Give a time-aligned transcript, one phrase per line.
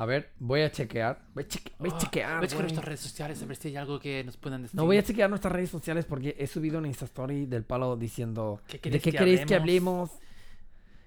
[0.00, 1.20] A ver, voy a chequear.
[1.34, 2.38] Voy a, cheque- voy a chequear.
[2.38, 2.60] Voy a güey.
[2.62, 4.76] nuestras redes sociales a ver si hay algo que nos puedan decir.
[4.76, 7.96] No voy a chequear nuestras redes sociales porque he subido una Insta Story del palo
[7.96, 10.10] diciendo ¿Qué ¿De qué que queréis que hablemos?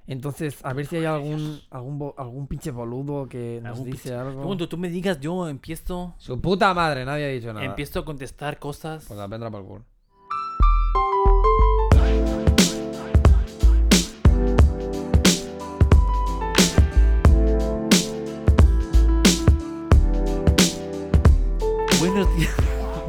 [0.08, 4.20] Entonces, a ver si hay algún algún, algún pinche boludo que nos Algún dice pinche-
[4.20, 4.44] algo.
[4.44, 7.66] Cuando tú me digas, yo empiezo, Su puta madre, nadie ha dicho nada.
[7.66, 9.06] empiezo a contestar cosas.
[9.08, 9.86] Pues la vendrá por el culo.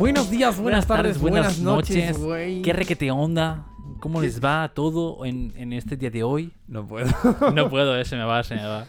[0.03, 2.19] Buenos días, buenas, Buenas tardes, buenas, buenas noches.
[2.65, 3.69] ¿Qué requete onda?
[4.01, 6.51] ¿Cómo les va todo en, en este día de hoy?
[6.67, 7.07] No puedo.
[7.55, 8.89] No puedo, eh, se me va, se me va.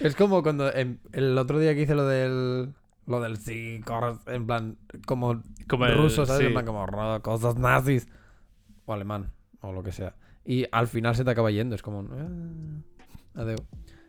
[0.00, 2.72] es como cuando em, el otro día que hice lo del
[3.06, 3.82] lo del sí,
[4.26, 6.40] en plan como, Como el- ruso, ¿sabes?
[6.40, 6.46] sí.
[6.46, 8.08] En plan como "Ro- cosas nazis
[8.86, 10.14] o alemán o lo que sea.
[10.46, 12.08] Y al final se te acaba yendo, es como
[13.34, 13.58] adeu.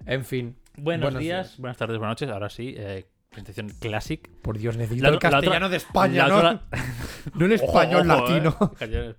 [0.06, 1.59] En fin, Buenos, Buenos días, días.
[1.59, 2.30] buenas tardes, buenas noches.
[2.30, 4.30] Ahora sí, eh, presentación classic.
[4.41, 6.38] por Dios, necesito La el castellano otra- de España, ¿no?
[6.38, 6.61] otra-
[7.33, 8.50] No Ojo, español ojo, latino.
[8.50, 8.75] eh.
[8.78, 9.16] Castellano.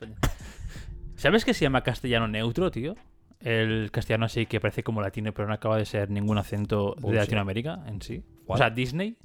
[1.16, 2.94] ¿Sabes que se llama castellano neutro, tío?
[3.40, 7.12] El castellano así que parece como latino, pero no acaba de ser ningún acento de.
[7.14, 8.22] Latinoamérica en sí.
[8.46, 9.16] O sea, Disney,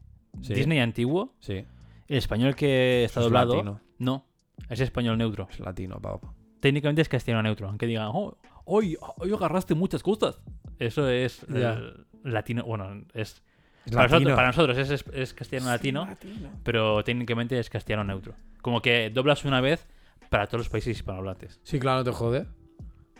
[0.41, 1.65] Sí, Disney antiguo, sí,
[2.07, 3.81] el español que está es doblado, latino.
[3.99, 4.25] no,
[4.69, 5.47] es español neutro.
[5.51, 6.33] Es latino, pavo.
[6.61, 10.39] Técnicamente es castellano neutro, aunque digan, oh, hoy, hoy agarraste muchas cosas.
[10.79, 13.43] Eso es el latino, bueno, es...
[13.85, 14.35] Es Para nosotros, latino.
[14.35, 16.07] para nosotros es, es- es castellano latino,
[16.63, 18.33] pero técnicamente es castellano neutro.
[18.61, 19.87] Como que doblas una vez
[20.29, 21.59] para todos los países hispanohablantes.
[21.63, 22.45] Sí, claro, no te jode.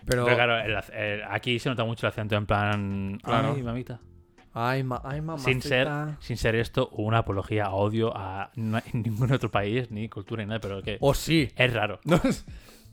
[0.05, 3.19] Pero, Pero claro, el ac- el- aquí se nota mucho el acento en plan.
[3.23, 3.53] Claro.
[3.55, 3.99] Ay, mamita.
[4.53, 5.21] ay, ma, ay.
[5.37, 5.87] Sin ser,
[6.19, 10.47] sin ser esto una apología a odio a na- ningún otro país, ni cultura, ni
[10.49, 11.49] nada, pero que O sí.
[11.55, 11.99] es raro.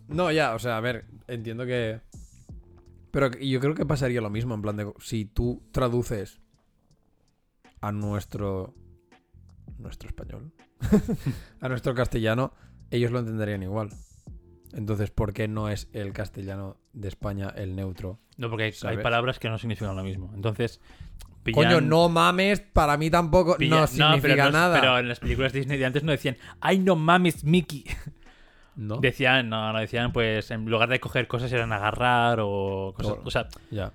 [0.08, 2.00] No, ya, o sea, a ver, entiendo que.
[3.10, 4.90] Pero yo creo que pasaría lo mismo, en plan de.
[5.00, 6.40] Si tú traduces
[7.80, 8.74] a nuestro.
[9.78, 10.52] Nuestro español.
[11.60, 12.52] a nuestro castellano,
[12.90, 13.90] ellos lo entenderían igual.
[14.72, 18.18] Entonces, ¿por qué no es el castellano de España el neutro?
[18.36, 20.30] No, porque hay, palabras que no significan lo mismo.
[20.34, 20.80] Entonces.
[21.44, 24.80] pillan- Coño, no mames, para mí tampoco pillan- no significa pero no- nada.
[24.80, 27.84] Pero en las películas Disney de antes no decían, ay, no mames, Mickey.
[28.76, 33.16] No, Decían, no, no decían, pues en lugar de coger cosas eran agarrar o cosas.
[33.24, 33.92] O sea, ya.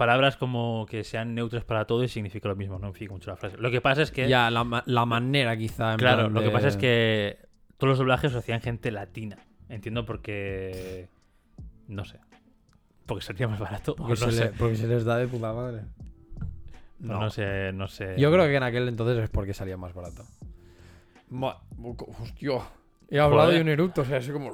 [0.00, 3.36] Palabras como que sean neutras para todo y significa lo mismo, no significa mucho la
[3.36, 3.58] frase.
[3.58, 4.26] Lo que pasa es que.
[4.30, 5.92] Ya, la, la manera quizá.
[5.92, 7.38] en claro, plan lo que pasa es que
[7.76, 9.36] todos los doblajes lo hacían gente latina.
[9.68, 11.10] Entiendo porque.
[11.86, 12.18] No sé.
[13.04, 13.94] Porque sería más barato.
[13.94, 14.44] Porque, no, se sé.
[14.46, 15.82] le- porque se les da de puta madre.
[16.98, 17.20] No.
[17.20, 18.14] no sé, no sé.
[18.18, 20.24] Yo creo que en aquel entonces es porque salía más barato.
[21.28, 21.58] Ma-
[22.22, 22.52] Hostia.
[23.10, 23.56] He hablado Joder.
[23.56, 24.50] de un eructo, o sea, es como.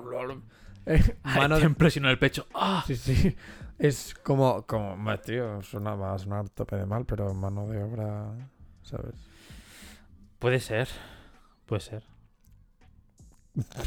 [0.86, 2.46] Eh, mano de- impresionó en el pecho.
[2.52, 2.82] ¡Ah!
[2.86, 3.36] Sí, sí.
[3.78, 4.62] Es como.
[4.66, 8.32] como tío, suena, va a sonar tope de mal, pero mano de obra.
[8.82, 9.14] ¿Sabes?
[10.38, 10.88] Puede ser.
[11.66, 12.02] Puede ser.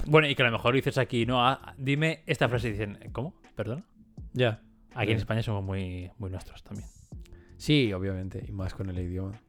[0.08, 3.00] Bueno, y que a lo mejor dices aquí, no, ah, dime esta frase y dicen,
[3.12, 3.36] ¿cómo?
[3.56, 3.84] ¿Perdona?
[4.34, 4.62] Ya.
[4.96, 5.18] Aquí en.
[5.18, 6.88] España somos muy, muy nuestros también.
[7.58, 8.44] Sí, obviamente.
[8.48, 9.40] Y más con el idioma.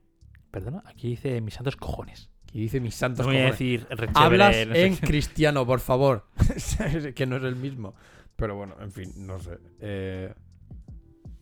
[0.50, 0.82] ¿Perdona?
[0.86, 2.30] Aquí dice mis santos cojones.
[2.52, 3.58] Y dice mis santos No voy a cojones.
[3.58, 5.06] decir Hablas no sé en qué.
[5.06, 6.26] cristiano, por favor.
[7.14, 7.94] que no es el mismo.
[8.40, 9.58] Pero bueno, en fin, no sé.
[9.80, 10.34] Eh,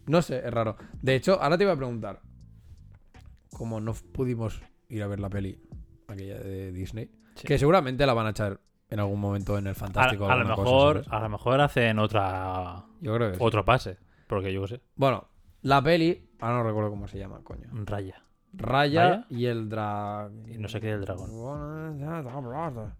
[0.06, 0.76] no sé, es raro.
[1.00, 2.20] De hecho, ahora te iba a preguntar.
[3.56, 5.58] Como no pudimos ir a ver la peli,
[6.08, 7.46] aquella de Disney, Sí.
[7.46, 8.60] que seguramente la van a echar
[8.90, 10.24] en algún momento en el A, Fantástico.
[10.26, 13.42] o a lo cosa, mejor, a lo mejor hacen otra Yo creo que sí.
[13.44, 13.96] otro pase.
[14.26, 14.80] Porque yo qué sé.
[14.96, 15.28] Bueno,
[15.62, 17.68] la peli, ahora no recuerdo cómo se llama, coño.
[17.84, 18.22] Raya.
[18.54, 19.26] Raya, ¿Raya?
[19.30, 20.30] y el drag.
[20.48, 21.30] Y no sé qué del dragón.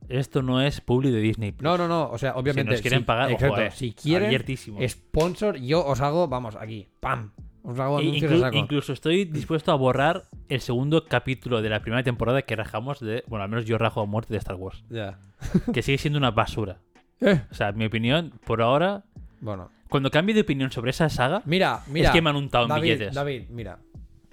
[0.09, 1.53] Esto no es publi de Disney.
[1.53, 1.63] Plus.
[1.63, 2.11] No, no, no.
[2.11, 2.71] O sea, obviamente.
[2.73, 4.79] Si nos quieren si- pagar, ojo, exacto, eh, si quieren abiertísimo.
[4.89, 7.33] sponsor, yo os hago, vamos, aquí, pam.
[7.63, 8.57] Os hago E anuncios inclu- saco.
[8.57, 13.25] incluso estoy dispuesto a borrar el segundo capítulo de la primera temporada que rajamos de.
[13.27, 14.85] Bueno, al menos yo rajo a muerte de Star Wars.
[14.89, 15.19] Ya.
[15.75, 16.79] Que sigue siendo una basura.
[17.21, 19.05] Eh, O sea, mi opinión, por ahora.
[19.41, 19.71] Bueno.
[19.89, 22.09] Cuando cambie de opinión sobre esa saga, Mira, mira.
[22.09, 23.15] es que me han untado en David, billetes.
[23.15, 23.79] David, mira.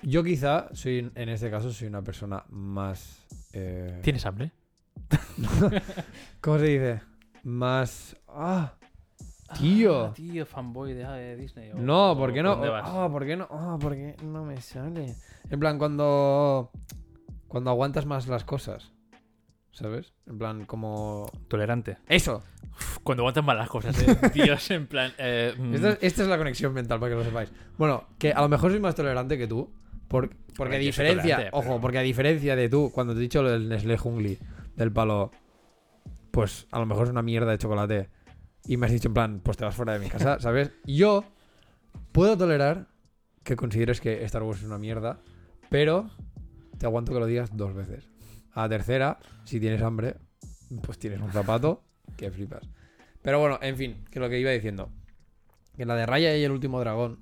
[0.08, 3.26] Yo quizá soy, en este caso, soy una persona más...
[3.54, 4.52] eh, ¿Tienes hambre?
[6.42, 7.02] ¿Cómo se dice?
[7.44, 8.16] Más...
[8.28, 8.74] Ah,
[9.58, 10.06] tío.
[10.08, 11.72] Ah, tío, fanboy de, ah, de Disney.
[11.72, 12.52] o- No, o- ¿por qué ¿por no?
[12.56, 12.84] dónde vas?
[12.88, 13.48] Ah, ¿por qué no?
[13.50, 15.16] Ah, ¿por qué no me sale?
[15.50, 16.72] En plan, cuando...
[17.48, 18.92] Cuando aguantas más las cosas.
[19.72, 20.14] ¿Sabes?
[20.28, 21.30] En plan, como...
[21.48, 21.98] Tolerante.
[22.08, 22.44] Eso.
[22.72, 24.18] Uf, Cuando aguantan mal las cosas, eh.
[24.34, 25.12] Dios, en plan.
[25.18, 27.52] eh, mm, Esta, esta es la conexión mental, para que lo sepáis.
[27.78, 29.74] Bueno, que a lo mejor soy más tolerante que tú.
[30.08, 33.52] Por- porque a diferencia, ojo, porque a diferencia de tú, cuando te he dicho lo
[33.52, 34.38] del Nestlé Jungli,
[34.76, 35.32] del palo,
[36.32, 38.10] pues a lo mejor es una mierda de chocolate.
[38.68, 40.72] Y me has dicho en plan, pues te vas fuera de mi casa, ¿sabes?
[40.86, 41.24] Yo
[42.12, 42.88] puedo tolerar
[43.44, 45.20] que consideres que Star Wars es una mierda,
[45.70, 46.10] Pero
[46.78, 48.10] te aguanto que lo digas dos veces.
[48.54, 50.16] A la tercera, si tienes hambre,
[50.84, 51.84] pues tienes un zapato
[52.18, 52.68] que flipas.
[53.22, 54.90] Pero bueno, en fin, que lo que iba diciendo.
[55.76, 57.20] Que la de Raya y el último dragón.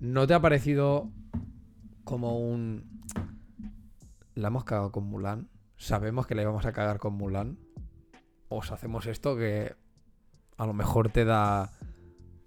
[0.00, 1.10] ¿No te ha parecido
[2.06, 3.02] como un.
[4.34, 5.48] La hemos cagado con Mulan?
[5.76, 7.58] Sabemos que la íbamos a cagar con Mulan.
[8.48, 9.74] Os hacemos esto que
[10.56, 11.70] a lo mejor te da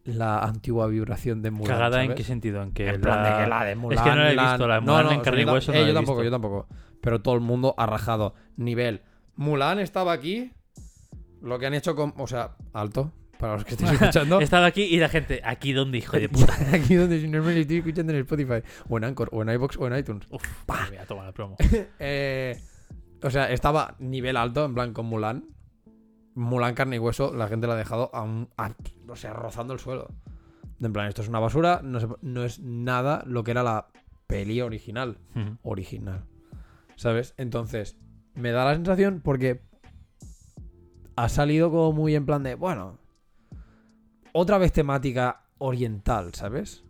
[0.05, 1.67] la antigua vibración de Mulan.
[1.77, 2.63] ¿Cagada en qué sentido?
[2.63, 3.97] En que En plan de la- que la de Mulan.
[3.99, 5.71] Es que no la he visto, la de Mulan en o sea, carne y hueso
[5.71, 6.23] no eh, la yo he tampoco, visto.
[6.25, 6.67] yo tampoco.
[7.01, 8.33] Pero todo el mundo ha rajado.
[8.55, 9.01] Nivel.
[9.35, 10.51] Mulan estaba aquí.
[11.41, 12.13] Lo que han hecho con.
[12.17, 13.11] O sea, alto.
[13.39, 14.39] Para los que estéis escuchando.
[14.41, 16.53] Estaba aquí y la gente, ¿aquí dónde, hijo de puta?
[16.73, 18.61] aquí donde si no me lo estoy escuchando en Spotify.
[18.89, 20.27] O en Anchor, o en iBox, o en iTunes.
[20.29, 21.55] Uf, madre mía, toma la promo.
[21.99, 22.59] Eh,
[23.23, 25.45] o sea, estaba nivel alto, en plan con Mulan.
[26.35, 28.75] Mulan carne y hueso, la gente la ha dejado a un, a-
[29.07, 30.07] o sea, rozando el suelo.
[30.81, 33.87] En plan, esto es una basura, no, se- no es nada lo que era la
[34.27, 35.17] peli original.
[35.63, 36.25] Original.
[36.95, 37.33] ¿Sabes?
[37.37, 37.97] Entonces,
[38.35, 39.61] me da la sensación porque
[41.15, 42.98] ha salido como muy en plan de, bueno,
[44.33, 46.83] otra vez temática oriental, ¿sabes?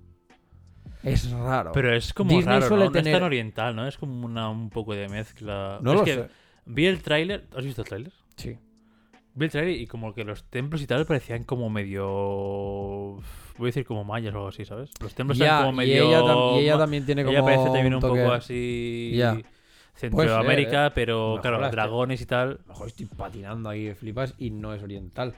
[1.03, 1.71] Es raro.
[1.73, 2.91] Pero es como Disney raro, suele ¿no?
[2.91, 3.87] No es tener- tan oriental, ¿no?
[3.87, 5.79] Es como una, un poco de mezcla.
[5.81, 6.27] no es lo que sé.
[6.65, 7.47] Vi el tráiler.
[7.55, 8.11] ¿Has visto el tráiler?
[8.35, 8.57] Sí.
[9.33, 12.05] Vi el tráiler y como que los templos y tal parecían como medio...
[13.57, 14.89] Voy a decir como mayas o algo así, ¿sabes?
[15.01, 16.03] Los templos Ya, eran como y medio...
[16.07, 19.11] ella, tam- y ella también tiene como ella parece también un toque- poco así...
[19.15, 19.37] Ya.
[19.95, 20.91] Centroamérica, ¿eh?
[20.95, 22.59] pero Mejor claro, que- dragones y tal.
[22.67, 25.33] Mejor estoy patinando ahí de flipas y no es oriental.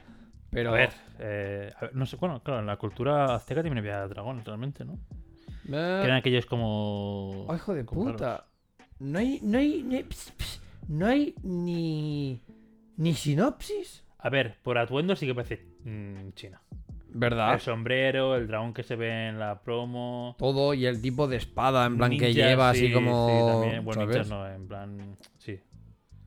[0.52, 0.70] Pero.
[0.70, 4.06] A ver, eh, a ver, no sé, bueno, claro, en la cultura azteca también había
[4.06, 4.98] dragones realmente, ¿no?
[5.64, 7.46] Eh, Que eran aquellos como...
[7.46, 8.20] oh, hijo de como raros.
[8.20, 8.46] puta.
[8.98, 9.40] No hay.
[9.42, 10.06] No hay.
[10.88, 12.42] no hay ni.
[12.96, 14.04] Ni sinopsis.
[14.18, 16.60] A ver, por atuendo sí que parece mm, China.
[17.14, 17.54] ¿Verdad?
[17.54, 20.36] El sombrero, el dragón que se ve en la promo.
[20.38, 23.28] Todo y el tipo de espada en plan que lleva así sí, como.
[23.28, 23.84] Sí, también.
[23.84, 25.16] Bueno, no, en plan.
[25.38, 25.58] Sí.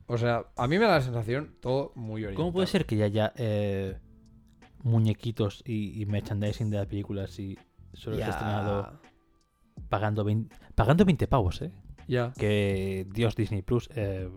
[0.06, 2.36] O sea, a mí me da la sensación todo muy oriental.
[2.36, 3.96] ¿Cómo puede ser que ya haya eh,
[4.86, 7.58] muñequitos y, y merchandising de las películas y
[7.92, 9.00] solo esté estrenado
[9.88, 11.70] pagando 20, pagando 20 pavos, eh?
[12.08, 12.32] Ya.
[12.38, 13.88] Que Dios Disney Plus.
[13.96, 14.28] Eh,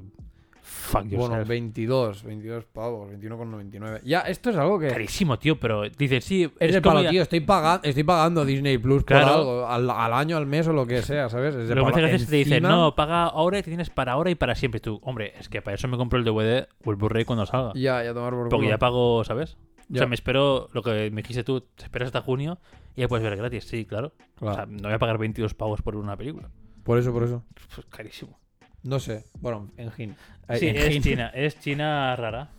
[0.62, 1.30] fuck yourself.
[1.30, 4.01] Bueno, 22, 22 pavos, 21,99.
[4.04, 4.88] Ya, esto es algo que.
[4.88, 6.51] Carísimo, tío, pero dices, sí.
[6.60, 7.22] Es de palo, ya- tío.
[7.22, 9.25] Estoy, pagando estoy pagando Disney Plus Claro.
[9.28, 9.68] por algo.
[9.68, 11.54] Al, al año, al mes o lo que sea, ¿sabes?
[11.56, 11.94] Es de Lo que palo.
[11.94, 14.31] hace gracia es que te dicen, Encima- no, paga ahora y te tienes para ahora
[14.31, 14.80] y para siempre.
[14.81, 17.72] Tú, hombre, es que para eso me compro el DVD o el Blu-ray cuando salga.
[17.75, 19.57] Ya, ya tomar por Porque ya pago, ¿sabes?
[19.91, 22.59] O sea, me espero, lo que me dijiste tú, te esperas hasta junio
[22.95, 23.63] y ya puedes ver gratis.
[23.65, 24.13] Sí, claro.
[24.36, 24.51] Claro.
[24.53, 26.50] O sea, no voy a pagar 22 pavos por una película.
[26.83, 27.44] Por eso, por eso.
[27.74, 28.39] Pues carísimo.
[28.83, 29.25] No sé.
[29.39, 30.15] Bueno, en Jin.
[30.57, 31.01] Sí, En es.
[31.01, 31.27] China.
[31.33, 32.50] Es China rara.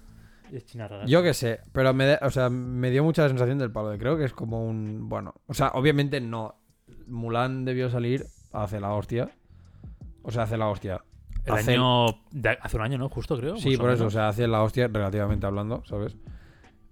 [0.53, 1.07] Es China rara.
[1.07, 3.91] Yo qué sé, pero me, da- o sea, me dio mucha sensación del palo.
[3.91, 5.09] de Creo que es como un.
[5.09, 6.57] Bueno, o sea, obviamente no.
[7.07, 9.31] Mulan debió salir hace la hostia.
[10.23, 11.03] O sea, hace la hostia.
[11.47, 12.07] El hace- año...
[12.33, 13.09] de- hace un año, ¿no?
[13.09, 13.57] Justo, creo.
[13.57, 16.17] Sí, o por eso, o sea, hace la hostia relativamente hablando, ¿sabes?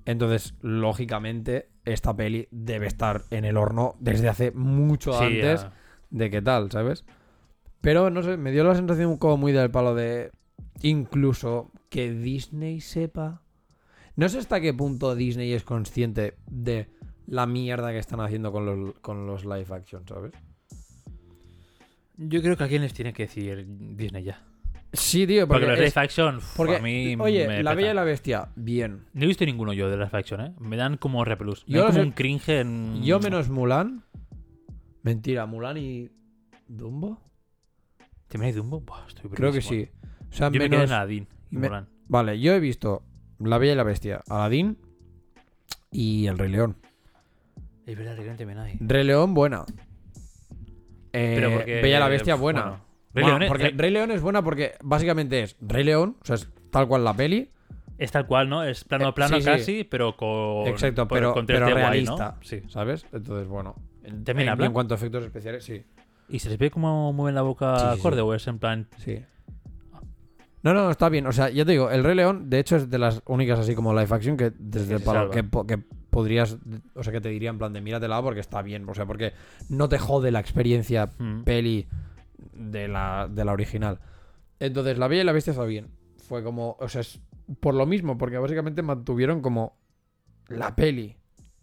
[0.09, 5.73] Entonces, lógicamente, esta peli debe estar en el horno desde hace mucho Sí, antes ya.
[6.09, 7.05] de qué tal, ¿sabes?
[7.83, 10.33] Pero, no sé, me dio la sensación como muy del palo de
[10.81, 13.43] incluso que Disney sepa...
[14.17, 16.89] No sé hasta qué punto Disney es consciente de
[17.27, 20.33] la mierda que están haciendo con los, con los live action, ¿sabes?
[22.17, 24.43] Yo creo que alguien les tiene que decir Disney ya.
[24.93, 25.81] Sí, tío, Porque, porque...
[25.81, 28.49] los es- live action, uf, porque, a mí oye, me La Bella y la Bestia,
[28.57, 29.05] bien.
[29.13, 30.55] No he visto ninguno yo de live action, ¿eh?
[30.61, 31.65] Me dan como repelús.
[31.69, 33.03] Me Yo dan como un cringe en...
[33.03, 34.05] Yo menos Mulan.
[35.03, 36.11] Mentira, Mulan y
[36.67, 37.21] Dumbo.
[38.29, 38.81] ¿Te me Dumbo?
[38.81, 39.89] Buah, estoy Creo que sí.
[40.31, 40.51] O sea, eh.
[40.53, 40.91] Yo me quedé menos...
[40.91, 41.89] en Aladdin y me- Mulan.
[42.09, 43.03] Vale, yo he visto
[43.39, 44.79] La Bella y la Bestia, Aladdin
[45.91, 46.77] y El Rey León.
[47.85, 48.77] Es verdad, realmente me nadie.
[48.81, 49.65] Rey León, buena.
[51.13, 51.81] Eh, Pero porque...
[51.83, 52.63] Bella y la Bestia, buena.
[52.63, 52.85] bueno,
[53.15, 53.47] Rey Bueno, León, ¿eh?
[53.49, 56.87] porque Rey- Rey León es buena porque básicamente es Rey León, o sea, es tal
[56.89, 57.51] cual la peli.
[57.97, 58.63] Es tal cual, ¿no?
[58.63, 59.45] Es plano a Eh, plano sí.
[59.45, 60.69] casi, pero con...
[60.69, 62.37] Exacto, pero, con pero 3D guay, realista.
[62.37, 62.43] ¿no?
[62.43, 62.63] Sí.
[62.69, 63.05] ¿Sabes?
[63.13, 63.75] Entonces, bueno.
[64.05, 64.67] En, ¿También hablan?
[64.69, 65.83] en cuanto a efectos especiales, sí.
[66.29, 68.09] ¿Y se les ve cómo mueven la boca Sí, sí.
[68.09, 68.87] o es en plan...
[68.99, 69.21] Sí.
[70.63, 71.27] No, no, está bien.
[71.27, 73.75] O sea, ya te digo, el Rey León, de hecho, es de las únicas así
[73.75, 75.79] como live action que desde el palo que, que
[76.11, 76.57] podrías,
[76.95, 78.89] o sea, que te diría en plan de míratela porque está bien.
[78.89, 79.33] O sea, porque
[79.69, 81.87] no te jode la experiencia mm, peli
[82.53, 83.99] de la, de la original.
[84.61, 85.89] Entonces, La Bella y la Bestia está bien.
[86.17, 87.21] Fue como, o sea, es
[87.61, 89.77] por lo mismo, porque básicamente mantuvieron como
[90.49, 91.17] la peli,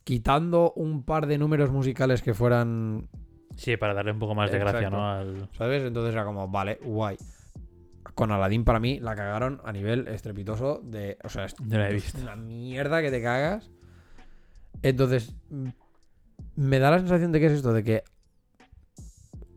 [0.04, 3.08] quitando un par de números musicales que fueran
[3.56, 4.90] Sí, para darle un poco más de gracia.
[4.90, 5.10] ¿no?
[5.10, 5.50] Al...
[5.58, 5.84] ¿Sabes?
[5.84, 7.18] Entonces era como, vale, guay.
[8.14, 11.18] Con Aladdin para mí la cagaron a nivel estrepitoso de...
[11.24, 12.22] O sea, es No la he visto.
[12.22, 13.72] una mierda que te cagas.
[14.82, 15.34] Entonces,
[16.56, 18.04] me da la sensación de que es esto, de que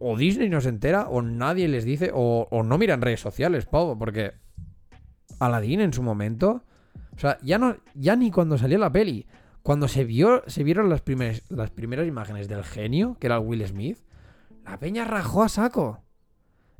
[0.00, 3.66] o Disney no se entera, o nadie les dice, o, o no miran redes sociales,
[3.66, 4.32] Pau, porque
[5.40, 6.62] Aladdin en su momento,
[7.14, 9.26] o sea, ya no, ya ni cuando salió la peli,
[9.62, 13.66] cuando se vio, se vieron las primeras, las primeras imágenes del genio, que era Will
[13.66, 13.98] Smith,
[14.64, 16.02] la peña rajó a saco.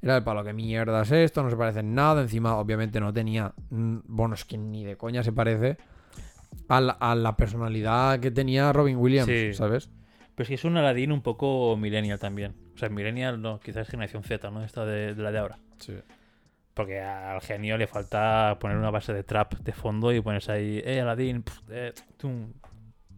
[0.00, 1.42] Era el palo, que mierda es esto?
[1.42, 2.22] No se parece en nada.
[2.22, 3.52] Encima, obviamente, no tenía.
[3.70, 5.76] mm, Bueno, es que ni de coña se parece
[6.68, 9.52] a la, a la personalidad que tenía Robin Williams, Sí.
[9.54, 9.90] ¿sabes?
[10.36, 12.54] Pero es que es un Aladdin un poco millennial también.
[12.78, 14.62] O sea, millennial no, quizás generación Z, ¿no?
[14.62, 15.58] Esta de, de la de ahora.
[15.80, 15.94] Sí.
[16.74, 20.80] Porque al genio le falta poner una base de trap de fondo y ponerse ahí,
[20.84, 21.92] eh, Aladdin, pf, eh,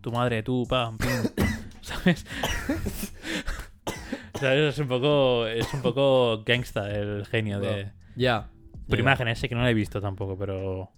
[0.01, 1.11] tu madre, tú, pam, pim",
[1.83, 2.25] ¿sabes?
[4.41, 4.73] ¿Sabes?
[4.75, 7.93] Es un poco, es un poco gangsta el genio de...
[8.17, 8.49] Ya.
[8.89, 9.03] Por Ya.
[9.03, 10.91] imágenes, sé que no lo he visto tampoco, pero...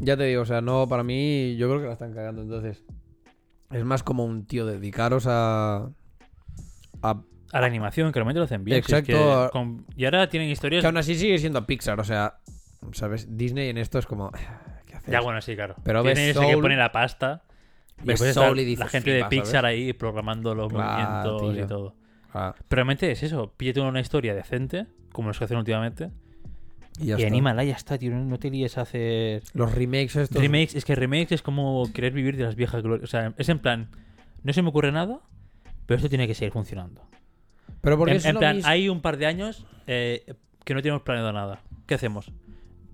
[0.00, 2.42] Ya te digo, o sea, no, para mí, yo creo que la están cagando.
[2.42, 2.84] Entonces,
[3.70, 5.88] es más como un tío dedicaros a.
[7.02, 7.22] a
[7.52, 8.82] A la animación, que realmente lo hacen bien.
[8.82, 9.50] si es que Exacto.
[9.52, 10.82] con- Y ahora tienen historias...
[10.82, 12.38] que aún así sigue siendo Pixar, o sea,
[12.92, 13.36] ¿sabes?
[13.36, 14.30] Disney en esto es como.
[14.86, 15.12] ¿Qué haces?
[15.12, 15.76] Ya, bueno, sí, claro.
[15.84, 17.42] Pero Tiene que pone la pasta.
[18.02, 19.70] Y ves Soul y dices, la gente de Pixar ¿sabes?
[19.70, 21.64] ahí programando los movimientos tío.
[21.64, 21.94] y todo.
[22.34, 23.54] Ah, Pero realmente es eso.
[23.56, 26.10] Píllate una historia decente, como los que hacen últimamente,
[26.98, 27.26] y ya y está.
[27.28, 28.10] anímala ya está, tío.
[28.10, 29.42] No, no te líes a hacer...
[29.54, 30.42] Los remakes estos.
[30.42, 33.04] Remakes, es que remakes es como querer vivir de las viejas glorias.
[33.04, 33.88] O sea, es en plan,
[34.42, 35.20] no se me ocurre nada,
[35.86, 37.00] pero esto tiene que seguir funcionando.
[37.80, 40.74] Pero porque en es en lo plan, mismo- hay un par de años eh, que
[40.74, 41.60] no tenemos planeado nada.
[41.86, 42.32] ¿Qué hacemos?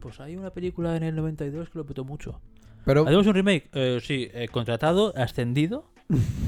[0.01, 2.41] Pues hay una película en el 92 que lo petó mucho.
[2.85, 3.03] Pero.
[3.07, 3.71] ¿Hacemos un remake?
[3.73, 5.85] Eh, sí, eh, contratado, ascendido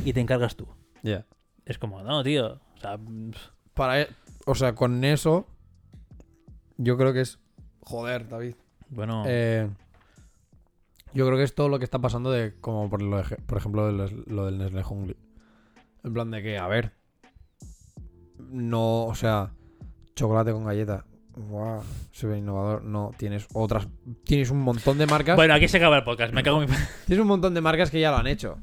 [0.05, 0.67] y te encargas tú.
[1.03, 1.27] Ya.
[1.65, 2.61] Es como, no, tío.
[2.77, 2.99] O sea,
[3.75, 4.07] Para.
[4.47, 5.47] O sea, con eso.
[6.77, 7.39] Yo creo que es.
[7.81, 8.55] Joder, David.
[8.91, 9.69] bueno, Eh,
[11.13, 12.55] yo creo que es todo lo que está pasando de.
[12.61, 15.17] Como por, lo de- por ejemplo, de los- lo del Nestlé Hungry.
[16.03, 16.93] En plan de que, a ver.
[18.39, 19.51] No, o sea.
[20.17, 21.05] Chocolate con galleta.
[22.13, 22.85] Se ve innovador.
[22.85, 23.89] No, tienes otras.
[24.25, 25.35] Tienes un montón de marcas.
[25.37, 26.33] bueno, aquí se acaba el podcast.
[26.33, 26.77] Me cago en mi...
[27.07, 28.59] Tienes un montón de marcas que ya lo han hecho.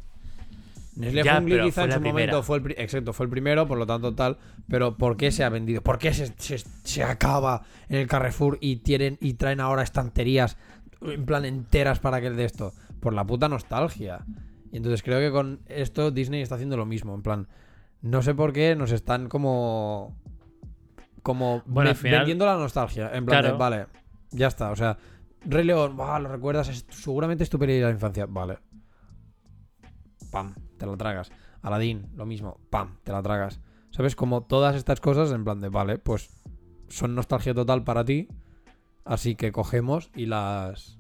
[0.96, 2.34] Nestlé Ya, Hungry quizá en su primera.
[2.34, 4.38] momento fue el, exacto, fue el primero, por lo tanto tal,
[4.68, 5.82] pero ¿por qué se ha vendido?
[5.82, 10.58] ¿Por qué se, se- se acaba en el Carrefour y tienen y traen ahora estanterías
[11.01, 12.74] en plan enteras para que el de esto?
[13.00, 14.25] Por la puta nostalgia.
[14.72, 17.48] Y entonces creo que con esto Disney está haciendo lo mismo, en plan
[18.01, 20.17] no sé por qué nos están como
[21.24, 23.86] como Bueno, al ve- final- vendiendo la nostalgia, en plan de, vale,
[24.31, 24.98] ya está, o sea,
[25.41, 28.58] Rey León, buah, lo recuerdas, es- seguramente es tu de la infancia, vale.
[30.31, 31.31] Pam, te la tragas.
[31.62, 33.60] Aladdin, lo mismo, pam, te la tragas.
[33.91, 34.15] ¿Sabes?
[34.15, 36.29] Como todas estas cosas, en plan de, vale, pues
[36.89, 38.27] son nostalgia total para ti.
[39.03, 40.98] Así que cogemos y las.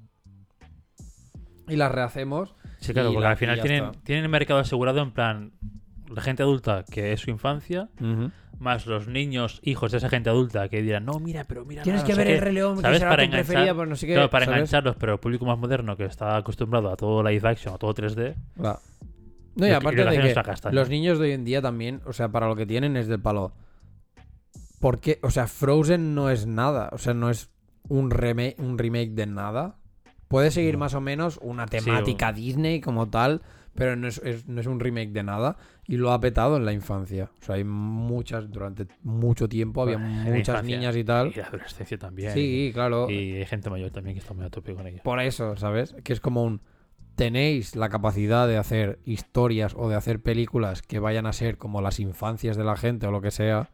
[1.67, 2.55] Y las rehacemos.
[2.79, 3.99] Sí, claro, porque la- al final tienen, está.
[4.03, 5.53] tienen el mercado asegurado en plan
[6.13, 7.89] la gente adulta que es su infancia,
[8.59, 11.83] más los niños, hijos de esa gente adulta que dirán, no, mira, pero mira.
[11.83, 12.33] Tienes no que ver qué".
[12.35, 12.99] el Rey León, que ¿Sabes?
[12.99, 14.13] será Para tu enganchar- preferida, pues no sé qué.
[14.13, 14.57] Claro, para ¿sabes?
[14.59, 17.93] engancharlos, pero el público más moderno que está acostumbrado a todo live action, a todo
[17.93, 18.35] 3D.
[18.55, 18.79] Claro.
[19.55, 22.13] No, y que- aparte que de que los niños de hoy en día también, o
[22.13, 23.51] sea, para lo que tienen es del palo.
[24.79, 25.19] ¿Por qué?
[25.23, 26.89] O sea, Frozen no es nada.
[26.91, 27.49] O sea, no es
[27.87, 29.75] un remake, un remake de nada.
[30.27, 30.79] Puede seguir No.
[30.79, 33.41] más o menos una Sí, temática Disney como tal,
[33.75, 35.57] pero no es, es- no es un remake de nada.
[35.87, 37.31] Y lo ha petado en la infancia.
[37.41, 40.77] O sea, hay muchas, durante mucho tiempo había Bueno, muchas infancia.
[40.77, 41.27] niñas y tal.
[41.27, 42.31] Y la adolescencia también.
[42.31, 43.09] Sí, claro.
[43.09, 45.01] Y hay gente mayor también que está muy a tope con ella.
[45.03, 45.95] Por eso, ¿sabes?
[46.03, 46.61] Que es como un...
[47.15, 51.81] Tenéis la capacidad de hacer historias o de hacer películas que vayan a ser como
[51.81, 53.69] las infancias de la gente o lo que sea,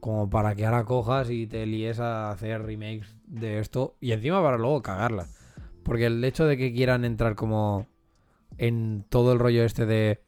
[0.00, 4.42] como para que ahora cojas y te líes a hacer remakes de esto y encima
[4.42, 5.34] para luego cagarlas.
[5.82, 7.86] Porque el hecho de que quieran entrar como
[8.58, 10.22] en todo el rollo este de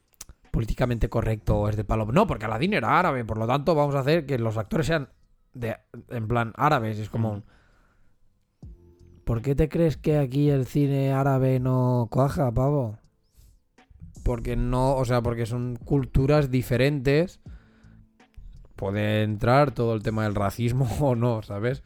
[0.50, 2.06] políticamente correcto es de palo...
[2.06, 5.10] No, porque Aladdin era árabe, por lo tanto vamos a hacer que los actores sean
[5.52, 5.76] de,
[6.08, 6.98] en plan árabes.
[6.98, 7.34] Es como Mm.
[7.34, 7.44] un...
[9.24, 12.98] ¿Por qué te crees que aquí el cine árabe no cuaja, pavo?
[14.24, 17.40] Porque no, o sea, porque son culturas diferentes.
[18.76, 21.82] Puede entrar todo el tema del racismo o no, ¿sabes?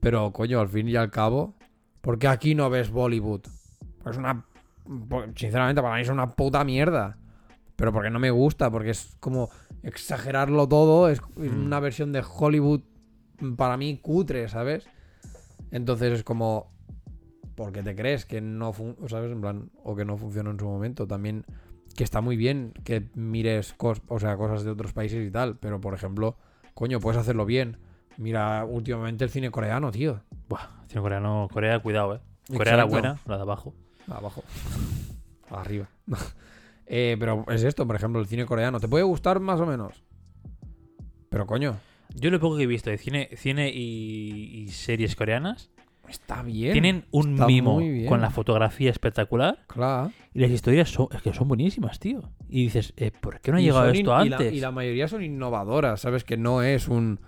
[0.00, 1.54] Pero, coño, al fin y al cabo,
[2.00, 3.42] ¿por qué aquí no ves Bollywood?
[4.02, 4.46] Pues es una.
[5.36, 7.18] Sinceramente, para mí es una puta mierda.
[7.76, 9.50] Pero porque no me gusta, porque es como
[9.82, 11.08] exagerarlo todo.
[11.08, 11.66] Es, Mm.
[11.66, 12.80] una versión de Hollywood
[13.56, 14.86] para mí cutre, ¿sabes?
[15.70, 16.72] Entonces es como.
[17.54, 18.72] ¿Por qué te crees que no
[19.08, 19.32] ¿sabes?
[19.32, 21.06] En plan, o que no funcionó en su momento?
[21.08, 21.44] También
[21.96, 25.56] que está muy bien que mires cos- o sea, cosas de otros países y tal,
[25.56, 26.36] pero por ejemplo,
[26.74, 27.78] coño, puedes hacerlo bien.
[28.16, 30.20] Mira últimamente el cine coreano, tío.
[30.48, 32.20] Buah, cine coreano, Corea, cuidado, eh.
[32.56, 33.74] Corea la buena, la de abajo.
[34.10, 34.42] Abajo.
[35.50, 35.88] Arriba.
[36.90, 38.80] Eh, pero es esto, por ejemplo, el cine coreano.
[38.80, 40.02] ¿Te puede gustar más o menos?
[41.28, 41.76] Pero coño,
[42.14, 45.70] Yo lo poco que he visto de cine, cine y, y series coreanas
[46.08, 46.72] está bien.
[46.72, 50.10] tienen un está mimo con la fotografía espectacular Claro.
[50.32, 52.22] y las historias son, es que son buenísimas, tío.
[52.48, 54.52] Y dices, eh, ¿por qué no ha Y llegado esto in- y la- antes?
[54.54, 56.24] Y la, mayoría son innovadoras, ¿sabes?
[56.24, 57.20] Que no es un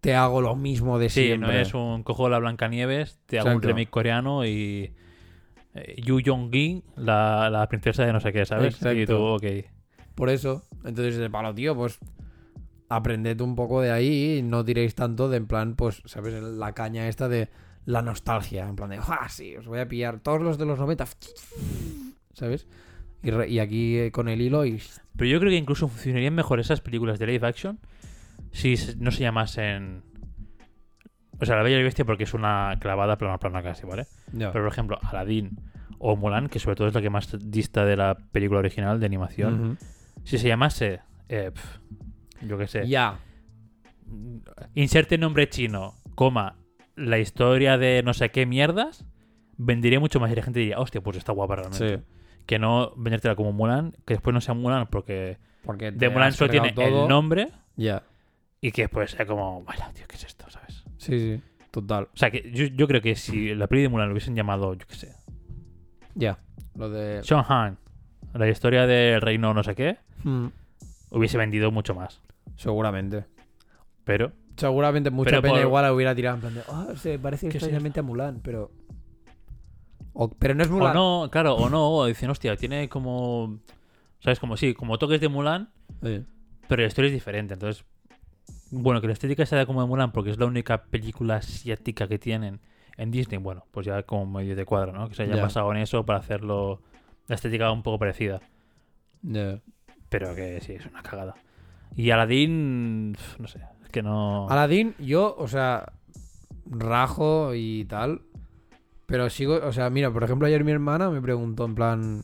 [0.00, 1.48] te hago lo mismo de Sí, siempre.
[1.54, 4.92] no es un cojo la Blancanieves, te hago un remake coreano y
[5.96, 8.74] Yu Jong-gi, la, la princesa de no sé qué, ¿sabes?
[9.02, 9.44] Y tú, ok.
[10.14, 10.62] Por eso.
[10.84, 11.98] Entonces, de palo, tío, pues
[12.88, 16.34] aprended un poco de ahí y no tiréis tanto de en plan, pues, ¿sabes?
[16.42, 17.48] La caña esta de
[17.84, 18.68] la nostalgia.
[18.68, 19.56] En plan de, ¡ah, sí!
[19.56, 21.06] Os voy a pillar todos los de los 90.
[22.34, 22.66] ¿Sabes?
[23.22, 24.80] Y, re- y aquí eh, con el hilo y...
[25.16, 27.78] Pero yo creo que incluso funcionarían mejor esas películas de live action
[28.50, 30.02] si no se llamasen...
[31.40, 33.86] O sea, La Bella y la Bestia porque es una clavada plano a plano casi,
[33.86, 34.06] ¿vale?
[34.32, 35.50] Pero, por ejemplo, Aladdin
[35.98, 39.06] o Mulan, que sobre todo es la que más dista de la película original de
[39.06, 39.78] animación,
[40.24, 41.00] si se llamase...
[41.28, 41.78] eh, pf,
[42.42, 42.86] yo qué sé.
[42.88, 43.18] Ya.
[44.74, 46.56] inserte nombre chino, coma,
[46.96, 49.04] la historia de no sé qué mierdas,
[49.56, 51.98] vendería mucho más y la gente diría, hostia, pues está guapa realmente.
[51.98, 52.02] Sí.
[52.46, 56.50] Que no vendértela como Mulan, que después no sea Mulan porque Porque de Mulan solo
[56.50, 57.02] tiene todo.
[57.04, 58.02] el nombre Ya.
[58.60, 60.48] y que después sea como, vaya, tío, ¿qué es esto?
[60.50, 60.69] ¿Sabes?
[61.00, 61.42] Sí, sí.
[61.70, 62.04] Total.
[62.12, 64.74] O sea, que yo, yo creo que si la peli de Mulan lo hubiesen llamado,
[64.74, 65.12] yo qué sé,
[66.14, 66.38] Ya.
[66.76, 67.22] Lo de...
[67.24, 67.78] Sean Han,
[68.34, 70.46] la historia del reino no sé qué, Mm,
[71.10, 72.20] hubiese vendido mucho más.
[72.56, 73.24] Seguramente.
[74.04, 77.48] Pero, Seguramente mucha Pero por- igual la hubiera tirado en plan de, ah, se parece
[77.48, 78.70] ¿Qué es extrañamente a Mulan, pero...
[80.12, 80.92] O- pero no es o Mulan.
[80.94, 83.58] no, claro, o no, o dicen, hostia, tiene como,
[84.18, 84.38] ¿sabes?
[84.38, 85.70] Como sí, como toques de Mulan,
[86.02, 86.24] Sí.
[86.68, 87.84] Pero la historia es diferente, entonces...
[88.70, 92.18] Bueno, que la estética sea como de Mulan porque es la única película asiática que
[92.18, 92.60] tienen
[92.96, 95.08] en Disney, bueno, pues ya como medio de cuadro, ¿no?
[95.08, 95.42] Que se haya Ya.
[95.42, 96.82] basado en eso para hacerlo...
[97.28, 98.40] La estética un poco parecida.
[99.22, 101.34] Pero que sí, es una cagada.
[101.96, 103.12] Y Aladdin...
[103.38, 104.48] No sé, es que no...
[104.48, 105.92] Aladdin, yo, o sea,
[106.66, 108.22] rajo y tal.
[109.06, 112.22] Pero sigo, o sea, mira, por ejemplo, ayer mi hermana me preguntó en plan,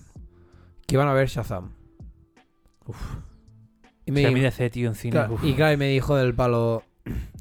[0.87, 1.72] ¿qué iban a ver Shazam?
[2.87, 3.16] Uf.
[4.06, 5.12] Y me, a dijo, tío, en cine...
[5.56, 6.84] claro, y me dijo del palo,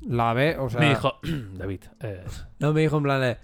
[0.08, 1.14] la ve, o sea, me dijo...
[1.54, 2.24] David, eh,
[2.60, 3.38] no me dijo en plan de,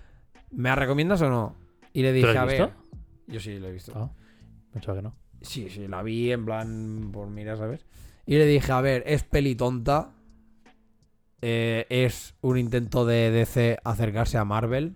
[0.52, 1.56] ¿me la recomiendas o no?
[1.94, 2.84] Y le ¿tú dije, lo a ver, visto?
[3.28, 3.94] yo sí lo he visto.
[3.96, 4.12] Ah,
[4.74, 5.16] pensaba que no.
[5.42, 7.86] Sí, sí, la vi en plan, por mira, ¿sabes?
[8.26, 10.12] Y le dije, a ver, es peli tonta.
[11.42, 14.96] eh, es un intento de DC acercarse a Marvel.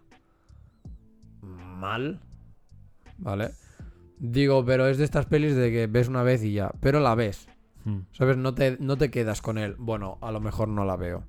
[1.41, 2.21] Mal.
[3.17, 3.51] ¿Vale?
[4.17, 6.71] Digo, pero es de estas pelis de que ves una vez y ya.
[6.79, 7.47] Pero la ves.
[7.85, 7.99] Mm.
[8.11, 8.37] ¿Sabes?
[8.37, 9.75] No te, no te quedas con él.
[9.77, 11.23] Bueno, a lo mejor no la veo.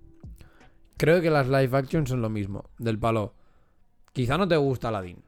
[0.96, 2.70] Creo que las live action son lo mismo.
[2.78, 3.34] Del palo.
[4.12, 5.22] Quizá no te gusta Aladdin.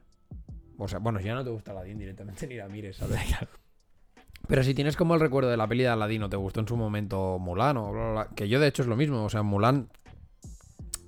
[0.77, 3.19] O sea, bueno, si ya no te gusta Aladdin directamente ni la mires, ¿sabes?
[4.47, 6.67] Pero si tienes como el recuerdo de la peli de Aladdin o te gustó en
[6.67, 9.29] su momento Mulan o bla, bla, bla, que yo de hecho es lo mismo, o
[9.29, 9.89] sea, Mulan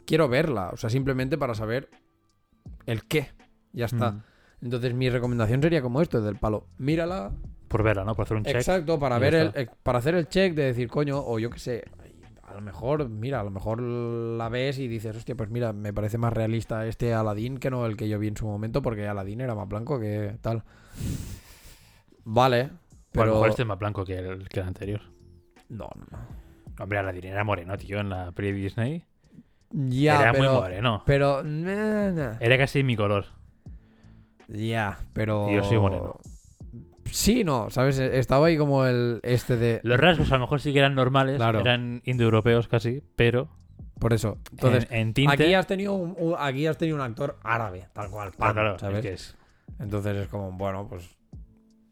[0.06, 1.90] quiero verla, o sea, simplemente para saber
[2.86, 3.30] el qué.
[3.74, 4.12] Ya está.
[4.12, 4.24] Mm.
[4.62, 7.32] Entonces mi recomendación sería como esto, del palo, mírala,
[7.72, 8.16] Por verla, ¿no?
[8.16, 8.56] Por hacer un check.
[8.56, 11.58] exacto, para ver el, eh, para hacer el check de decir, coño, o yo qué
[11.58, 11.84] sé,
[12.44, 15.94] a lo mejor, mira, a lo mejor la ves y dices, hostia, pues mira, me
[15.94, 19.08] parece más realista este Aladdin que no el que yo vi en su momento, porque
[19.08, 20.64] Aladdin era más blanco que tal.
[22.26, 22.72] Vale,
[23.12, 23.24] Pero...
[23.24, 25.02] A lo mejor este es más blanco que el, que el anterior.
[25.70, 26.84] no, no, no.
[26.84, 29.06] Hombre, Aladdin era moreno, tío, en la de Disney.
[29.70, 31.04] Ya, era pero, muy moreno.
[31.06, 32.38] pero nah, nah.
[32.40, 33.26] Era casi mi color.
[34.48, 36.20] ya, pero yo soy moreno.
[37.12, 38.00] Sí, no, ¿sabes?
[38.00, 41.38] Estaba ahí como el este de Los rasgos a lo mejor sí que eran normales,
[41.38, 41.60] Claro.
[41.60, 43.50] eran indoeuropeos casi, pero
[44.00, 44.38] por eso.
[44.52, 45.34] Entonces, en, en tinte...
[45.34, 48.54] aquí has tenido un, un- aquí has tenido un actor árabe, tal cual, Ah, pam,
[48.54, 48.98] claro, ¿sabes?
[48.98, 49.38] es que es-
[49.80, 51.08] Entonces es como, bueno, pues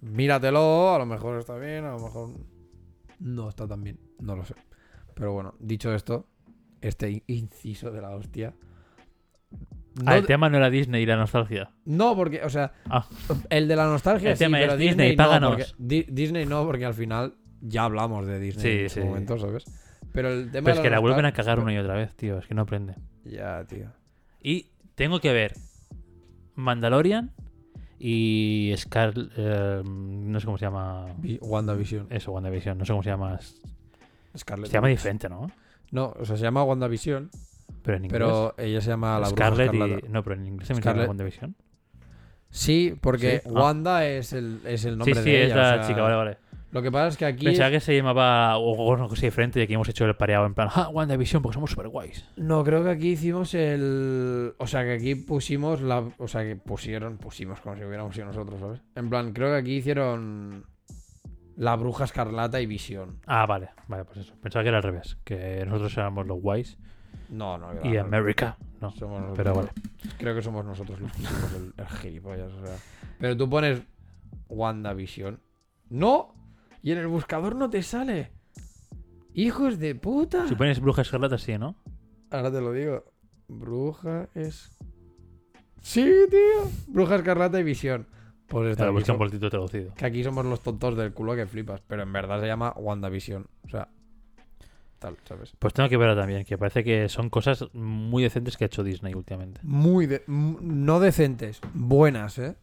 [0.01, 2.29] míratelo, a lo mejor está bien, a lo mejor
[3.19, 4.55] no está tan bien, no lo sé.
[5.13, 6.25] Pero bueno, dicho esto,
[6.81, 8.53] este in- inciso de la hostia.
[10.03, 11.71] No, Ah, el tema no era Disney y la nostalgia.
[11.85, 13.05] no, porque, o sea, Ah.
[13.49, 15.49] el de la nostalgia El sí, tema pero es Disney, no, páganos.
[15.49, 18.99] porque- Di- Disney no, porque al final ya hablamos de Disney Sí, en sí.
[19.01, 19.65] momento, ¿sabes?
[20.13, 22.37] Pero el tema Pero es que la vuelven a cagar una y otra vez, tío,
[22.39, 22.95] es que no aprende.
[23.25, 23.91] Ya, tío.
[24.41, 25.53] Y tengo que ver
[26.55, 27.31] Mandalorian
[27.99, 29.13] y Scar...
[29.37, 31.07] eh, no sé cómo se llama...
[31.17, 32.07] Vi- WandaVision.
[32.09, 33.39] Eso, WandaVision, no sé cómo se llama.
[34.37, 35.51] Scarlet Se llama diferente, ¿no?
[35.91, 37.29] No, o sea, se llama WandaVision,
[37.83, 38.19] Pero en inglés.
[38.21, 40.05] pero ella se llama la bruja Scarlet escarlata.
[40.07, 40.09] y...
[40.11, 41.55] No, pero en inglés se llama Scarlet- WandaVision.
[42.51, 43.59] Sí, porque Sí, ah.
[43.61, 45.55] Wanda es el, es el nombre Sí, sí, de es ella.
[45.55, 46.37] la o sea, chica, vale, vale.
[46.71, 47.45] Lo que pasa es que aquí.
[47.45, 50.45] Pensaba que se llamaba o o una cosa diferente y aquí hemos hecho el pareado
[50.45, 52.25] en plan, ah, WandaVision porque somos super guays.
[52.37, 54.53] No, creo que aquí hicimos el.
[54.57, 56.03] O sea, que aquí pusimos la.
[56.17, 57.17] O sea, que pusieron.
[57.17, 58.81] Pusimos como si hubiéramos sido nosotros, ¿sabes?
[58.95, 60.65] En plan, creo que aquí hicieron.
[61.55, 63.19] La Bruja Escarlata y Visión.
[63.25, 64.33] Ah, vale, vale, pues eso.
[64.41, 66.77] Pensaba que era al revés, que nosotros éramos los guays
[67.29, 67.73] No, no.
[67.73, 68.01] y claro.
[68.07, 68.91] América, no.
[68.91, 69.23] Somos.
[69.37, 69.69] Pero vale.
[70.17, 72.51] Creo que somos nosotros los que somos el, el gilipollas.
[72.51, 72.75] O sea.
[73.19, 73.81] Pero tú pones
[74.47, 75.39] WandaVision.
[75.89, 76.33] ¡No!
[76.81, 78.31] Y en el buscador no te sale.
[79.33, 80.47] ¡Hijos de puta!
[80.47, 81.75] Si pones bruja escarlata, sí, ¿no?
[82.31, 83.03] Ahora te lo digo.
[83.47, 84.69] Bruja es.
[85.81, 86.69] Sí, tío.
[86.87, 88.05] Bruja Escarlata y Visión.
[88.47, 89.93] Pues está Claro, aquí busca un som- voltito traducido.
[89.93, 91.81] Que aquí somos los tontos del culo que flipas.
[91.87, 93.47] Pero en verdad se llama WandaVision.
[93.65, 93.89] O sea.
[94.99, 95.53] Tal, ¿sabes?
[95.57, 98.83] Pues tengo que verla también, que parece que son cosas muy decentes que ha hecho
[98.83, 99.61] Disney últimamente.
[99.63, 102.55] Muy de- no decentes, buenas, ¿eh?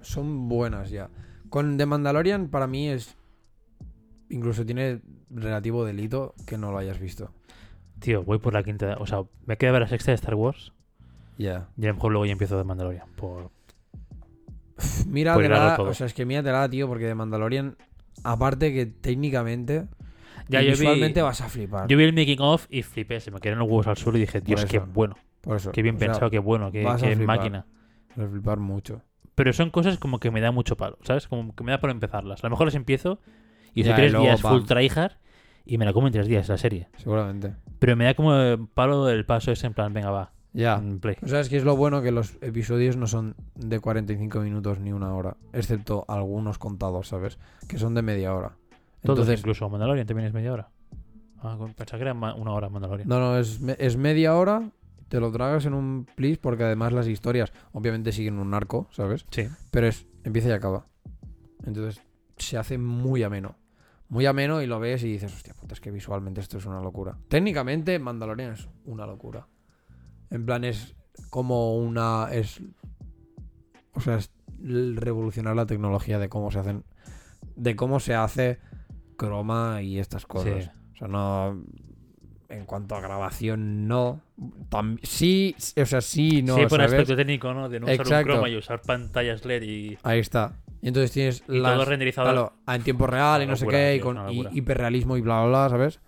[0.00, 1.10] Son buenas ya.
[1.50, 3.16] Con The Mandalorian para mí es
[4.30, 7.32] incluso tiene relativo delito que no lo hayas visto.
[7.98, 8.96] Tío, voy por la quinta.
[8.98, 10.72] O sea, me queda ver la sexta de Star Wars.
[11.38, 11.68] Ya.
[11.76, 13.08] Y a lo mejor luego ya empiezo de Mandalorian.
[13.16, 13.50] Por...
[15.12, 15.90] Hilarlo todo.
[15.90, 17.76] o sea, es que míratela, tío, porque The Mandalorian
[18.24, 19.86] aparte que técnicamente
[20.52, 21.88] Ya, y yo visualmente vi, vas a flipar.
[21.88, 23.20] yo vi el making of y flipé.
[23.20, 25.16] Se me quedaron los huevos al suelo y dije, Dios, qué bueno.
[25.40, 25.72] Por eso.
[25.72, 27.66] Qué bien o sea, pensado, qué bueno, qué, máquina.
[28.16, 29.02] vas a flipar mucho.
[29.34, 31.26] Pero son cosas como que me da mucho palo, ¿sabes?
[31.26, 32.44] Como que me da por empezarlas.
[32.44, 33.18] A lo mejor las empiezo
[33.74, 35.12] y Ya, hace tres días full tryhard
[35.64, 36.88] y me la como en tres días la serie.
[36.98, 37.54] Seguramente.
[37.78, 40.76] Pero me da como palo el paso ese en plan, venga, va, Ya.
[40.78, 41.16] mm, play.
[41.22, 44.78] O sea, es que es lo bueno que los episodios no son de 45 minutos
[44.80, 47.38] ni una hora, excepto algunos contados, ¿sabes?
[47.68, 48.52] Que son de media hora.
[49.02, 50.70] Todos, Entonces, incluso Mandalorian también es media hora.
[51.38, 53.08] Ah, pensaba que era una hora Mandalorian.
[53.08, 54.70] no, no, es, es media hora,
[55.08, 59.26] te lo tragas en un plis porque además las historias obviamente siguen un arco, ¿sabes?
[59.30, 59.48] Sí.
[59.70, 60.86] Pero es empieza y acaba.
[61.64, 62.02] Entonces
[62.36, 63.56] se hace muy ameno.
[64.08, 66.80] Muy ameno y lo ves y dices, hostia puta, es que visualmente esto es una
[66.80, 67.16] locura.
[67.28, 69.46] Técnicamente Mandalorian es una locura.
[70.30, 70.94] En plan es
[71.30, 72.28] como una...
[72.32, 72.62] es
[73.94, 76.84] O sea, es revolucionar la tecnología de cómo se hacen...
[77.56, 78.60] De cómo se hace
[79.16, 80.64] croma y estas cosas.
[80.64, 80.70] Sí.
[80.94, 81.62] O sea, no...
[82.48, 84.20] En cuanto a grabación, no.
[84.68, 86.54] Tam- sí, o sea, sí, no.
[86.56, 86.92] sí, por ¿sabes?
[86.92, 87.70] aspecto técnico, ¿no?
[87.70, 90.52] De no usar un croma y usar pantallas LED y, Ahí está.
[90.82, 92.26] Y entonces tienes y las- todo renderizado.
[92.30, 95.48] claro, en tiempo real y no sé qué, y con y- hiperrealismo y bla, bla,
[95.48, 96.00] bla, ¿sabes?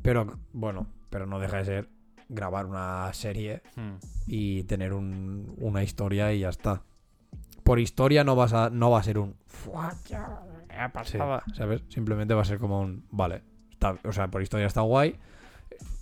[0.00, 1.88] Pero bueno, pero no deja de ser
[2.30, 3.96] grabar una serie Hmm.
[4.26, 6.84] y tener un- una historia y ya está.
[7.64, 9.34] Por historia no vas a no va a ser un
[11.54, 11.82] ¿sabes?
[11.88, 15.18] Simplemente va a ser como un vale, está, o sea, por historia está guay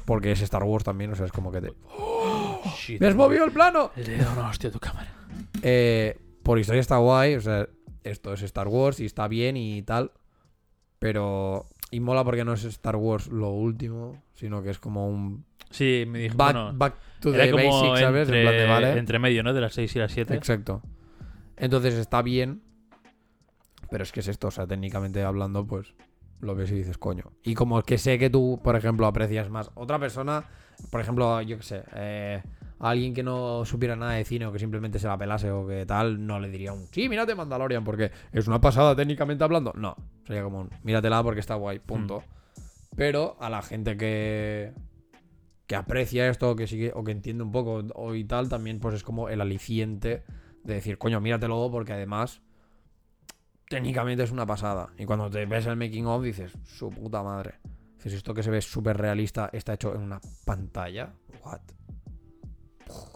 [0.05, 1.73] porque es Star Wars también, o sea, es como que te
[2.77, 3.01] Shit.
[3.01, 3.91] ¡Me has movido el plano!
[3.97, 5.09] Le he dado una hostia a tu cámara.
[5.63, 7.69] Eh, por historia está guay, o sea,
[8.05, 10.13] esto es Star Wars y está bien y tal.
[10.99, 11.67] Pero.
[11.91, 15.45] Y mola porque no es Star Wars lo último, sino que es como un.
[15.71, 16.37] Sí, me dijo.
[16.37, 18.29] Back, bueno, back to the basics, ¿sabes?
[18.29, 18.99] entre, En plan de, vale.
[18.99, 19.55] entre medio, ¿no?
[19.55, 20.35] De las 6 y las 7.
[20.35, 20.83] Exacto.
[21.57, 22.63] Entonces está bien.
[23.91, 25.95] Pero es que es esto, o sea, técnicamente hablando, pues
[26.41, 27.33] lo ves y dices, coño.
[27.43, 29.71] Y como que sé que tú, por ejemplo, aprecias más.
[29.75, 30.45] Otra persona,
[30.91, 32.43] por ejemplo, yo qué sé, eh,
[32.79, 35.85] alguien que no supiera nada de cine o que simplemente se la pelase o que
[35.87, 39.73] tal, no le diría un, sí, mírate Mandalorian porque es una pasada técnicamente hablando.
[39.77, 42.23] No, sería como un, míratela porque está guay, punto.
[42.97, 44.73] Pero a la gente que
[45.71, 48.81] que aprecia esto o que sigue o que entiende un poco o y tal, también
[48.81, 50.25] pues es como el aliciente
[50.65, 52.43] de decir, coño, míratelo porque además
[53.71, 54.91] técnicamente es una pasada.
[54.99, 57.61] Y cuando te ves el making of dices, su puta madre.
[57.95, 61.15] Dices, esto que se ve súper realista está hecho en una pantalla.
[61.45, 61.61] What?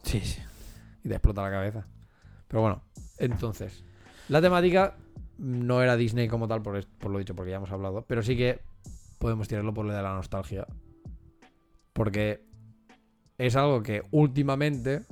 [0.05, 0.41] Sí, sí.
[1.03, 1.89] Y te explota la cabeza.
[2.47, 2.83] Pero bueno,
[3.19, 3.85] entonces,
[4.29, 4.97] la temática
[5.39, 8.37] no era Disney como tal, por, por lo dicho, porque ya hemos hablado, pero sí
[8.37, 8.61] que
[9.19, 10.69] podemos tirarlo por lo de la nostalgia.
[11.93, 12.47] Porque
[13.39, 15.03] es algo que últimamente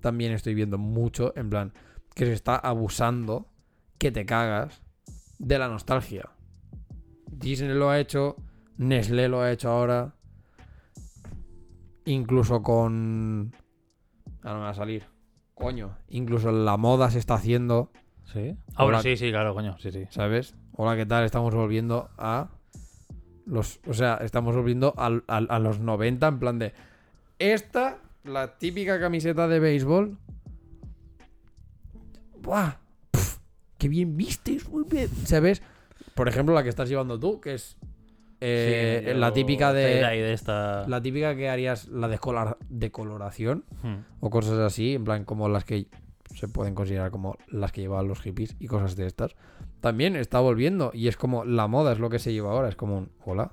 [0.00, 1.72] también estoy viendo mucho, en plan,
[2.16, 3.46] que se está abusando,
[3.98, 4.82] que te cagas,
[5.38, 6.28] de la nostalgia.
[7.30, 8.36] Disney lo ha hecho,
[8.78, 10.14] Nestlé lo ha hecho ahora,
[12.04, 13.54] incluso con...
[14.42, 15.04] Ah, no me va a salir.
[15.54, 17.90] Coño, incluso la moda se está haciendo,
[18.32, 18.56] ¿Sí?
[18.74, 19.02] Ahora Hola.
[19.02, 19.78] sí, sí, claro, coño.
[19.78, 20.04] Sí, sí.
[20.10, 20.54] ¿sabes?
[20.72, 21.24] Hola, ¿qué tal?
[21.24, 22.50] Estamos volviendo a
[23.46, 23.80] los...
[23.86, 26.74] O sea, estamos volviendo al- al- a, los 90 en plan de...
[27.38, 30.18] Esta, la típica camiseta de béisbol.
[32.42, 32.74] ¡Buah!
[33.78, 34.68] ¡Qué bien vistes!
[34.68, 35.08] Muy bien.
[35.24, 35.62] ¿Sabes?
[36.14, 37.76] Por ejemplo, la que estás llevando tú, que es...
[38.40, 40.00] eh, Sí, la típica de...
[40.00, 40.86] de esta.
[40.88, 42.08] La típica que harías la
[42.68, 43.64] decoloración.
[43.82, 43.96] Hmm.
[44.20, 45.86] o cosas así, en plan como las que
[46.34, 49.34] se pueden considerar como las que llevaban los hippies y cosas de estas,
[49.80, 52.76] también está volviendo y es como la moda es lo que se lleva ahora, es
[52.76, 53.52] como un hola,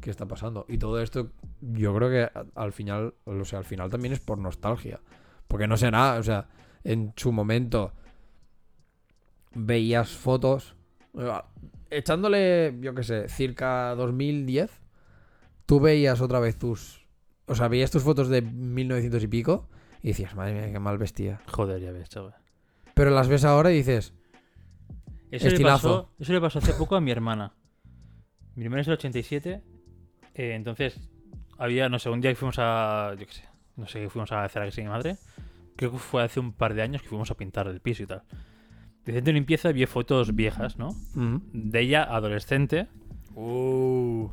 [0.00, 0.64] ¿qué está pasando?
[0.68, 1.30] Y todo esto
[1.60, 5.00] yo creo que al final, o sea, al final también es por nostalgia,
[5.48, 6.46] porque no sé nada, o sea,
[6.84, 7.92] en su momento
[9.54, 10.76] veías fotos,
[11.18, 11.30] eh,
[11.90, 14.70] echándole, yo qué sé, circa 2010,
[15.66, 17.06] tú veías otra vez tus.
[17.46, 19.68] O sea, veías tus fotos de 1900 y pico
[20.02, 21.40] y decías, madre mía, qué mal vestía.
[21.48, 22.34] Joder, ya ves, chaval.
[22.94, 24.14] Pero las ves ahora y dices,
[25.30, 25.88] Eso le, Estilazo.
[25.88, 27.54] pasó, eso le pasó hace poco a mi hermana.
[28.54, 29.62] Mi hermana es del 87.
[30.34, 31.00] eh, entonces,
[31.58, 33.14] había, no sé, un día que fuimos a.
[33.18, 33.44] Yo qué sé.
[33.76, 35.16] No sé, que fuimos a hacer aquí sin mi madre.
[35.76, 38.06] Creo que fue hace un par de años que fuimos a pintar el piso y
[38.06, 38.22] tal.
[39.04, 40.94] De limpieza vi fotos viejas, ¿no?
[41.52, 42.86] De ella adolescente
[43.34, 44.28] Uh.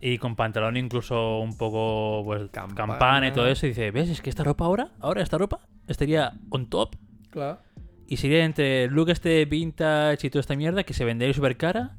[0.00, 2.74] y con pantalón incluso un poco pues Campana.
[2.74, 3.66] campana y todo eso.
[3.66, 4.10] Y dice, ¿ves?
[4.10, 6.94] Es que esta ropa ahora, ahora esta ropa estaría on top
[7.30, 7.58] Claro.
[8.06, 11.56] Y sería entre el look este vintage y toda esta mierda que se vendería súper
[11.56, 11.96] cara.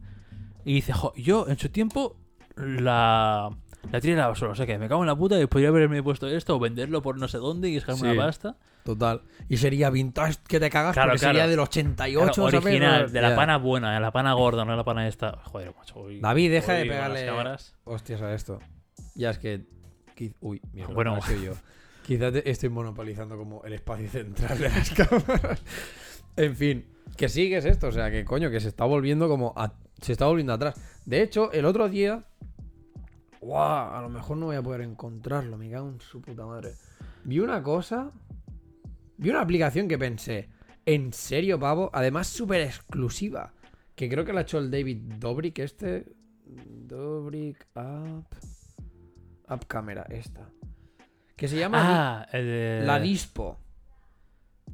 [0.63, 2.15] Y dice, jo, yo en su tiempo
[2.55, 3.49] la,
[3.91, 4.51] la tiré a la basura.
[4.51, 7.01] O sea que me cago en la puta y podría haberme puesto esto o venderlo
[7.01, 8.05] por no sé dónde y sacarme Sí.
[8.07, 8.57] una pasta.
[8.83, 9.21] Total.
[9.49, 11.33] Y sería vintage que te cagas Claro, porque claro.
[11.39, 12.65] sería del 88, Claro, ¿sabes?
[12.65, 15.39] original, de la pana buena, de la pana gorda, no de la pana esta.
[15.45, 15.95] Joder, macho.
[15.99, 17.75] hoy- David, deja de pegarle cámaras.
[17.83, 18.59] hostias a esto.
[19.15, 19.65] Ya es que.
[20.39, 21.15] Uy, mierda, Bueno.
[21.15, 21.53] no soy yo.
[22.05, 25.61] Quizás estoy monopolizando como el espacio central de las cámaras.
[26.37, 26.85] en fin,
[27.17, 27.87] que sí, que es esto.
[27.87, 29.53] O sea, que coño, que se está volviendo como.
[29.55, 30.75] a- Se está volviendo atrás.
[31.05, 32.23] De hecho, el otro día.
[33.45, 33.93] ¡Guau!
[33.93, 35.55] A lo mejor no voy a poder encontrarlo.
[35.55, 36.73] Me cago en su puta madre.
[37.23, 38.11] Vi una cosa.
[39.17, 40.49] Vi una aplicación que pensé.
[40.83, 41.91] ¿En serio, pavo?
[41.93, 43.53] Además, súper exclusiva.
[43.95, 46.07] Que creo que la ha hecho el David Dobrik este.
[46.45, 48.33] Dobrik App.
[49.47, 50.49] App Camera, esta.
[51.35, 52.81] Que se llama Ah, el de...
[52.83, 53.59] La Dispo.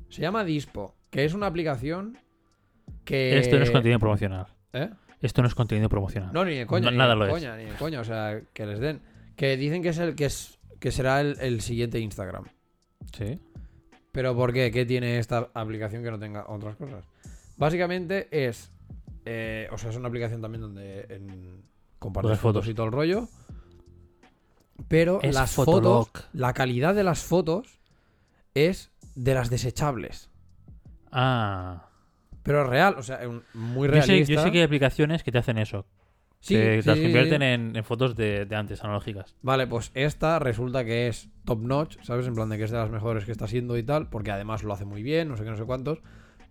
[0.08, 0.96] Se llama Dispo.
[1.10, 2.18] Que es una aplicación
[3.04, 3.38] que.
[3.38, 4.48] Esto no es contenido promocional.
[4.72, 4.90] ¿Eh?
[5.22, 6.32] Esto no es contenido promocional.
[6.34, 6.86] No, ni de coña.
[6.86, 7.32] No, ni nada de lo es.
[7.32, 8.00] coña, ni de coña.
[8.02, 9.02] O sea, que les den.
[9.36, 10.60] Que dicen que es el que es.
[10.80, 12.46] Que será el, el siguiente Instagram.
[13.16, 13.40] Sí.
[14.12, 14.72] ¿Pero por qué?
[14.72, 17.06] ¿Qué tiene esta aplicación que no tenga otras cosas?
[17.58, 18.72] Básicamente es.
[19.26, 21.64] eh, o sea, es una aplicación también donde en,
[22.00, 22.64] compartes fotos.
[22.64, 22.68] fotos.
[22.70, 23.28] y todo el rollo.
[24.88, 26.08] Pero Es las Fotolog.
[26.08, 26.30] fotos.
[26.34, 27.80] La calidad de las fotos
[28.56, 30.30] es de las desechables.
[31.12, 31.88] Ah.
[32.44, 33.20] Pero real, o sea,
[33.54, 34.34] muy Yo sé, realista.
[34.34, 35.86] yo sé que hay aplicaciones que te hacen eso.
[36.40, 37.46] Sí, que sí, las convierten sí.
[37.46, 39.36] En, en fotos de, de antes, analógicas.
[39.44, 42.26] Vale, pues esta resulta que es top notch, ¿sabes?
[42.26, 44.64] En plan de que es de las mejores que está siendo y tal, porque además
[44.64, 46.02] lo hace muy bien, no sé qué, no sé cuántos.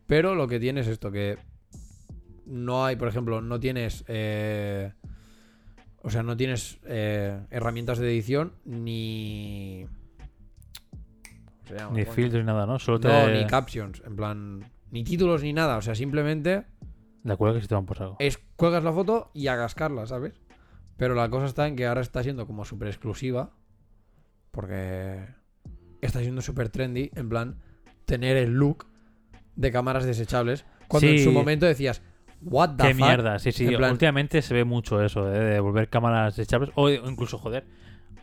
[0.07, 1.39] Pero lo que tiene es esto, que
[2.47, 4.05] no hay, por ejemplo, no tienes...
[4.07, 4.93] eh,
[6.03, 9.87] o sea, no tienes eh, herramientas de edición ni...
[10.91, 12.79] ¿cómo se llama, Ni filtros ni nada, ¿no?
[12.79, 13.09] Solo te...
[13.09, 14.71] No, ni captions, en plan...
[14.91, 16.65] Ni títulos ni nada, o sea, simplemente
[17.23, 18.17] De acuerdo que se te van por saco.
[18.19, 20.41] es cuelgas la foto y a cascarla, ¿sabes?
[20.97, 23.51] Pero la cosa está en que ahora está siendo como súper exclusiva.
[24.51, 25.25] Porque
[26.01, 27.11] está siendo súper trendy.
[27.15, 27.57] En plan,
[28.05, 28.87] tener el look
[29.57, 30.65] de cámaras desechables.
[30.89, 32.03] Cuando en su momento decías,
[32.43, 33.05] ¿What the Qué fuck?
[33.07, 33.67] mierda, sí, sí.
[33.67, 35.39] En plan- Últimamente se ve mucho eso, ¿eh?
[35.39, 36.71] de volver cámaras desechables.
[36.75, 37.65] O incluso, joder,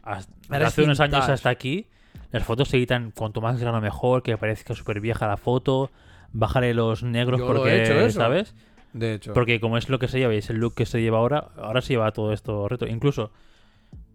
[0.02, 0.34] hasta
[0.66, 1.88] hace unos años hasta aquí,
[2.32, 5.92] las fotos se editan cuanto más grano mejor, que parezca súper vieja la foto.
[6.38, 8.20] Bájale los negros Yo lo he porque, hecho eso.
[8.20, 8.56] ¿sabes?
[8.94, 9.34] De hecho.
[9.34, 11.50] Porque como es lo que se lleva y es el look que se lleva ahora,
[11.58, 12.86] ahora se lleva todo esto reto.
[12.88, 13.32] Incluso,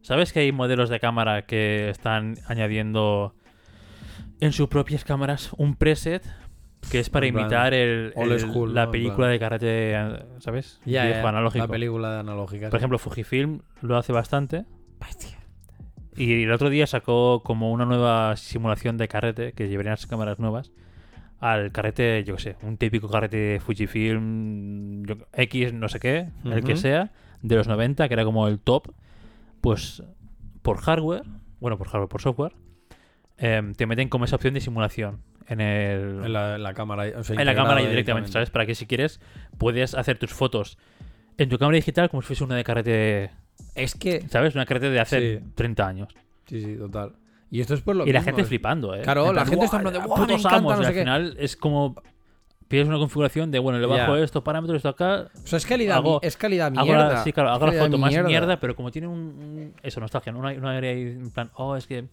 [0.02, 3.34] ¿sabes que hay modelos de cámara que están añadiendo
[4.40, 6.24] en sus propias cámaras un preset
[6.90, 10.80] que es para En plan, imitar el, old el- school, la película de eh, ¿sabes?
[10.84, 11.64] Ya, Viejo, ya, analógico.
[11.64, 12.70] La película de analógica.
[12.70, 14.64] Por ejemplo, Fujifilm lo hace bastante.
[16.16, 20.38] Y el otro día sacó como una nueva simulación de carrete que llevarían las cámaras
[20.38, 20.72] nuevas
[21.42, 26.62] al carrete, yo qué sé, un típico carrete Fujifilm yo- X, no sé qué, el
[26.64, 27.10] que sea,
[27.42, 28.92] de los 90, que era como el top.
[29.60, 30.02] Pues
[30.62, 31.22] por hardware,
[31.60, 32.52] bueno, por hardware, por software,
[33.38, 37.04] em, te meten como esa opción de simulación en el, en la, en la cámara.
[37.18, 38.50] o sea, en la cámara directamente, ¿sabes?
[38.50, 39.20] Para que si quieres
[39.58, 40.78] puedes hacer tus fotos
[41.38, 43.30] en tu cámara digital como si fuese una de carrete,
[43.74, 44.28] Es que.
[44.28, 44.54] ¿sabes?
[44.54, 45.44] Una carrete de hace Sí.
[45.56, 46.14] 30 años.
[46.46, 47.14] Sí, sí, total.
[47.52, 49.02] Y esto es por lo y la gente es- flipando, ¿eh?
[49.02, 50.72] Claro, En la plan, gente está en "Guau, plan de, "Guau, me putos encanta, amos",
[50.74, 51.00] no y sé al qué.
[51.00, 51.94] final es como
[52.66, 54.24] pides una configuración de, bueno, le bajo Ya.
[54.24, 57.22] estos parámetros, esto acá, O sea, es calidad, Hago- es calidad hago mierda.
[57.22, 60.32] sí, claro, hago la Calidad foto más mierda, pero como tiene un, un- eso, nostalgia,
[60.32, 60.38] ¿no?
[60.38, 62.06] Una, una aire ahí en plan, oh, es que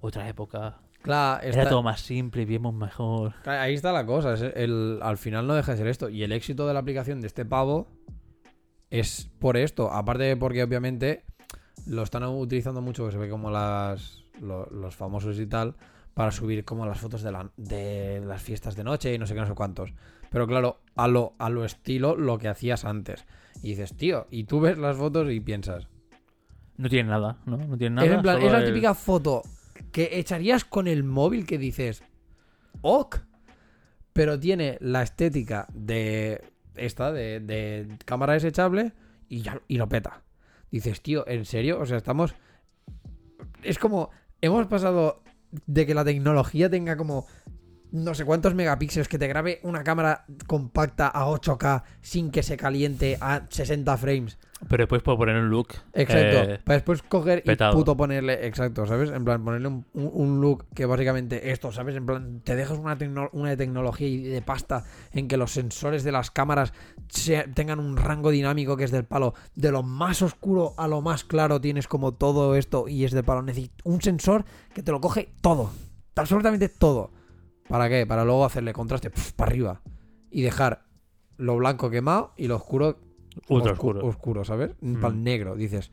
[0.00, 3.32] otra época, Claro, era está- todo más simple, vivimos mejor.
[3.46, 4.34] Ahí está la cosa.
[4.34, 6.08] es el, al final no deja de ser esto.
[6.08, 7.88] Y el éxito de la aplicación de este pavo
[8.90, 9.90] es por esto.
[9.92, 11.24] Aparte de porque obviamente
[11.86, 15.76] lo están utilizando mucho, que se ve como las lo- los famosos y tal,
[16.14, 19.34] para subir como las fotos de, la- de las fiestas de noche y no sé
[19.34, 19.92] qué, no sé cuántos.
[20.30, 23.24] Pero claro, a lo, a lo estilo lo que hacías antes.
[23.62, 25.88] Y dices, tío, y tú ves las fotos y piensas.
[26.76, 27.56] No tiene nada, ¿no?
[27.58, 28.06] No tiene nada.
[28.08, 29.42] es, en plan, es la el- típica foto
[29.92, 32.02] que echarías con el móvil que dices,
[32.82, 33.18] ok,
[34.12, 36.42] pero tiene la estética de
[36.74, 38.92] esta de, de cámara desechable
[39.28, 40.22] y ya y lo peta.
[40.70, 41.80] Dices, tío, ¿en serio?
[41.80, 42.34] O sea, estamos.
[43.62, 44.10] Es como.
[44.42, 45.22] Hemos pasado
[45.66, 47.26] de que la tecnología tenga como
[47.92, 52.56] no sé cuántos megapíxeles que te grabe una cámara compacta a 8K sin que se
[52.56, 54.38] caliente a 60 frames.
[54.68, 55.68] Pero después puedo poner un look.
[55.94, 56.50] Exacto.
[56.52, 57.72] eh, para después coger petado.
[57.72, 58.46] y puto ponerle.
[58.46, 59.10] Exacto, ¿sabes?
[59.10, 61.96] En plan, ponerle un, un- look que básicamente esto, ¿sabes?
[61.96, 65.52] En plan, te dejas una, tecno- una de tecnología y de pasta en que los
[65.52, 66.74] sensores de las cámaras
[67.08, 69.32] se- tengan un rango dinámico que es del palo.
[69.54, 73.24] De lo más oscuro a lo más claro tienes como todo esto y es del
[73.24, 73.40] palo.
[73.40, 75.70] Necesitas un sensor que te lo coge todo.
[76.16, 77.12] Absolutamente todo.
[77.70, 78.06] ¿Para qué?
[78.06, 79.80] Para luego hacerle contraste pf, para arriba.
[80.30, 80.84] Y dejar
[81.38, 82.98] lo blanco quemado y lo oscuro
[83.48, 84.06] Ultra oscu- oscuro.
[84.06, 84.72] oscuro, ¿sabes?
[84.80, 85.00] Mm.
[85.00, 85.54] Para negro.
[85.56, 85.90] Dices,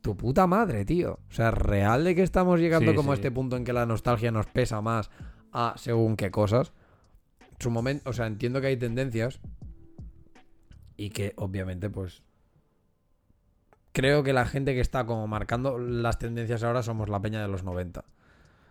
[0.00, 1.18] tu puta madre, tío.
[1.28, 3.84] O sea, real de que estamos llegando Sí, como a este punto en que la
[3.86, 5.10] nostalgia nos pesa más
[5.52, 6.72] a según qué cosas.
[7.58, 9.40] Su momento, o sea, entiendo que hay tendencias
[10.96, 12.22] y que obviamente, pues.
[13.92, 17.48] Creo que la gente que está como marcando las tendencias ahora somos la peña de
[17.48, 18.04] los 90.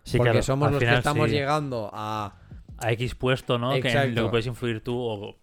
[0.04, 2.36] Sí, porque claro, somos los que estamos llegando a.
[2.78, 3.72] a X puesto, ¿no?
[3.82, 5.38] Que en lo que puedes influir tú o,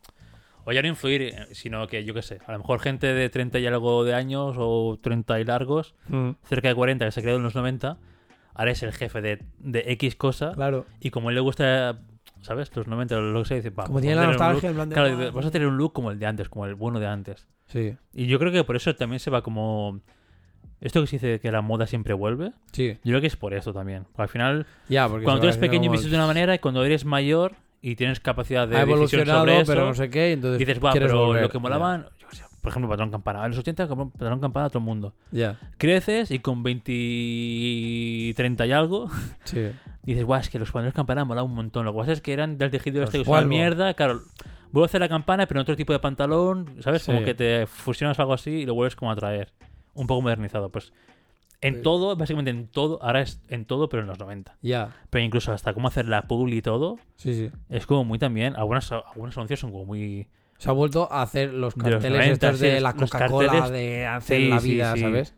[0.65, 3.29] o ya no influir, eh, sino que yo qué sé, a lo mejor gente de
[3.31, 5.95] 30 y algo de años o 30 y largos,
[6.45, 7.97] cerca de 40 que se creó en los 90,
[8.55, 10.87] ahora es el jefe de, de X cosa Claro.
[11.01, 11.99] y como a él le gusta,
[12.43, 12.71] ¿sabes?
[12.77, 14.95] Los 90 lo que se dice, Como tiene la nostalgia, en plan de.
[14.95, 17.07] Claro, "Ah, vas a tener un look como el de antes, como el bueno de
[17.07, 17.47] antes.
[17.67, 20.01] Sí, Y yo creo que por eso también se va como...
[20.83, 22.99] Esto que se dice que la moda siempre vuelve, sí.
[23.05, 24.05] yo creo que es por eso también.
[24.05, 26.59] Porque al final Ya, porque cuando tú eres pequeño como vistes de una manera y
[26.59, 30.33] cuando eres mayor y tienes capacidad de ha evolucionado, sobre eso, pero no sé qué,
[30.33, 31.43] entonces dices, va, pero volver".
[31.43, 33.45] lo que molaban, yo qué sé, por ejemplo, Patrón Campana.
[33.45, 35.15] En los 80, como Patrón Campana a todo el mundo.
[35.31, 39.09] Ya, Creces y con 20 y 30 y algo,
[39.45, 39.71] sí.
[40.03, 41.85] dices, guau, es que los patrones Campana molaban un montón.
[41.85, 44.23] Lo que pasa es que eran del tejido Los este que una mierda, claro.
[44.73, 47.05] Vuelvo a hacer la campana, pero en otro tipo de pantalón, ¿sabes?
[47.05, 49.53] Como que te fusionas algo así y lo vuelves como a traer.
[49.95, 50.71] Un poco modernizado.
[50.71, 50.93] Pues
[51.61, 54.57] en todo, básicamente en todo, ahora es en todo, pero en los 90.
[54.63, 57.51] Ya, Pero incluso hasta cómo hacer la publi y todo, sí, sí.
[57.69, 58.57] es como muy también.
[58.57, 60.27] Algunas, algunos anuncios son como muy.
[60.59, 62.93] Se ha vuelto a hacer los De los carteles 90, estos sí, de los- la
[62.93, 65.01] los Coca-Cola, de hacer Sí, la vida, sí.
[65.01, 65.35] ¿sabes?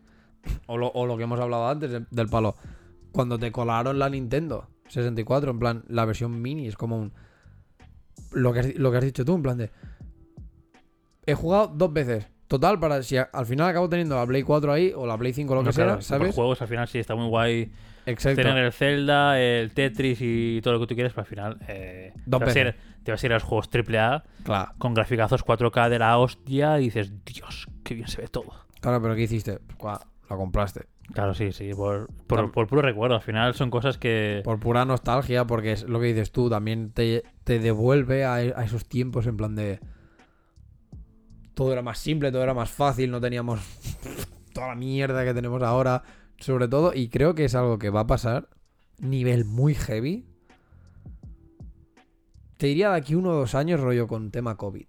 [0.67, 2.55] O lo, o lo que hemos hablado antes de- del palo.
[3.11, 7.13] Cuando te colaron la Nintendo 64, en plan, la versión mini, es como un...
[8.31, 9.71] Lo que lo que has dicho tú, en plan de...
[11.25, 12.27] He jugado dos veces.
[12.47, 15.33] Total, para si a- al final acabo teniendo la Play 4 ahí o la Play
[15.33, 16.35] 5 lo que no, sea, claro, ¿sabes?
[16.35, 17.71] juegos al final sí está muy guay.
[18.05, 18.41] Exacto.
[18.43, 22.13] Tener el Zelda, el Tetris y todo lo que tú quieres, pero al final eh,
[22.15, 22.81] te, vas a ir, veces.
[23.03, 24.71] te vas a ir a los juegos AAA Claro.
[24.77, 28.53] con graficazos 4K de la hostia y dices, Dios, qué bien se ve todo.
[28.79, 29.57] Claro, pero ¿qué hiciste?
[30.29, 30.85] La compraste.
[31.13, 33.15] Claro, sí, sí, por, por, puro recuerdo.
[33.15, 34.41] Al final son cosas que.
[34.43, 38.63] Por pura nostalgia, porque es lo que dices tú, también te, te devuelve a, a
[38.63, 39.79] esos tiempos en plan de...
[41.55, 43.59] Todo era más simple, todo era más fácil, no teníamos
[44.53, 46.03] toda la mierda que tenemos ahora,
[46.37, 48.49] sobre todo, y creo que es algo que va a pasar,
[48.99, 50.27] nivel muy heavy.
[52.57, 54.87] Te diría de aquí uno o dos años rollo con tema COVID,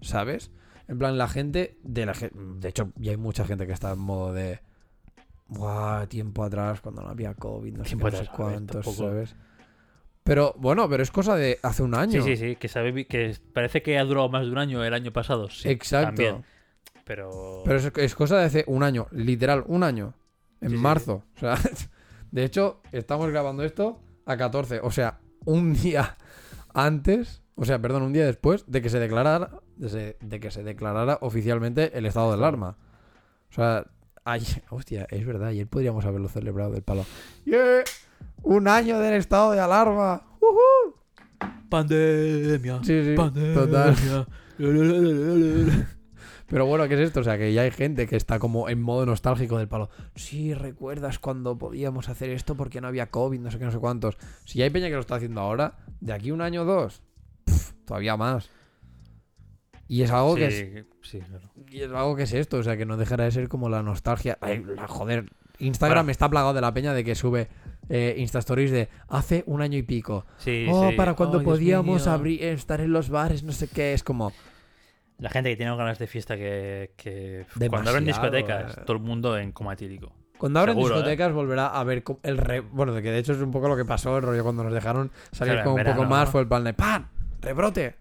[0.00, 0.50] ¿sabes?
[0.88, 4.00] En plan, la gente, de, la, de hecho, ya hay mucha gente que está en
[4.00, 4.60] modo de...
[5.48, 8.86] Buah, tiempo atrás, cuando no había COVID, no sé, no ver, cuántos.
[10.24, 12.22] Pero bueno, pero es cosa de hace un año.
[12.22, 14.94] Sí, sí, sí, que, sabe, que parece que ha durado más de un año el
[14.94, 15.50] año pasado.
[15.50, 16.06] Sí, Exacto.
[16.08, 16.44] también.
[17.04, 17.62] Pero.
[17.64, 20.14] Pero es, es cosa de hace un año, literal, un año.
[20.60, 21.24] En Sí, sí, marzo.
[21.36, 21.58] O sea,
[22.30, 24.78] de hecho, estamos grabando esto a 14.
[24.82, 26.16] O sea, un día
[26.72, 30.52] antes, o sea, perdón, un día después de que se declarara, de, se- de que
[30.52, 32.76] se declarara oficialmente el estado de alarma.
[33.50, 33.86] O sea,
[34.24, 37.04] ayer, hostia, es verdad, ayer podríamos haberlo celebrado del palo.
[37.44, 37.82] ¡Yeah!
[38.42, 40.22] Un año del estado de alarma.
[41.68, 42.80] Pandemia.
[42.82, 43.54] Sí, sí, Pandemia.
[43.54, 44.26] total.
[46.48, 47.20] Pero bueno, ¿qué es esto?
[47.20, 49.88] O sea, que ya hay gente que está como en modo nostálgico del palo.
[50.16, 53.78] Sí, ¿recuerdas cuando podíamos hacer esto porque no había COVID, no sé qué, no sé
[53.78, 54.18] cuántos?
[54.44, 57.02] Si hay peña que lo está haciendo ahora, de aquí un año o dos,
[57.86, 58.50] todavía más.
[59.88, 60.54] Y es algo que es,
[61.00, 61.50] Sí, sí, claro.
[61.70, 63.82] y es algo que es esto, o sea, que no dejará de ser como la
[63.82, 64.36] nostalgia.
[64.42, 66.10] Ay, la- joder, Instagram Bueno.
[66.12, 67.48] está plagado de la peña de que sube
[67.88, 70.24] eh, Insta Stories de hace un año y pico.
[70.38, 70.96] Sí, oh, sí.
[70.96, 74.32] para cuando Oh, podíamos abrir, estar en los bares, no sé qué, es como...
[75.18, 76.92] La gente que tiene ganas de fiesta que.
[76.96, 78.80] que cuando abren discotecas, eh.
[78.84, 80.12] todo el mundo en coma etílico.
[80.36, 80.98] Cuando abren Seguro, ¿eh?
[80.98, 82.58] discotecas volverá a ver el re...
[82.60, 84.72] Bueno, de que de hecho es un poco lo que pasó, el rollo cuando nos
[84.72, 86.32] dejaron salir Claro, con un poco más, ¿no?
[86.32, 87.06] fue el plan de ¡pam!
[87.40, 87.94] ¡Rebrote!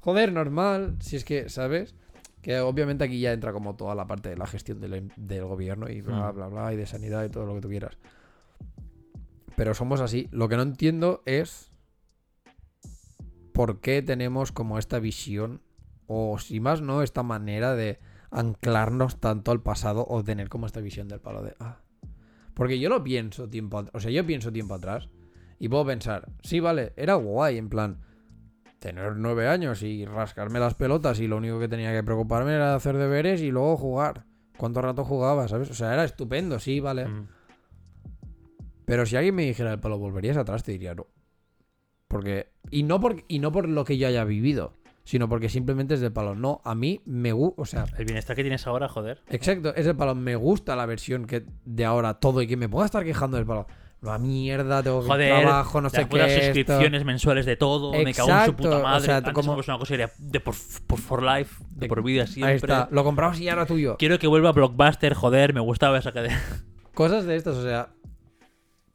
[0.00, 1.94] Joder, normal, si es que, ¿sabes?
[2.40, 5.90] Que obviamente aquí ya entra como toda la parte de la gestión del, del gobierno
[5.90, 6.36] y bla, Mm.
[6.36, 7.98] bla, bla, y de sanidad y todo lo que tú quieras.
[9.56, 10.28] Pero somos así.
[10.32, 11.70] Lo que no entiendo es
[13.52, 15.60] por qué tenemos como esta visión
[16.06, 18.00] o si más no, esta manera de
[18.30, 21.54] anclarnos tanto al pasado o tener como esta visión del palo de...
[21.60, 21.80] Ah.
[22.54, 23.78] Porque yo lo pienso tiempo...
[23.78, 25.08] at- O sea, yo pienso tiempo atrás
[25.58, 28.00] y puedo pensar, sí, vale, era guay, en plan,
[28.78, 32.74] tener nueve años y rascarme las pelotas y lo único que tenía que preocuparme era
[32.74, 34.24] hacer deberes y luego jugar.
[34.56, 35.70] ¿Cuánto rato jugaba, sabes?
[35.70, 37.06] O sea, era estupendo, sí, vale.
[37.06, 37.28] Mm.
[38.92, 40.62] Pero si alguien me dijera el palo, ¿volverías atrás?
[40.64, 41.06] Te diría no.
[42.08, 42.48] Porque.
[42.70, 44.74] Y no por, y no por lo que yo haya vivido.
[45.02, 46.34] Sino porque simplemente es del palo.
[46.34, 47.62] No, a mí me gusta.
[47.62, 49.22] O sea, El bienestar que tienes ahora, joder.
[49.30, 50.14] exacto, es del palo.
[50.14, 53.46] Me gusta la versión que de ahora todo y que me pueda estar quejando del
[53.46, 53.66] palo.
[54.02, 56.18] La mierda, tengo que Joder, trabajo, no sé las qué.
[56.24, 56.44] esto.
[56.44, 59.06] suscripciones mensuales de todo, me cago en su puta Exacto, o madre.
[59.06, 60.54] sea, Antes como- es una cosa era de por,
[60.86, 62.50] por for life, de De- por vida siempre.
[62.50, 62.88] Ahí está.
[62.90, 63.96] Lo compramos y ya era tuyo.
[63.98, 66.38] Quiero que vuelva Blockbuster, joder, me gustaba esa cadena.
[66.94, 67.88] Cosas de estas, o sea.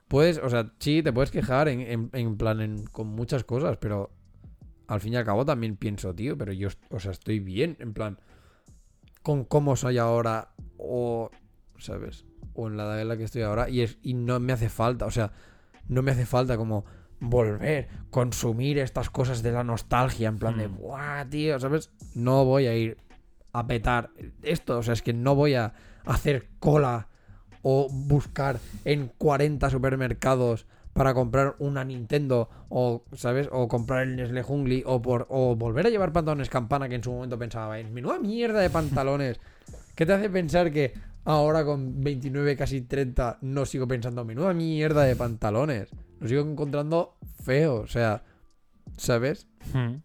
[0.07, 3.77] Puedes, o sea, sí, te puedes quejar en, en- en plan en- con muchas cosas,
[3.77, 4.09] pero
[4.87, 7.93] al fin y al cabo también pienso, tío, pero yo, o sea, estoy bien, en
[7.93, 8.19] plan,
[9.21, 11.29] con cómo soy ahora, o,
[11.77, 12.25] ¿sabes?
[12.53, 14.69] O en la edad en la que estoy ahora, y, es, y no me hace
[14.69, 15.33] falta, o sea,
[15.89, 16.85] no me hace falta como
[17.19, 20.77] volver, consumir estas cosas de la nostalgia, en plan de, Mm.
[20.77, 21.59] ¡buah, tío!
[21.59, 21.89] ¿Sabes?
[22.15, 22.97] No voy a ir
[23.53, 24.11] a petar
[24.43, 25.73] esto, o sea, es que no voy a
[26.05, 27.09] hacer cola
[27.69, 33.49] o buscar en 40 supermercados para comprar una Nintendo o, ¿sabes?
[33.51, 37.03] O comprar el Nestlé Jungli o, por, o volver a llevar pantalones campana que en
[37.03, 39.41] su momento pensaba, en menuda mierda de pantalones.
[39.95, 40.93] ¿Qué te hace pensar que
[41.25, 45.89] ahora con 29, casi 30, no sigo pensando, menuda mierda de pantalones?
[46.21, 48.23] Lo sigo encontrando feo, o sea,
[48.95, 49.45] ¿sabes?
[49.73, 49.95] Mm.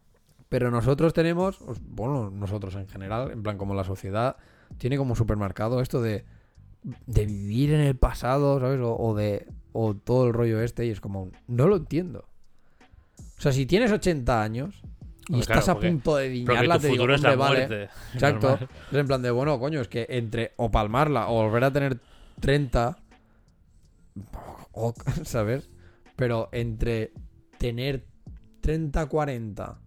[0.48, 4.36] Pero nosotros tenemos, os- bueno, nosotros en general, en plan como la sociedad,
[4.78, 6.24] tiene como supermercado esto de,
[7.06, 8.80] de vivir en el pasado, ¿sabes?
[8.80, 12.26] O, o de o todo el rollo este y es como, no lo entiendo.
[13.38, 14.82] O sea, si tienes 80 años
[15.28, 16.28] y Hombre, estás claro, a punto de
[16.78, 17.66] tu te digo, futuro es la "Hombre, vale".
[17.68, 17.88] muerte.
[18.14, 18.50] Exacto.
[18.50, 18.68] Normal.
[18.90, 21.98] Es en plan de, bueno, coño, es que entre o palmarla o volver a tener
[22.40, 22.96] 30,
[24.72, 25.68] o- ¿sabes?
[26.16, 27.12] Pero entre
[27.58, 28.04] tener
[28.60, 29.78] 30, 40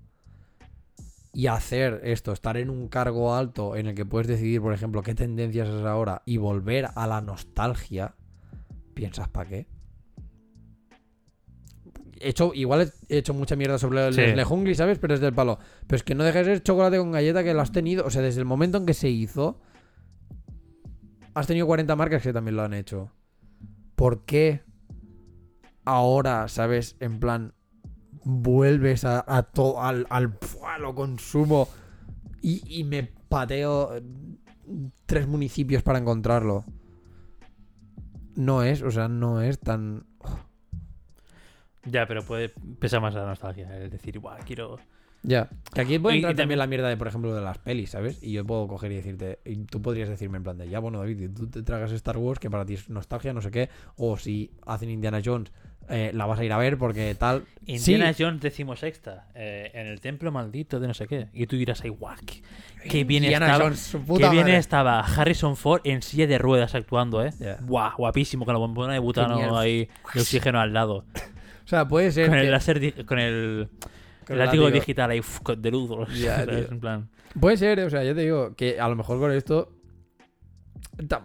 [1.35, 5.03] y hacer esto, estar en un cargo alto en el que puedes decidir, por ejemplo,
[5.03, 8.15] qué tendencias es ahora y volver a la nostalgia,
[8.93, 9.67] ¿piensas para qué?
[12.21, 14.75] He hecho, igual he hecho mucha mierda sobre el Sí.
[14.75, 14.97] ¿sabes?
[14.97, 15.59] Pero es del palo.
[15.85, 18.05] Pero es que no deja de ser chocolate con galleta que lo has tenido.
[18.05, 19.59] O sea, desde el momento en que se hizo,
[21.33, 23.11] has tenido 40 marcas que también lo han hecho.
[23.95, 24.61] ¿Por qué
[25.83, 26.95] ahora, ¿sabes?
[27.01, 27.53] En plan,
[28.25, 30.37] vuelves a, a to- al, al
[30.81, 31.69] lo consumo
[32.41, 34.01] y, y me pateo eh,
[35.05, 36.65] tres municipios para encontrarlo.
[38.35, 40.05] No es, o sea, no es tan.
[41.85, 42.49] Ya, pero puede
[42.79, 43.77] pesar más la nostalgia.
[43.79, 44.77] Es decir, igual, quiero.
[45.21, 45.49] Ya.
[45.73, 47.57] Que aquí puede Y- y entrar también- también la mierda de, por ejemplo, de las
[47.59, 48.21] pelis, ¿sabes?
[48.21, 50.99] Y yo puedo coger y decirte, y tú podrías decirme en plan de, ya, bueno,
[50.99, 54.17] David, tú te tragas Star Wars, que para ti es nostalgia, no sé qué, o
[54.17, 55.51] si hacen Indiana Jones,
[55.89, 57.43] eh, la vas a ir a ver porque tal.
[57.65, 61.27] Indiana sí, Jones decimosexta, eh, en el templo maldito de no sé qué.
[61.33, 62.15] Y tú dirás ahí, guau,
[62.89, 63.63] qué, bien Indiana estaba.
[63.65, 64.57] Jones, su Qué puta bien madre".
[64.57, 67.31] estaba Harrison Ford en silla de ruedas actuando, ¿eh?
[67.61, 71.05] Guau, guapísimo, con la bombona de butano ahí de oxígeno al lado.
[71.63, 72.29] O sea, puede ser.
[72.29, 73.69] Con el láser, con el,
[74.27, 75.89] con el látigo digital ahí, uf, de luz.
[77.39, 79.71] Puede ser, o sea, ya te digo, que a lo mejor con esto.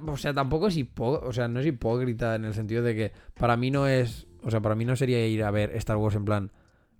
[0.06, 3.12] O sea, tampoco es hipó- o sea, no es hipócrita en el sentido de que
[3.34, 4.26] para mí no es.
[4.42, 6.50] O sea, para mí no sería ir a ver Star Wars en plan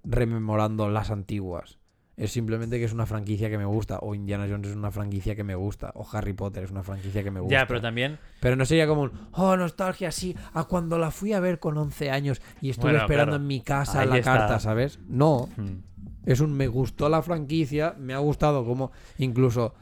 [0.05, 1.79] rememorando las antiguas.
[2.17, 3.99] Es simplemente que es una franquicia que me gusta.
[4.03, 5.91] O Indiana Jones es una franquicia que me gusta.
[5.95, 7.61] O Harry Potter es una franquicia que me gusta.
[7.61, 8.19] Ya, pero también.
[8.41, 11.79] Pero no sería como un, oh, nostalgia, sí, a cuando la fui a ver con
[11.79, 13.43] 11 años y estuve Bueno, esperando claro.
[13.43, 14.37] en mi casa Ahí la está.
[14.37, 14.99] carta, ¿sabes?
[15.09, 15.79] No, hmm,
[16.27, 19.75] es un me gustó la franquicia, me ha gustado como incluso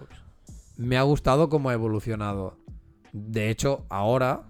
[0.77, 2.57] me ha gustado cómo ha evolucionado.
[3.13, 4.45] De hecho, ahora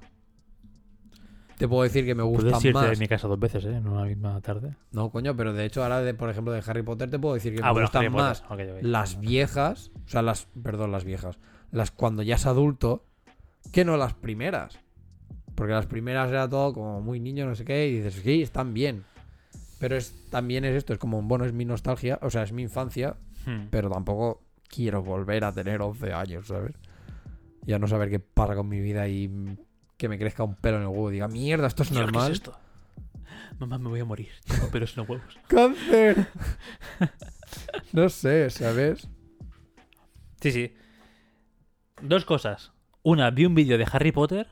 [1.59, 2.99] te puedo decir que me Puedes gustan irte de más.
[3.01, 3.77] mi casa dos veces, ¿eh?
[3.77, 4.77] En una misma tarde.
[4.93, 7.55] No, coño, pero de hecho ahora de por ejemplo de Harry Potter te puedo decir
[7.55, 8.25] que Ah, me bueno, gustan Harry Potter.
[8.29, 8.83] más Ok, ok.
[8.83, 11.39] las viejas, o sea, las perdón, las viejas,
[11.71, 13.05] las cuando ya es adulto
[13.73, 14.79] que no las primeras.
[15.55, 18.73] Porque las primeras era todo como muy niño, no sé qué, y dices, sí, están
[18.75, 19.03] bien.
[19.81, 22.63] Pero es también es esto, es como, bueno, es mi nostalgia, o sea, es mi
[22.63, 23.69] infancia, Hmm.
[23.71, 26.75] pero tampoco quiero volver a tener 11 años, ¿sabes?
[27.67, 29.29] Ya no saber qué pasa con mi vida y
[29.99, 31.11] que me crezca un pelo en el huevo.
[31.11, 32.33] Diga, mierda, esto es Dios, ¿qué normal.
[32.33, 32.57] esto?
[33.59, 34.31] Mamá, me voy a morir.
[34.47, 35.39] Tengo pelos en los huevos.
[35.49, 36.29] ¡Cáncer!
[37.93, 39.09] no sé, ¿sabes?
[40.41, 40.73] Sí, sí.
[42.01, 42.73] Dos cosas.
[43.03, 44.47] Una, vi un vídeo de Harry Potter.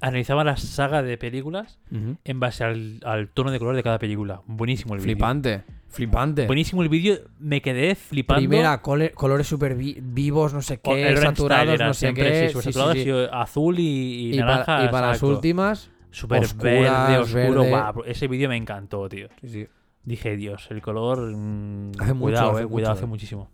[0.00, 4.42] Analizaba la saga de películas en base al, al tono de color de cada película.
[4.46, 5.16] Buenísimo el vídeo.
[5.16, 5.64] Flipante.
[5.88, 6.46] Flipante.
[6.46, 8.40] Buenísimo el vídeo, me quedé flipando.
[8.40, 12.24] Primera, cole- colores súper vi- vivos, no sé qué, el saturados, era no sé siempre,
[12.30, 12.48] qué.
[12.48, 13.08] sí, sí, sí, saturados sí.
[13.08, 14.64] y azul y, y Y, naranja.
[14.66, 17.62] para, y para las últimas, Súper verde, oscuro.
[17.62, 18.10] verde.
[18.10, 19.28] ese vídeo me encantó, tío.
[19.40, 19.66] sí, sí.
[20.04, 21.20] Dije, Dios, el color.
[21.34, 23.50] mm, Hace mucho, cuidado, hace eh, cuidado, mucho, hace muchísimo.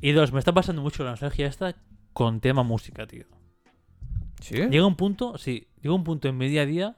[0.00, 1.74] Y dos, me está pasando mucho la nostalgia esta
[2.12, 3.24] con tema música, tío.
[4.40, 4.56] ¿Sí?
[4.56, 6.96] Llega un punto, sí, llega un punto en mi día a día,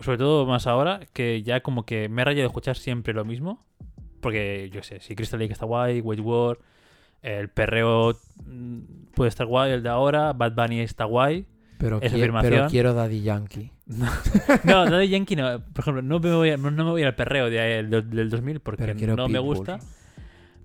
[0.00, 3.64] sobre todo más ahora, que ya como que me rayo de escuchar siempre lo mismo.
[4.20, 6.58] Porque, yo sé, si Crystal Lake está guay, Wage War,
[7.22, 8.16] el perreo
[8.46, 8.78] mm,
[9.14, 11.46] puede estar guay, el de ahora, Bad Bunny está guay.
[11.78, 12.52] Pero, Esa qui- afirmación.
[12.52, 13.70] pero quiero Daddy Yankee.
[14.64, 15.60] No, Daddy Yankee no.
[15.60, 18.30] Por ejemplo, no me voy, a- no, no me voy al perreo de- del, del
[18.30, 19.78] 2000 porque quiero no me gusta.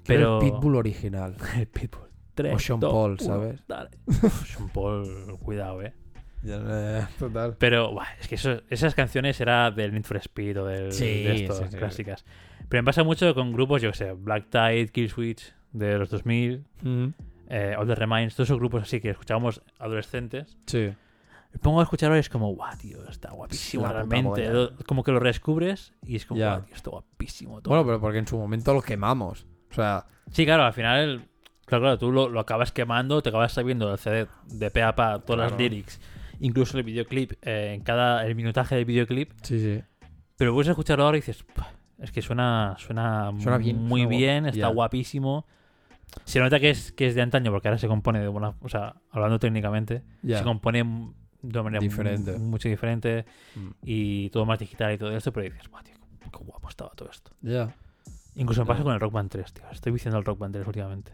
[0.03, 0.41] Quiero Pero.
[0.41, 1.35] el Pitbull original.
[1.57, 2.07] El Pitbull.
[2.33, 3.61] Tres, O Sean Paul, ¿sabes?
[3.67, 3.89] dale.
[4.45, 5.93] Sean Paul, cuidado, eh.
[7.19, 7.55] Total.
[7.57, 11.23] Pero, buah, es que eso- esas canciones era del Need for Speed o del, Sí,
[11.23, 11.77] de esto, sí, sí.
[11.77, 12.25] clásicas.
[12.69, 16.09] Pero me pasa mucho con grupos, yo que sé, Black Tide, Kill Switch de los
[16.09, 17.07] 2000, Mm,
[17.49, 20.57] eh, All the Reminds, todos esos grupos así que escuchábamos adolescentes.
[20.65, 20.93] Sí.
[21.51, 24.83] Me pongo a escuchar ahora y es como, guau, tío, está guapísimo La puta realmente.
[24.85, 27.73] Como que lo redescubres y es como, guau, tío, está guapísimo todo.
[27.73, 29.45] Bueno, pero porque en su momento lo quemamos.
[29.71, 31.27] O sea, Sí, claro, al final,
[31.65, 34.93] claro, claro, tú lo, lo acabas quemando, te acabas sabiendo el CD de pe a
[34.95, 35.49] pa, todas Claro.
[35.49, 35.99] las lyrics,
[36.39, 39.83] incluso el videoclip, eh, en cada, el minutaje del videoclip, sí, sí.
[40.37, 41.67] pero puedes escucharlo ahora y dices, "Pua,
[41.99, 44.17] es que suena, suena, Suena bien, muy suena guapo".
[44.17, 44.67] bien, está Ya.
[44.67, 45.45] guapísimo.
[46.25, 48.69] Se nota que es, que es de antaño porque ahora se compone de buena, o
[48.69, 50.39] sea, hablando técnicamente, Ya.
[50.39, 50.83] se compone
[51.41, 52.33] de una manera Diferente.
[52.33, 53.25] mu- mucho diferente
[53.55, 53.69] Mm.
[53.83, 57.09] y todo más digital y todo esto, pero dices, "Buah, tío, qué guapo estaba todo
[57.11, 57.31] esto.
[57.41, 57.75] Ya.
[58.35, 59.63] Incluso me pasa con el Rock Band 3, tío.
[59.71, 61.11] Estoy viciando al Rock Band 3 últimamente.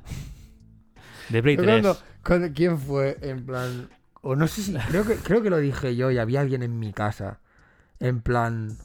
[1.29, 1.81] De Play Yo 3.
[1.81, 3.17] cuando- cuando- ¿Quién fue?
[3.21, 3.89] En plan.
[4.27, 4.73] O no sé si.
[4.73, 7.39] Creo que, creo que lo dije yo y había alguien en mi casa.
[7.99, 8.75] En plan.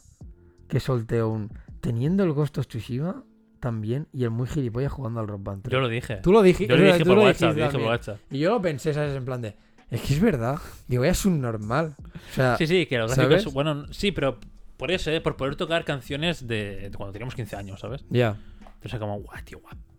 [0.69, 1.51] Que solté un.
[1.81, 3.25] Teniendo el Ghost of Tsushima
[3.59, 4.07] también.
[4.13, 5.73] Y el muy gilipollas jugando al Rock Band 3.
[5.73, 6.17] Yo lo dije.
[6.17, 6.75] Tú lo dijiste.
[6.75, 7.41] Yo lo dije por lo WhatsApp.
[7.41, 7.91] dijiste Lo dije por también.
[7.91, 8.19] WhatsApp.
[8.31, 9.17] Y yo lo pensé, ¿sabes?
[9.17, 9.57] En plan de.
[9.91, 10.59] Es que es verdad.
[10.87, 11.97] Digo, ya es un normal.
[11.99, 12.59] O sea.
[12.59, 13.31] Sí, sí, que los ¿Sabes?
[13.31, 13.55] gráficos.
[13.55, 14.39] Bueno, sí, pero
[14.77, 15.23] por eso, ¿eh?
[15.23, 18.05] Por poder tocar canciones de, cuando teníamos 15 años, ¿sabes?
[18.11, 18.37] Ya.
[18.75, 19.90] Entonces, como, guau, tío, guapísimo.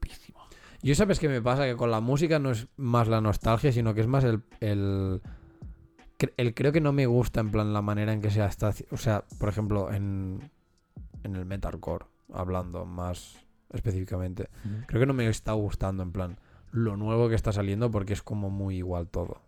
[0.84, 3.94] Yo sabes que me pasa que con la música no es más la nostalgia, sino
[3.94, 5.22] que es más el, el,
[6.18, 8.74] cre- el creo que no me gusta en plan la manera en que se está,
[8.90, 10.50] o sea, por ejemplo, en,
[11.24, 13.36] en el metalcore, hablando más
[13.72, 14.50] específicamente,
[14.88, 16.40] creo que no me está gustando en plan
[16.72, 19.42] lo nuevo que está saliendo porque es como muy igual todo.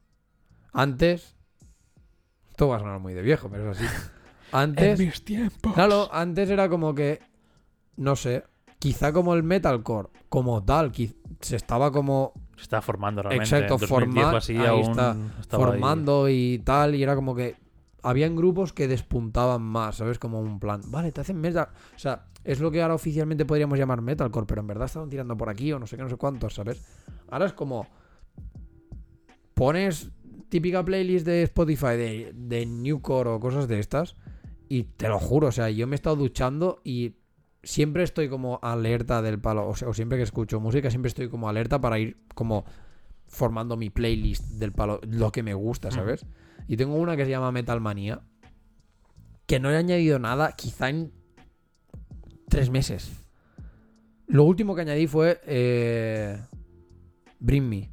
[0.71, 1.35] Antes,
[2.51, 3.87] esto va a sonar muy de viejo, pero es así.
[4.51, 5.73] Antes, mis tiempos.
[5.73, 7.19] Claro, antes era como que,
[7.97, 8.43] no sé,
[8.77, 13.43] quizá como el metalcore, como tal, quiz- se estaba como Se está formando realmente.
[13.55, 13.91] Exacto, en 2010
[14.23, 15.71] o forma- así, ahí aún está, estaba ahí.
[15.71, 17.55] formando y tal, y era como que
[18.01, 20.19] habían grupos que despuntaban más, ¿sabes?
[20.19, 23.77] Como un plan, vale, te hacen metal, o sea, es lo que ahora oficialmente podríamos
[23.79, 26.17] llamar metalcore, pero en verdad estaban tirando por aquí o no sé qué, no sé
[26.17, 26.81] cuántos, ¿sabes?
[27.29, 27.87] Ahora es como
[29.53, 30.09] pones
[30.49, 34.15] típica playlist de Spotify de, de Newcore o cosas de estas
[34.69, 37.15] y te lo juro, o sea, yo me he estado duchando y
[37.63, 41.29] siempre estoy como alerta del palo, o sea, o siempre que escucho música, siempre estoy
[41.29, 42.65] como alerta para ir como
[43.27, 46.25] formando mi playlist del palo, lo que me gusta, ¿sabes?
[46.67, 48.21] Y tengo una que se llama Metal Manía,
[49.47, 51.11] que no he añadido nada, quizá en
[52.47, 53.11] tres meses.
[54.27, 56.39] Lo último que añadí fue eh,
[57.39, 57.91] Bring Me,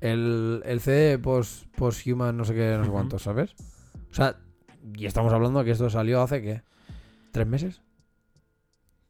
[0.00, 2.92] el, el CD post, post-human, no sé qué, no sé Ujú.
[2.92, 3.54] cuántos, ¿sabes?
[4.10, 4.36] O sea,
[4.96, 6.62] y estamos hablando que esto salió hace, ¿qué?
[7.32, 7.82] ¿Tres meses?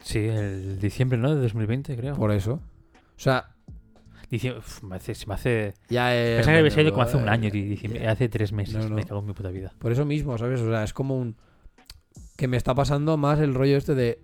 [0.01, 1.35] Sí, el diciembre, ¿no?
[1.35, 2.15] De 2020, creo.
[2.15, 2.55] Por eso.
[2.55, 3.53] O sea,
[4.31, 5.75] Diciembre, uf, me hace, se me hace.
[5.89, 6.37] ya he...
[6.37, 8.09] Pensaba que había salido como hace un eh, año, diciembre-.
[8.09, 8.75] Hace tres meses.
[8.77, 8.97] No, no.
[8.97, 9.73] Me cago en mi puta vida.
[9.79, 10.61] Por eso mismo, ¿sabes?
[10.61, 11.37] O sea, es como un...
[12.37, 14.21] Que me está pasando más el rollo este de...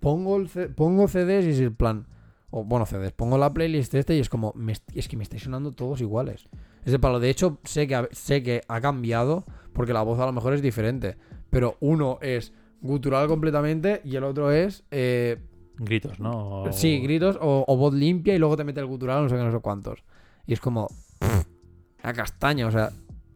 [0.00, 2.06] Pongo, el C- pongo CDs y es el plan...
[2.50, 3.12] O bueno, CDs.
[3.12, 4.52] Pongo la playlist este y es como...
[4.56, 6.48] me es que me estáis sonando todos iguales.
[6.86, 7.20] Es de palo.
[7.20, 9.44] De hecho, sé que, ha- sé que ha cambiado
[9.74, 11.16] porque la voz a lo mejor es diferente.
[11.50, 12.54] Pero uno es
[12.84, 14.84] gutural completamente y el otro es...
[14.90, 15.38] eh,
[15.76, 16.62] Gritos, ¿no?
[16.64, 19.34] O- Sí, gritos o, o voz limpia y luego te mete el gutural, no sé
[19.36, 20.04] qué, no sé cuántos.
[20.46, 20.86] Y es como.
[21.18, 21.46] pff,
[22.04, 22.90] a castaña, o sea.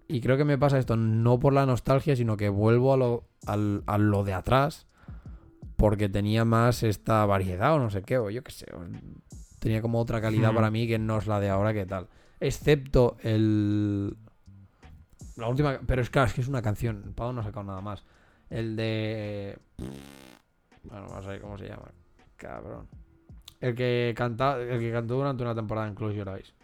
[0.07, 3.25] Y creo que me pasa esto no por la nostalgia, sino que vuelvo a lo,
[3.47, 4.87] al- a lo de atrás.
[5.77, 8.67] Porque tenía más esta variedad o no sé qué, o yo qué sé.
[8.75, 8.81] o
[9.59, 10.55] tenía como otra calidad Hmm.
[10.57, 12.07] para mí que no es la de ahora, que tal.
[12.39, 14.17] Excepto el.
[15.37, 15.81] La última.
[15.87, 17.13] Pero es claro, es que es una canción.
[17.17, 18.05] Pavo no ha sacado nada más.
[18.51, 19.59] El de.
[20.85, 21.91] Bueno, vamos a ver cómo se llama.
[22.37, 22.87] Cabrón.
[23.61, 26.55] El que canta, el que cantó durante una temporada en Close Your Eyes.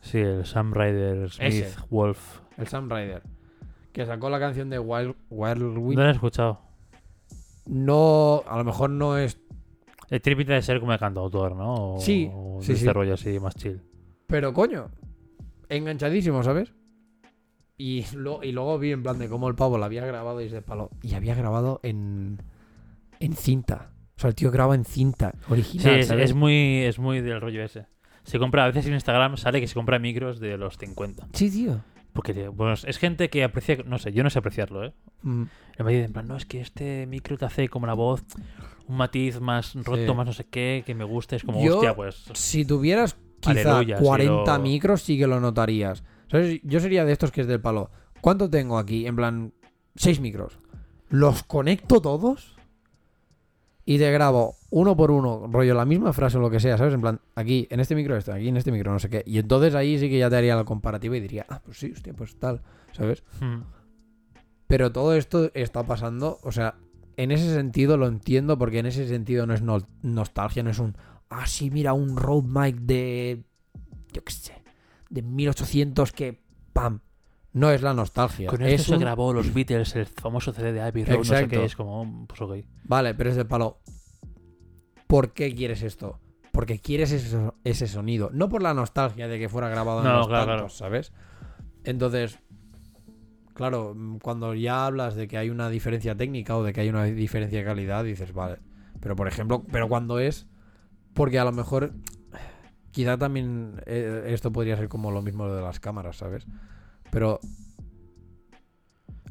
[0.00, 1.76] Sí, el Sam Ryder, Smith, Ese.
[1.90, 2.40] Wolf.
[2.56, 3.22] El Sam Ryder.
[3.92, 5.96] Que sacó la canción de Wild, Wild Wind.
[5.98, 6.60] No lo he escuchado.
[7.66, 9.40] No, a lo mejor no es
[10.08, 11.94] El pinta de ser como de cantautor, ¿no?
[11.96, 12.92] O- Sí, o sí, este sí.
[12.92, 13.82] rollo así, más chill.
[14.28, 14.88] Pero coño,
[15.68, 16.72] enganchadísimo, ¿sabes?
[17.78, 20.48] Y, lo- y luego vi en plan de cómo el pavo lo había grabado y
[20.48, 20.90] se palo.
[21.02, 22.40] Y había grabado en,
[23.20, 23.90] en cinta.
[24.16, 25.98] O sea, el tío graba en cinta Sí, original.
[25.98, 26.30] es, ¿sabes?
[26.30, 27.86] es muy, es muy del rollo ese.
[28.24, 31.28] Se compra, a veces en Instagram sale que se compra micros de los 50.
[31.34, 31.80] Sí, tío.
[32.14, 34.94] Porque bueno, es gente que aprecia, no sé, yo no sé apreciarlo, ¿eh?
[35.22, 35.42] Mm,
[35.84, 38.24] me dicen, en plan, no, es que este micro te hace como la voz,
[38.88, 40.14] un matiz más roto, Sí.
[40.14, 41.36] más no sé qué, que me gusta.
[41.36, 42.24] Es como, Yo- hostia, pues.
[42.32, 46.02] Si tuvieras quizá Aleluya, sí 40 lo- micros, sí que lo notarías.
[46.30, 46.60] ¿Sabes?
[46.62, 47.90] Yo sería de estos que es del palo.
[48.20, 49.06] ¿Cuánto tengo aquí?
[49.06, 49.52] En plan,
[49.94, 50.58] 6 micros.
[51.08, 52.56] Los conecto todos
[53.84, 56.92] y te grabo uno por uno, rollo la misma frase o lo que sea, ¿sabes?
[56.94, 59.22] En plan, aquí, en este micro esto, aquí en este micro no sé qué.
[59.24, 61.92] Y entonces ahí sí que ya te haría la comparativa y diría, ah, pues sí,
[61.92, 62.62] hostia, pues tal,
[62.92, 63.22] ¿sabes?
[63.40, 63.62] hmm.
[64.66, 66.74] Pero todo esto está pasando, o sea,
[67.16, 70.80] en ese sentido lo entiendo porque en ese sentido no es no- nostalgia, no es
[70.80, 70.96] un,
[71.30, 73.44] ah, sí, mira, un road mic de,
[74.12, 74.54] yo qué sé,
[75.10, 76.40] de 1800 que,
[76.72, 77.00] pam,
[77.52, 78.48] no es la nostalgia.
[78.50, 81.24] Con es esto se un- grabó los Beatles, el famoso CD de Abbey Road, no
[81.24, 82.54] sé qué, es como, pues ok.
[82.84, 83.78] Vale, pero es de palo.
[85.06, 86.20] ¿Por qué quieres esto?
[86.52, 88.30] Porque quieres ese, ese sonido.
[88.32, 91.12] No por la nostalgia de que fuera grabado en los claro, tantos, ¿sabes?
[91.84, 92.38] Entonces,
[93.54, 96.88] claro, mm, cuando ya hablas de que hay una diferencia técnica o de que hay
[96.88, 98.58] una diferencia de calidad, dices, vale.
[99.00, 100.46] Pero por ejemplo, pero cuando es.
[101.14, 101.92] Porque a lo mejor.
[102.96, 106.46] Quizá también eh, esto podría ser como lo mismo de las cámaras, ¿sabes?
[107.10, 107.40] Pero.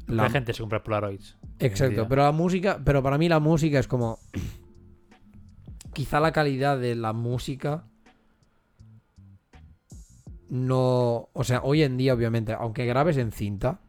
[0.06, 1.36] La gente se compra Polaroids.
[1.58, 4.20] Exacto, pero la música, pero para mí la música es como
[5.94, 7.86] quizá la calidad de la música
[10.48, 13.80] no, o sea, hoy en día obviamente, aunque grabes en cinta,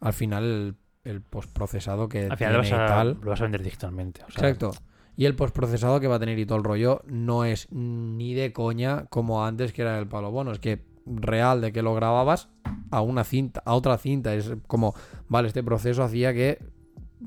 [0.00, 3.30] al final el, el postprocesado que Al final lo tiene vas, y a, tal, lo
[3.30, 4.24] vas a vender digitalmente.
[4.24, 4.72] o sea, exacto.
[5.16, 8.52] Y el postprocesado que va a tener y todo el rollo no es ni de
[8.52, 10.30] coña como antes que era el palo.
[10.30, 12.48] Bueno, es que real de que lo grababas
[12.90, 14.34] a una cinta, a otra cinta.
[14.34, 14.94] Es como,
[15.28, 16.58] vale, este proceso hacía que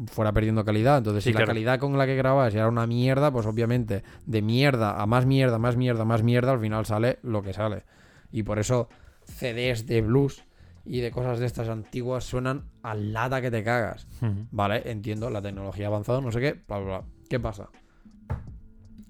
[0.07, 0.97] fuera perdiendo calidad.
[0.97, 4.41] Entonces, Sí, si la calidad con la que grababas era una mierda, pues obviamente de
[4.41, 7.83] mierda a más mierda, más mierda, más mierda, al final sale lo que sale.
[8.31, 8.89] Y por eso
[9.25, 10.43] CDs de blues
[10.85, 14.07] y de cosas de estas antiguas suenan a lata que te cagas.
[14.51, 17.03] Vale, entiendo, la tecnología ha avanzado, no sé qué, bla, bla, bla.
[17.33, 17.71] ¿Qué pasa?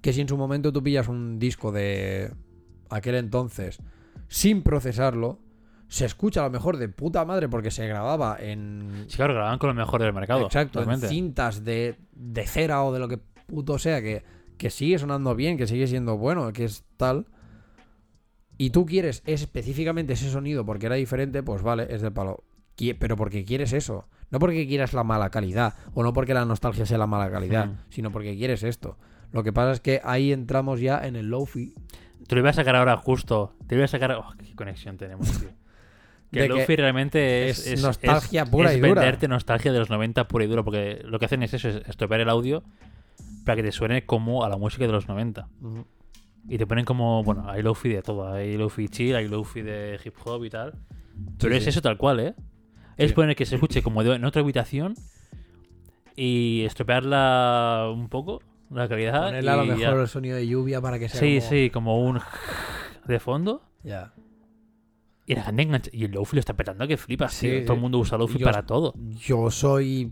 [0.01, 2.33] Que si en su momento tú pillas un disco de
[2.89, 3.81] aquel entonces
[4.29, 5.41] sin procesarlo,
[5.89, 9.07] se escucha a lo mejor de puta madre porque se grababa en...
[9.09, 10.45] Sí, claro, grababan con lo mejor del mercado.
[10.45, 14.23] Exacto, en cintas de, de cera o de lo que puto sea, que,
[14.57, 17.27] que sigue sonando bien, que sigue siendo bueno, que es tal.
[18.57, 22.45] Y tú quieres específicamente ese sonido porque era diferente, pues vale, es del palo.
[22.77, 24.07] Pero porque quieres eso.
[24.33, 27.67] No porque quieras la mala calidad, o no porque la nostalgia sea la mala calidad,
[27.67, 27.77] Mm.
[27.89, 28.97] sino porque quieres esto.
[29.31, 31.73] Lo que pasa es que ahí entramos ya en el lofi.
[32.27, 33.53] Te lo iba a sacar ahora justo.
[33.67, 34.11] Te lo iba a sacar.
[34.13, 35.49] Oh, qué conexión tenemos, tío.
[36.31, 39.01] Que el Lofi realmente es, es nostalgia pura es y dura.
[39.01, 40.63] venderte nostalgia de los 90 pura y dura.
[40.63, 42.63] Porque lo que hacen es eso: es estropear el audio
[43.45, 45.47] para que te suene como a la música de los 90.
[46.49, 47.23] Y te ponen como.
[47.23, 48.31] Bueno, hay Lofi de todo.
[48.33, 50.73] Hay Lofi chill, hay Lofi de hip hop y tal.
[51.39, 51.69] Pero Sí, es sí.
[51.69, 52.33] eso tal cual, ¿eh?
[52.97, 53.15] Es Sí.
[53.15, 54.95] poner que se escuche como de- en otra habitación
[56.15, 59.25] y estropearla un poco, la calidad.
[59.27, 59.89] Ponerle a lo mejor ya.
[59.91, 62.19] el sonido de lluvia para que sea Sí, como- sí, como un
[63.07, 63.61] de fondo.
[63.83, 64.13] Ya.
[65.25, 65.89] Y la gente engancha.
[65.93, 67.61] Y el Lofi lo está petando que flipas, Sí.
[67.65, 68.93] Todo el mundo usa Lofi Yo- para todo.
[69.19, 70.11] Yo soy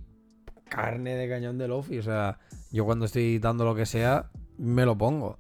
[0.69, 2.39] carne de cañón de lofi, o sea,
[2.71, 5.38] yo cuando estoy editando lo que sea, me lo pongo.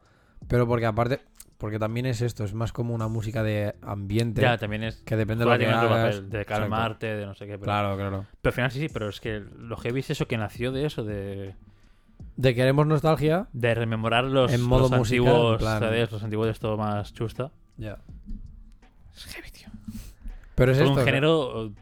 [0.49, 1.21] Pero porque aparte,
[1.61, 4.95] porque también es esto, es más como una música de ambiente Ya, también es.
[5.05, 6.15] que depende de lo que hagas.
[6.15, 6.61] papel, de Exacto.
[6.61, 7.51] calmarte, de no sé qué.
[7.53, 8.25] Pero, Claro, claro.
[8.41, 10.87] pero al final sí, sí, pero es que lo heavy es eso que nació de
[10.87, 11.53] eso, de,
[12.35, 13.47] De queremos nostalgia.
[13.53, 17.51] de rememorar los, En modo los musical, antiguos los antiguos de esto más chusta.
[17.77, 17.99] Ya.
[19.15, 19.67] Es heavy, tío.
[20.55, 20.91] Pero es esto.
[20.93, 21.75] un género uh,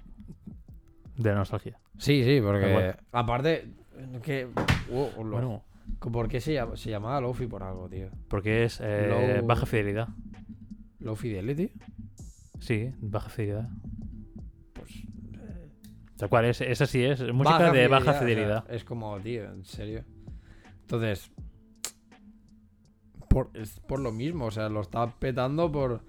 [1.15, 1.79] de nostalgia.
[1.97, 3.69] Sí, sí, porque aparte
[4.23, 4.47] que
[4.89, 5.63] uh, lo- Bueno,
[5.99, 8.09] ¿por qué se, llama, se llamaba lofi por algo, tío?
[8.27, 9.07] porque es eh,
[9.39, 10.07] Low- baja fidelidad.
[10.99, 11.71] Low fidelity.
[12.59, 13.69] Sí, baja fidelidad.
[14.73, 14.91] Pues
[16.17, 17.21] Tal cual, es, esa sí es.
[17.33, 18.71] Música Baja de baja o sea, fidelidad.
[18.71, 20.03] es como, tío, en serio.
[20.81, 21.31] Entonces,
[23.29, 26.03] por, es por lo mismo, o sea, lo está petando por,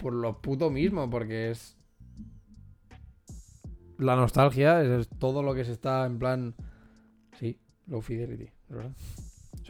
[0.00, 1.76] por lo puto mismo, porque es
[3.98, 6.54] la nostalgia, es, es todo lo que se está en plan,
[7.38, 8.96] sí, low fidelity, ¿verdad?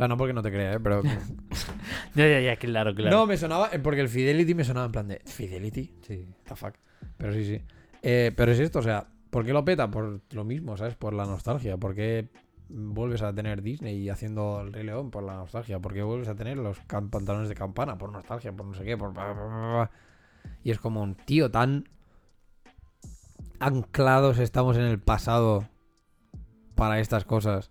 [0.02, 0.80] Sea, no porque no te crea, ¿eh?
[0.80, 1.00] pero...
[2.14, 3.16] Ya, ya, ya, claro, claro.
[3.16, 5.94] No, me sonaba, eh, porque el fidelity me sonaba en plan de, ¿fidelity?
[6.02, 6.26] Sí.
[6.44, 6.74] the fuck.
[7.16, 7.62] Pero sí, sí.
[8.02, 9.90] Eh, pero es esto, o sea, ¿por qué lo peta?
[9.90, 10.96] Por lo mismo, ¿sabes?
[10.96, 11.76] Por la nostalgia.
[11.76, 12.28] Porque
[12.68, 15.78] vuelves a tener Disney haciendo el Rey León por la nostalgia?
[15.78, 18.52] ¿Por qué vuelves a tener los pantalones de campana por nostalgia?
[18.52, 19.14] Por no sé qué, por...
[20.64, 21.88] Y es como un tío tan
[23.60, 25.68] anclados estamos en el pasado
[26.74, 27.70] para estas cosas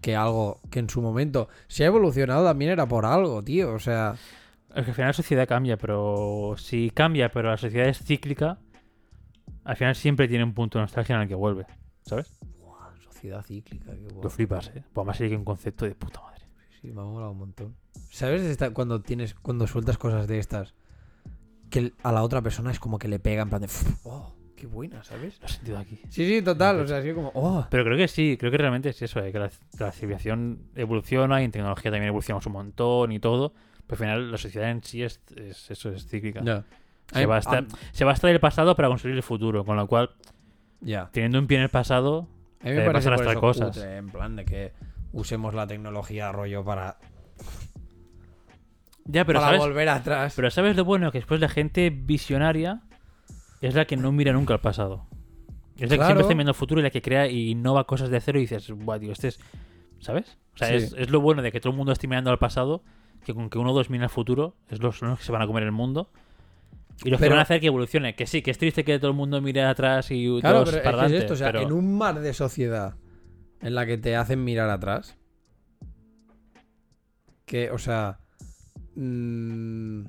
[0.00, 3.72] que algo que en su momento se ha evolucionado también era por algo, tío.
[3.74, 4.14] O sea,
[4.74, 8.58] Es que al final la sociedad cambia, pero si cambia, pero la sociedad es cíclica,
[9.64, 11.66] al final siempre tiene un punto de nostalgia en el que vuelve.
[12.02, 12.30] ¿Sabes?
[12.60, 14.22] buah, sociedad cíclica, qué guapo.
[14.24, 14.84] Lo flipas, ¿eh?
[14.92, 16.42] Pues además sería un concepto de puta madre.
[16.80, 17.76] Sí, me ha molado un montón.
[18.10, 20.74] ¿Sabes esta- cuando tienes cuando sueltas cosas de estas
[21.70, 24.34] que a la otra persona es como que le pega en plan de "Uf, oh,
[24.58, 25.38] qué buena, ¿sabes?
[25.40, 26.00] Lo he sentido aquí.
[26.08, 28.88] Sí, sí, total, o sea, así como oh, Pero creo que sí, creo que realmente
[28.90, 29.30] es eso, ¿eh?
[29.32, 33.52] que la, la civilización evoluciona y en tecnología también evolucionamos un montón y todo.
[33.86, 36.64] Pero al final la sociedad en sí es, es- eso, es cíclica.
[37.12, 39.76] Se, va a estar, se va a estar el pasado para construir el futuro, con
[39.76, 40.10] lo cual,
[40.80, 41.08] Ya.
[41.12, 42.28] teniendo un pie en el pasado,
[42.60, 43.68] A mí me Eh, pasan cosas.
[43.76, 44.72] cutre, en plan de que
[45.12, 46.98] usemos la tecnología rollo para,
[49.04, 49.60] ya, pero para ¿sabes?
[49.60, 50.34] volver atrás.
[50.36, 51.10] Pero ¿sabes lo bueno?
[51.10, 52.82] Que después la gente visionaria
[53.60, 55.06] es la que no mira nunca al pasado.
[55.76, 58.10] Es la que siempre está mirando al futuro y la que crea y innova cosas
[58.10, 59.40] de cero y dices, guau, tío, este es...
[60.00, 60.38] ¿Sabes?
[60.54, 60.74] O sea, Sí.
[60.74, 62.82] es, es lo bueno de que todo el mundo esté mirando al pasado,
[63.24, 65.46] que con que uno o dos mira al futuro, es los, que se van a
[65.46, 66.10] comer el mundo.
[67.04, 68.16] Y los que van a hacer que evolucione.
[68.16, 70.78] Que sí, que es triste que todo el mundo mire atrás y Claro, todos pero
[70.78, 72.96] es, para que es adelante, esto, o sea, pero- en un mar de sociedad
[73.60, 75.16] en la que te hacen mirar atrás,
[77.44, 78.18] que, o sea,
[78.96, 80.02] mm,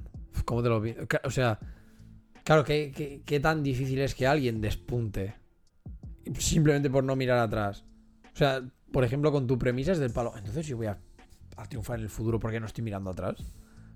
[0.45, 0.81] ¿cómo te lo
[1.23, 1.59] O sea,
[2.43, 5.35] claro, ¿qué, qué, qué tan difícil es que alguien despunte
[6.37, 7.85] simplemente por no mirar atrás?
[8.33, 8.61] O sea,
[8.91, 10.97] por ejemplo, con tu premisa es del palo, entonces yo voy a,
[11.57, 13.43] a triunfar en el futuro porque no estoy mirando atrás,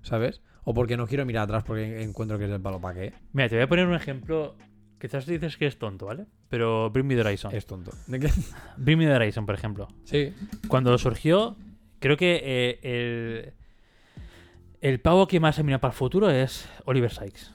[0.02, 0.42] ¿sabes?
[0.64, 3.12] O porque no quiero mirar atrás porque encuentro que es del palo, ¿para qué?
[3.32, 4.56] Mira, te voy a poner un ejemplo.
[5.00, 6.26] Quizás dices que es tonto, ¿vale?
[6.48, 7.54] Pero Bring Me the Horizon.
[7.54, 7.90] Es tonto.
[8.06, 8.30] ¿De qué?
[8.78, 9.88] Bring Me the Horizon, por ejemplo.
[10.04, 10.32] Sí.
[10.68, 11.56] Cuando surgió,
[11.98, 13.52] creo que eh, el,
[14.80, 17.53] el pavo que más ha mirado para el futuro es Oliver Sykes.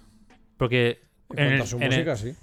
[0.59, 0.99] Porque
[1.35, 2.33] En En cuanto el- a su en el- música, sí.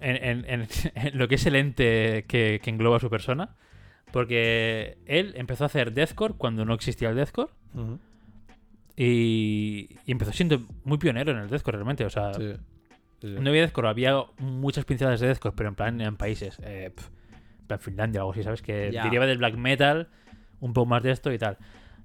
[0.00, 3.56] en, en- en- en lo que es el ente que, que engloba a su persona,
[4.12, 7.50] porque él empezó a hacer deathcore cuando no existía el deathcore
[8.96, 12.04] y, y empezó siendo muy pionero en el deathcore realmente.
[12.04, 12.52] O sea, Sí.
[13.20, 13.34] Sí, sí.
[13.40, 16.92] no había deathcore, había muchas pinceladas de deathcore, pero en plan en países, eh,
[17.60, 18.62] en plan Finlandia o algo así, ¿sabes?
[18.62, 19.04] Que Ya.
[19.04, 20.08] deriva del black metal,
[20.60, 21.58] un poco más de esto y tal.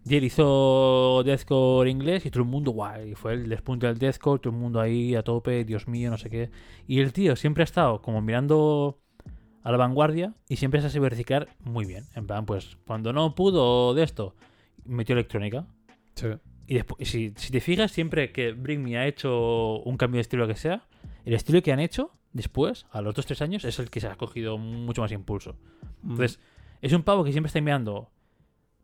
[0.08, 3.98] Y él hizo deathcore inglés y todo el mundo, guay, y fue el despunte del
[3.98, 6.52] deathcore, todo el mundo ahí a tope, Dios mío, no sé qué.
[6.88, 9.00] Y el tío siempre ha estado como mirando
[9.64, 12.04] a la vanguardia y siempre se ha sabido reciclar muy bien.
[12.14, 14.36] En plan, pues cuando no pudo de esto,
[14.86, 15.66] metió electrónica.
[16.14, 16.28] Sí.
[16.68, 20.22] Y después, si, si te fijas, siempre que Bring Me ha hecho un cambio de
[20.22, 20.88] estilo que sea,
[21.26, 24.08] el estilo que han hecho después, a los dos tres años, es el que se
[24.08, 25.56] ha cogido mucho más impulso.
[26.04, 26.12] Mm.
[26.12, 26.40] Entonces,
[26.82, 28.12] es un pavo que siempre está enviando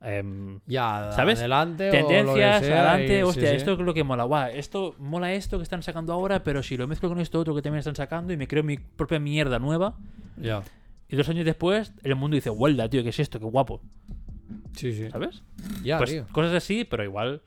[0.03, 1.39] em, ya, ¿sabes?
[1.39, 3.55] adelante o lo que tendencias, sea, adelante, y- hostia, sí, sí.
[3.55, 6.75] esto es lo que mola, guau, esto mola esto que están sacando ahora, pero si
[6.77, 9.59] lo mezclo con esto otro que también están sacando y me creo mi propia mierda
[9.59, 9.95] nueva,
[10.37, 10.63] Ya.
[11.09, 13.39] y dos años después el mundo dice, huelda, tío, ¿qué es esto?
[13.39, 13.81] Qué guapo,
[14.75, 15.09] Sí, sí.
[15.11, 15.43] ¿sabes?
[15.83, 16.25] Ya, pues tío.
[16.31, 17.41] cosas así, pero igual.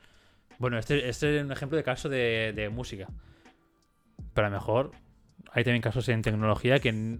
[0.57, 3.07] Bueno, este, este es un ejemplo de caso de, de música.
[4.33, 4.91] Pero a lo mejor
[5.51, 7.17] hay también casos en tecnología que,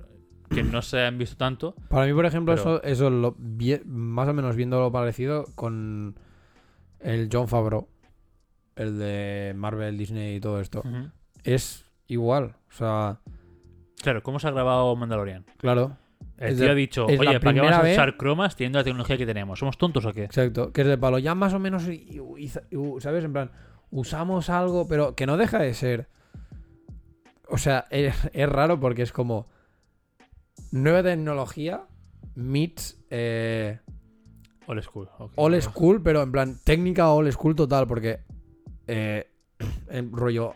[0.55, 1.75] que no se han visto tanto.
[1.89, 3.35] Para mí, por ejemplo, Pero- eso, eso lo,
[3.85, 6.15] más o menos viendo lo parecido con
[6.99, 7.87] el John Favreau,
[8.75, 10.83] el de Marvel, Disney y todo esto.
[11.43, 12.55] Es igual.
[12.69, 13.19] O sea,
[14.01, 15.45] Claro, ¿cómo se ha grabado Mandalorian?
[15.57, 15.97] claro.
[16.37, 18.83] El Es tío ha dicho, oye, ¿para qué vamos a vez- usar cromas teniendo la
[18.83, 19.57] tecnología que tenemos?
[19.59, 20.25] ¿Somos tontos o qué?
[20.25, 20.73] Exacto.
[20.73, 21.17] Que es de palo.
[21.17, 23.23] Ya más o menos, y- y- y- ¿sabes?
[23.23, 23.51] En plan,
[23.89, 26.09] usamos algo, pero que no deja de ser.
[27.47, 29.47] O sea, es, es raro porque es como.
[30.75, 31.83] Nueva tecnología
[32.35, 32.99] meets.
[33.09, 33.79] Eh,
[34.67, 35.07] Old school.
[35.19, 35.31] ok.
[35.35, 38.19] old school, pero en plan técnica old school total, porque
[38.87, 39.27] eh,
[39.89, 40.53] en rollo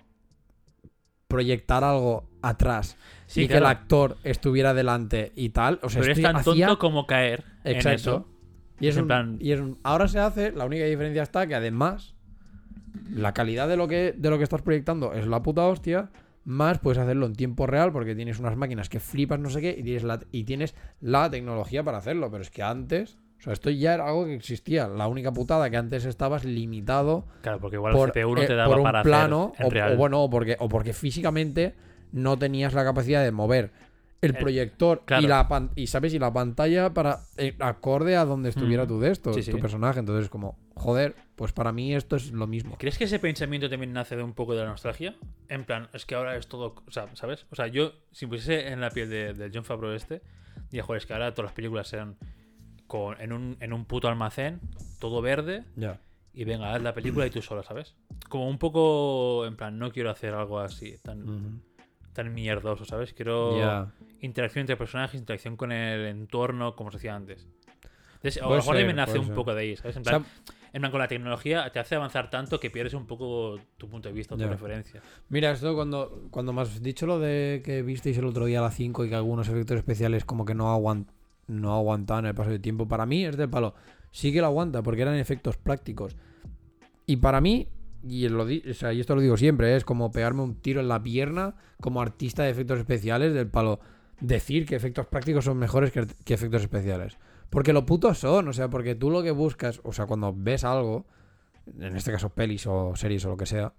[1.27, 2.97] proyectar algo atrás
[3.27, 3.53] Sí, y claro.
[3.53, 7.43] que el actor estuviera delante y tal, o sea, Pero es tan tonto como caer
[7.63, 7.95] en Exacto.
[7.95, 8.27] eso.
[8.79, 11.45] y es, en un- plan- y es un- ahora se hace, la única diferencia está
[11.45, 12.15] que además
[13.11, 16.09] la calidad de lo que de lo que estás proyectando es la puta hostia,
[16.49, 19.75] más puedes hacerlo en tiempo real porque tienes unas máquinas que flipas no sé qué
[19.77, 23.53] y tienes la y tienes la tecnología para hacerlo, pero es que antes, o sea,
[23.53, 27.75] esto ya era algo que existía, la única putada que antes estabas limitado Claro, porque
[27.75, 29.73] igual por, el CPU no eh, te daba por un para plano hacer en o,
[29.73, 29.93] real.
[29.93, 31.75] o bueno o porque o porque físicamente
[32.11, 33.71] no tenías la capacidad de mover
[34.21, 35.23] el El- proyector claro.
[35.23, 38.87] y la pan- y sabes y la pantalla para eh, acorde a donde estuviera Mm.
[38.87, 39.51] tu de esto Sí, sí.
[39.51, 43.19] tu personaje entonces como joder pues para mí esto es lo mismo ¿Crees que ese
[43.19, 45.15] pensamiento también nace de un poco de la nostalgia?
[45.47, 46.75] En plan, es que ahora es todo.
[46.85, 47.45] O sea, ¿sabes?
[47.49, 50.21] O sea, yo, si pusiese en la piel de, de John Favreau este,
[50.69, 52.17] diría, joder, es que ahora todas las películas serán
[52.87, 54.59] con, en, un, en un puto almacén,
[54.99, 56.01] todo verde, Ya.
[56.33, 57.95] y venga, haz la película y tú solo, ¿sabes?
[58.27, 61.61] Como un poco, en plan, no quiero hacer algo así, tan.
[62.23, 63.13] Tan mierdoso, ¿sabes?
[63.13, 63.91] Quiero Ya.
[64.21, 67.47] interacción entre personajes, interacción con el entorno, como se hacía antes.
[68.15, 69.35] Entonces, a lo mejor me nace un ser.
[69.35, 69.95] poco de ahí, ¿sabes?
[69.95, 72.93] En O plan, sea, en plan, con la tecnología te hace avanzar tanto que pierdes
[72.93, 74.49] un poco tu punto de vista, tu Ya.
[74.49, 75.01] referencia.
[75.29, 78.63] Mira, esto cuando, cuando me has dicho lo de que visteis el otro día a
[78.63, 81.07] las 5 y que algunos efectos especiales como que no, aguant,
[81.47, 83.73] no aguantaban el paso del tiempo, para mí es del palo.
[84.11, 86.17] Sí que lo aguanta porque eran efectos prácticos.
[87.05, 87.69] Y para mí,
[88.07, 90.81] y, lo di- o sea, y esto lo digo siempre, es como pegarme un tiro
[90.81, 93.79] en la pierna como artista de efectos especiales del palo.
[94.21, 97.17] Decir que efectos prácticos son mejores que, que efectos especiales.
[97.49, 100.63] Porque lo putos son, o sea, porque tú lo que buscas, o sea, cuando ves
[100.63, 101.05] algo,
[101.79, 103.73] en este caso pelis o series o lo que sea,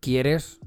[0.00, 0.60] quieres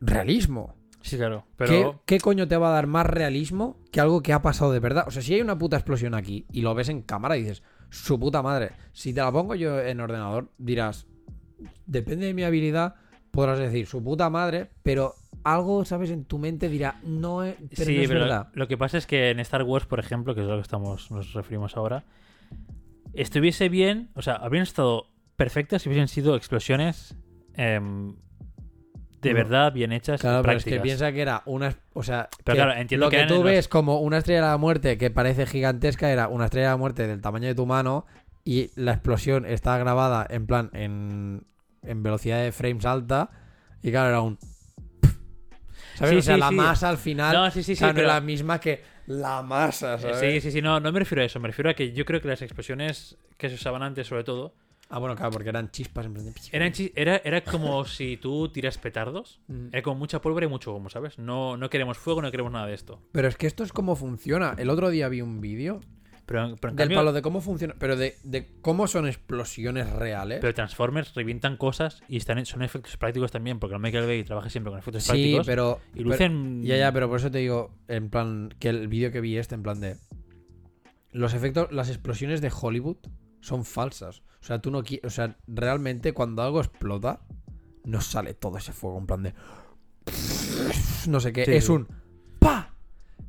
[0.00, 0.74] realismo.
[1.00, 1.44] Sí, claro.
[1.50, 4.72] ¿Qué, Pero qué coño te va a dar más realismo que algo que ha pasado
[4.72, 5.04] de verdad?
[5.08, 7.62] O sea, si hay una puta explosión aquí y lo ves en cámara y dices,
[7.90, 11.06] su puta madre, si te la pongo yo en ordenador, dirás,
[11.86, 12.94] depende de mi habilidad,
[13.30, 16.10] podrás decir, su puta madre, pero algo, ¿sabes?
[16.10, 18.48] En tu mente dirá, no es, pero sí, no es pero verdad.
[18.54, 21.10] lo que pasa es que en Star Wars, por ejemplo, que es lo que estamos
[21.10, 22.04] nos referimos ahora,
[23.14, 25.06] estuviese bien, o sea, habrían estado
[25.36, 27.16] perfectas si hubiesen sido explosiones
[27.54, 28.14] em,
[29.20, 29.34] de No.
[29.36, 31.74] verdad bien hechas Claro, pero es que piensa que era una.
[31.92, 34.46] O sea, Pero que claro, entiendo lo que tú los- ves como una estrella de
[34.48, 37.66] la muerte que parece gigantesca era una estrella de la muerte del tamaño de tu
[37.66, 38.06] mano
[38.44, 41.44] y la explosión está grabada en plan en,
[41.82, 43.30] en velocidad de frames alta
[43.82, 44.38] y claro, era un.
[45.94, 46.10] ¿Sabes?
[46.12, 46.54] Sí, o sea, sí, la sí.
[46.54, 49.42] masa al final No, sí, sí, sí, claro, no pero- es la misma que la
[49.42, 50.18] masa, Eh, ¿sabes?
[50.20, 52.20] Sí, sí, sí, no, no me refiero a eso, me refiero a que yo creo
[52.20, 54.54] que las explosiones que se usaban antes, sobre todo,
[54.94, 58.76] Ah, bueno, claro, porque eran chispas en plan eran era, era como si tú tiras
[58.76, 59.68] petardos, Mm.
[59.72, 61.18] era como mucha pólvora y mucho humo, ¿sabes?
[61.18, 63.00] No, no queremos fuego, no queremos nada de esto.
[63.10, 64.54] Pero es que esto es como funciona.
[64.58, 65.80] El otro día vi un vídeo
[66.24, 69.90] Pero, pero en del cambio, palo de cómo funciona, pero de, de cómo son explosiones
[69.90, 70.38] reales.
[70.40, 74.48] pero Transformers revientan cosas y están son efectos prácticos también, porque el Michael Bay trabaja
[74.48, 75.46] siempre con efectos Sí, prácticos.
[75.46, 75.80] pero.
[75.94, 76.62] y pero- lucen.
[76.62, 79.54] Ya, ya, pero por eso te digo, en plan, que el vídeo que vi este,
[79.56, 79.96] en plan de.
[81.10, 82.96] Los efectos, las explosiones de Hollywood
[83.40, 84.22] son falsas.
[84.40, 85.04] O sea, tú no quieres.
[85.06, 87.20] O sea, realmente cuando algo explota,
[87.84, 89.34] no sale todo ese fuego, en plan de.
[91.08, 91.44] No sé qué.
[91.44, 91.52] Sí.
[91.52, 91.88] Es un.
[92.38, 92.74] ¡Pa!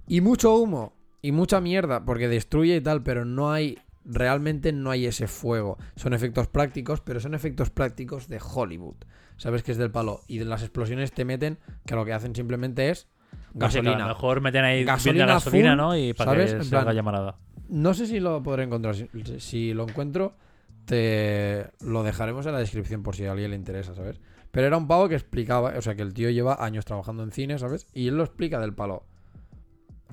[0.07, 0.95] Y mucho humo.
[1.23, 3.79] Y mucha mierda, porque destruye y tal, pero no hay.
[4.05, 5.77] Realmente no hay ese fuego.
[5.95, 8.97] Son efectos prácticos, pero son efectos prácticos de Hollywood.
[9.37, 10.19] ¿Sabes que es del palo?
[10.27, 13.07] Y de las explosiones te meten, que lo que hacen simplemente es
[13.53, 13.95] gasolina.
[13.95, 15.97] a lo mejor meten ahí Gasolina gasolina, gasolina full, ¿no?
[15.97, 16.69] Y para ¿sabes?
[16.69, 17.37] que llamarada.
[17.69, 18.93] No sé si lo podré encontrar.
[18.93, 19.07] Si,
[19.39, 20.35] si lo encuentro,
[20.83, 24.19] te lo dejaremos en la descripción por si a alguien le interesa, ¿sabes?
[24.51, 27.31] Pero era un pavo que explicaba, o sea, que el tío lleva años trabajando en
[27.31, 27.87] cine, ¿sabes?
[27.93, 29.05] Y él lo explica del palo.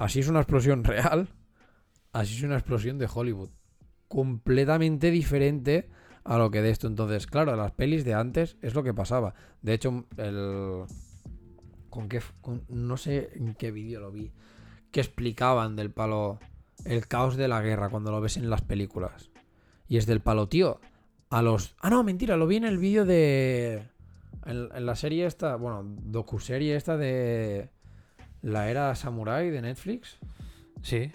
[0.01, 1.29] Así es una explosión real,
[2.15, 3.51] así es una explosión de Hollywood.
[4.09, 5.91] Completamente diferente
[6.25, 6.87] a lo que de esto.
[6.87, 9.35] Entonces, claro, las pelis de antes es lo que pasaba.
[9.61, 10.85] De hecho, el...
[11.91, 12.23] ¿Con qué?
[12.69, 14.33] no sé en qué vídeo lo vi.
[14.91, 16.39] Que explicaban del palo
[16.87, 19.31] el caos de la guerra cuando lo ves en las películas.
[19.87, 20.81] Y es del palo, tío.
[21.29, 21.77] A los.
[21.79, 23.83] Ah, no, mentira, lo vi en el vídeo de.
[24.47, 27.69] En, en la serie esta, bueno, docuserie esta de.
[28.43, 30.19] La era Samurai de Netflix.
[30.83, 31.13] Sí.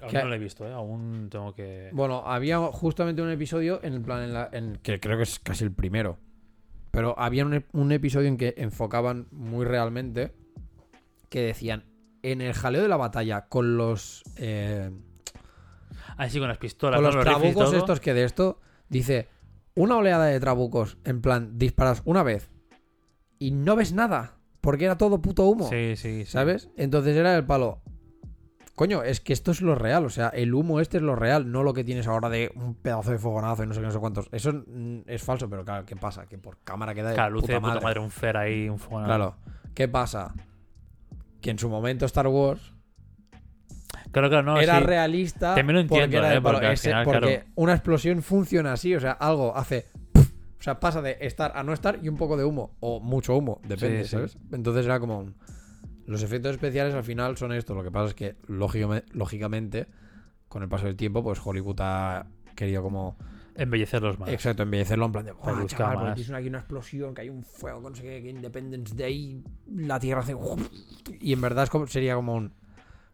[0.00, 0.72] Aún Que- no lo he visto, ¿eh?
[0.72, 1.90] Aún tengo que.
[1.92, 5.38] Bueno, había justamente un episodio en el plan, en la- en- que creo que es
[5.38, 6.18] casi el primero.
[6.90, 10.32] Pero había un, un episodio en que enfocaban muy realmente
[11.30, 11.84] que decían,
[12.22, 14.22] en el jaleo de la batalla con los...
[14.36, 14.90] eh,
[16.18, 16.96] Ah, sí, con las pistolas.
[17.00, 17.76] con los y trabucos todo.
[17.78, 19.28] estos que de esto, dice,
[19.74, 22.50] una oleada de trabucos, en plan, disparas una vez
[23.38, 25.68] y no ves nada, porque era todo puto humo.
[25.68, 26.30] Sí, sí, sí.
[26.30, 26.70] ¿Sabes?
[26.78, 27.80] Entonces era el palo.
[28.74, 30.06] Coño, es que esto es lo real.
[30.06, 32.74] O sea, el humo este es lo real, no lo que tienes ahora de un
[32.74, 34.28] pedazo de fogonazo y no sé qué, no sé cuántos.
[34.32, 36.26] Eso mm, es falso, pero claro, ¿qué pasa?
[36.26, 37.84] Que por cámara queda de Claro, luce puta de puta madre.
[37.84, 39.04] madre, un fer ahí, un fuego.
[39.04, 39.36] Claro.
[39.74, 40.32] ¿Qué pasa?
[41.42, 42.72] Que en su momento Star Wars
[44.10, 44.84] claro, claro, no, era sí.
[44.84, 45.54] realista.
[45.54, 47.44] También lo entiendo, porque era eh, porque al Ese- final, porque claro.
[47.56, 48.94] una explosión funciona así.
[48.94, 49.86] O sea, algo hace.
[50.62, 52.76] O sea, pasa de estar a no estar y un poco de humo.
[52.78, 54.10] O mucho humo, depende, Sí, sí.
[54.10, 54.38] ¿sabes?
[54.52, 55.18] Entonces era como.
[55.18, 55.34] un-
[56.06, 57.74] Los efectos especiales al final son esto.
[57.74, 59.88] Lo que pasa es que, lógicame- lógicamente,
[60.48, 63.16] con el paso del tiempo, pues Hollywood ha querido como.
[63.56, 64.28] Embellecerlos más.
[64.28, 65.34] Exacto, embellecerlo en plan de.
[65.34, 66.28] Para "Buah, buscar chaval, porque más".
[66.28, 69.42] una- aquí una explosión, que hay un fuego, que no sé qué, que Independence Day,
[69.66, 70.36] la Tierra hace.
[71.20, 72.52] Y en verdad es como, sería como un.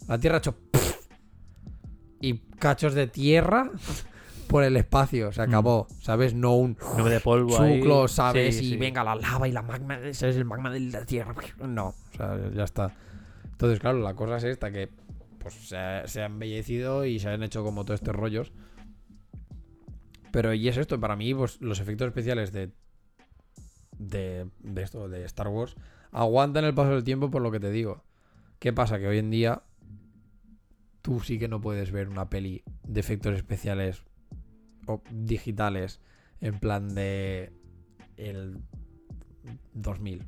[0.07, 0.55] La Tierra ha hecho.
[2.21, 3.71] Y cachos de tierra
[4.49, 6.35] por el espacio, se acabó, ¿sabes?
[6.35, 7.79] No un Nube de polvo ahí.
[7.79, 8.57] chuclo, ¿sabes?
[8.57, 8.77] Sí, y sí.
[8.77, 10.37] venga la lava y la magma, ¿sabes?
[10.37, 11.35] El magma de la Tierra.
[11.67, 12.95] No, o sea, ya está.
[13.45, 14.89] Entonces, claro, la cosa es esta que
[15.39, 18.53] pues se ha, se ha embellecido y se han hecho como todos estos rollos.
[20.33, 22.71] Pero y es esto, para mí, pues los efectos especiales de,
[23.99, 25.77] de, de esto, de Star Wars,
[26.13, 28.05] aguantan el paso del tiempo por lo que te digo.
[28.59, 28.99] ¿Qué pasa?
[28.99, 29.63] Que hoy en día
[31.03, 34.03] tú sí que no puedes ver una peli de efectos especiales
[35.11, 36.01] digitales
[36.41, 37.53] en plan de
[38.17, 38.59] el
[39.75, 40.25] 2000.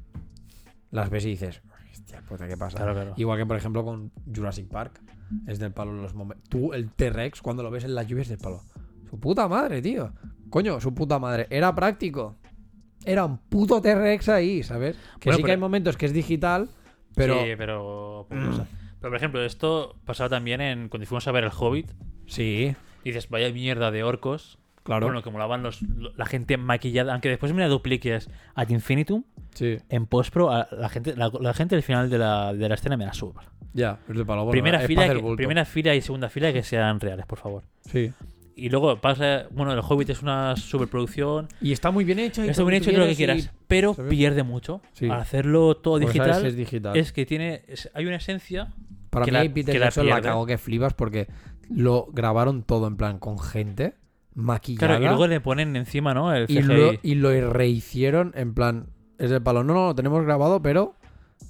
[0.90, 2.78] Las ves y dices, hostia puta, ¿qué pasa?
[2.78, 3.14] Claro, claro.
[3.16, 5.00] Igual que, por ejemplo, con Jurassic Park.
[5.46, 6.48] Es del palo los momentos.
[6.48, 8.62] Tú, el T-Rex, cuando lo ves en la lluvia, es del palo.
[9.08, 10.12] Su puta madre, tío.
[10.48, 11.46] Coño, su puta madre.
[11.50, 12.36] Era práctico.
[13.04, 14.96] Era un puto T-Rex ahí, ¿sabes?
[15.20, 16.68] Que Bueno, sí que hay momentos que es digital,
[17.14, 17.40] pero.
[17.40, 18.26] Sí, pero...
[18.28, 21.90] Pero, por ejemplo, esto pasaba también en cuando fuimos a ver El Hobbit.
[22.26, 22.74] Sí,
[23.04, 24.58] Dices, vaya mierda de orcos.
[24.82, 25.06] claro.
[25.06, 27.12] Bueno, que molaban los, lo- la gente maquillada.
[27.12, 29.24] Aunque después mira dupliques ad infinitum.
[29.54, 32.74] sí, En postpro, a la gente, la, la gente del final de la, de la
[32.74, 33.42] escena me la suba.
[33.74, 34.24] ya, es.
[34.26, 37.62] Bueno, primera, es fila, que- primera fila y segunda fila que sean reales, por favor.
[37.82, 38.10] Sí.
[38.56, 42.44] Y luego pasa, bueno, el Hobbit es una superproducción, Y está muy bien hecho.
[42.44, 44.10] y está todo bien hecho todo lo que quieras pero ¿sabes?
[44.10, 44.82] pierde mucho.
[44.92, 45.06] Sí.
[45.06, 46.48] Al hacerlo todo y- Pues, digital, ¿sabes?
[46.52, 46.96] es digital.
[46.96, 48.68] es que tiene, es- hay una esencia.
[49.08, 51.26] Para que mí, la- Peter que la la cagó que flipas porque
[51.70, 53.94] lo grabaron todo en plan con gente
[54.34, 54.86] maquillada.
[54.88, 56.34] Claro, y luego le ponen encima, ¿no?
[56.34, 56.62] El y, CGI.
[56.62, 58.88] lo, y lo rehicieron en plan.
[59.18, 59.64] Es del palo.
[59.64, 60.94] No, no, lo tenemos grabado, pero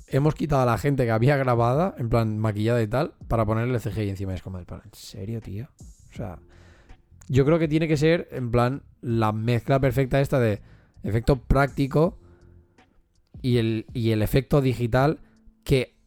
[0.08, 3.74] hemos quitado a la gente que había grabada, en plan maquillada y tal, para ponerle
[3.74, 4.34] el CGI encima.
[4.34, 4.58] Es como.
[4.58, 5.68] ¿En serio, tío?
[6.10, 6.38] O sea,
[7.28, 10.60] yo creo que tiene que ser, en plan, la mezcla perfecta esta de
[11.02, 12.18] efecto práctico
[13.40, 15.20] y el, y el efecto digital
[15.64, 15.99] que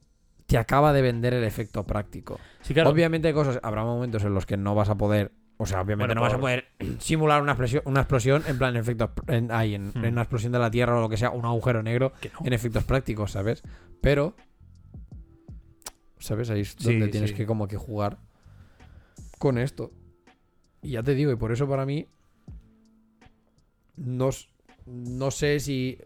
[0.46, 2.40] te acaba de vender el efecto práctico.
[2.62, 2.90] Sí, claro.
[2.90, 6.14] Obviamente hay cosas, habrá momentos en los que no vas a poder, o sea, obviamente
[6.14, 6.66] Bueno, no vas a poder
[7.00, 10.06] simular una explosión, una explosión en plan efectos, en, ahí, en, Hmm.
[10.06, 12.46] en una explosión de la Tierra o lo que sea, un agujero negro no.
[12.48, 13.64] en efectos prácticos, ¿sabes?
[14.02, 14.36] Pero,
[16.20, 16.50] ¿sabes?
[16.50, 17.36] Ahí es Sí, donde tienes sí.
[17.36, 18.18] que como que jugar
[19.40, 19.92] con esto.
[20.82, 22.08] Y ya te digo, y por eso para mí
[23.96, 24.30] no,
[24.86, 25.98] no sé si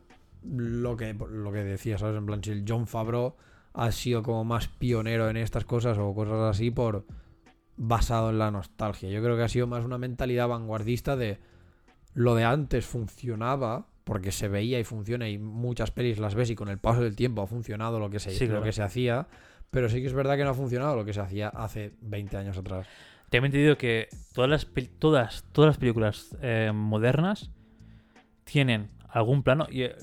[0.43, 2.17] lo que, lo que decía, ¿sabes?
[2.17, 3.35] En plan, si el John Favreau
[3.77, 7.05] ha sido como más pionero en estas cosas o cosas así por
[7.77, 9.09] basado en la nostalgia.
[9.09, 11.37] Yo creo que ha sido más una mentalidad vanguardista de
[12.15, 16.55] lo de antes funcionaba porque se veía y funciona y muchas pelis las ves y
[16.55, 18.63] con el paso del tiempo ha funcionado lo que se, Sí, lo claro.
[18.63, 19.27] que se hacía,
[19.69, 22.35] pero sí que es verdad que no ha funcionado lo que se hacía hace 20
[22.35, 22.87] años atrás.
[23.29, 24.67] Te digo que todas las,
[24.97, 27.51] todas, todas las películas eh, modernas
[28.43, 29.67] tienen algún plano.
[29.69, 29.95] Y, eh,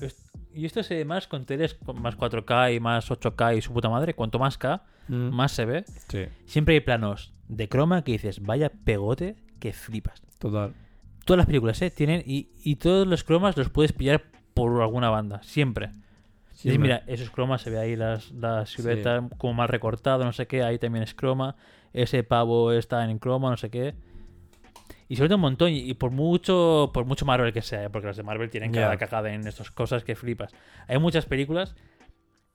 [0.55, 3.73] y esto se ve más con teles con más 4K y más 8K y su
[3.73, 4.13] puta madre.
[4.13, 5.85] Cuanto más K, más se ve.
[6.09, 10.21] Sí, Siempre hay planos de croma que dices, vaya pegote que flipas.
[10.39, 10.73] total.
[11.25, 11.89] Todas las películas, ¿eh?
[11.89, 12.21] Tienen.
[12.25, 15.41] Y, y todos los cromas los puedes pillar por alguna banda.
[15.41, 15.89] Siempre.
[16.53, 16.81] Siempre.
[16.81, 20.63] mira, esos cromas se ve ahí las, las siluetas como más recortado, no sé qué,
[20.63, 21.57] ahí también es croma,
[21.91, 23.93] ese pavo está en croma, no sé qué.
[25.07, 27.89] Y se nota un montón, y, por mucho por mucho Marvel que sea, ¿eh?
[27.89, 28.81] porque las de Marvel tienen Ya.
[28.81, 30.53] cada cagada en estas cosas que flipas.
[30.87, 31.75] Hay muchas películas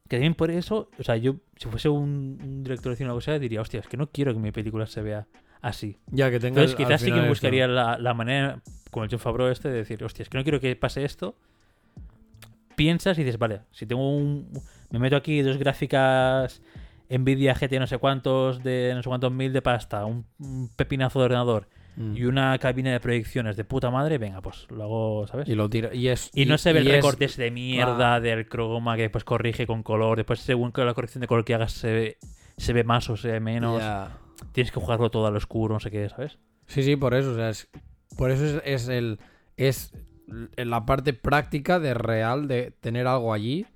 [0.09, 3.17] que también por eso, o sea, yo si fuese un, un director de cine o
[3.19, 5.29] que sea, diría, hostia, es que no quiero que mi película se vea
[5.61, 5.99] así.
[6.11, 9.49] Ya que tenga Entonces quizás sí que buscaría la, la manera, como el John Favreau
[9.51, 11.37] este, de decir, hostia, es que no quiero que pase esto.
[12.75, 14.51] Piensas y dices, vale, si tengo un...
[14.91, 16.61] Me meto aquí dos gráficas
[17.09, 21.19] Nvidia GT no sé cuántos de no sé cuántos mil de pasta, un, un pepinazo
[21.21, 21.69] de ordenador
[22.01, 22.17] Mm.
[22.17, 25.49] y una cabina de proyecciones de puta madre, venga, pues lo hago, ¿sabes?
[25.49, 25.95] Y lo tira.
[25.95, 29.03] Y, es, Y no se ve el es- recorte ese de mierda del croma que
[29.03, 32.19] después corrige con color, después según la corrección de color que hagas se ve,
[32.57, 33.83] se ve más o se ve menos.
[34.53, 36.39] Tienes que jugarlo todo al oscuro, no sé qué, ¿sabes?
[36.67, 37.33] Sí, sí, por eso.
[37.33, 37.69] O sea, es,
[38.17, 39.19] por eso es, es el.
[39.57, 39.93] Es
[40.57, 43.67] la parte práctica de real de tener algo allí.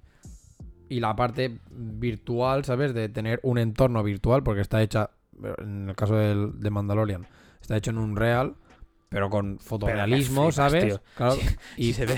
[0.89, 2.95] Y la parte virtual, ¿sabes?
[2.95, 5.11] De tener un entorno virtual, porque está hecha.
[5.59, 7.27] En el caso del, de Mandalorian,
[7.65, 8.55] está hecho en un real,
[9.09, 10.85] pero con fotorealismo, ¿sabes?
[10.85, 11.01] tío.
[11.17, 11.37] Claro.
[11.79, 12.17] Y se ve.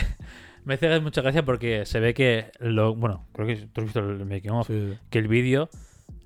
[0.65, 2.95] Me hace mucha gracia porque se ve que lo.
[2.97, 4.67] Bueno, creo que tú has visto el making of.
[4.67, 4.95] Sí.
[5.11, 5.69] Que el vídeo.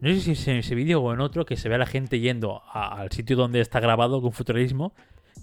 [0.00, 1.84] No sé si es en ese vídeo o en otro que se ve a la
[1.86, 4.94] gente yendo a- al sitio donde está grabado con futurismo.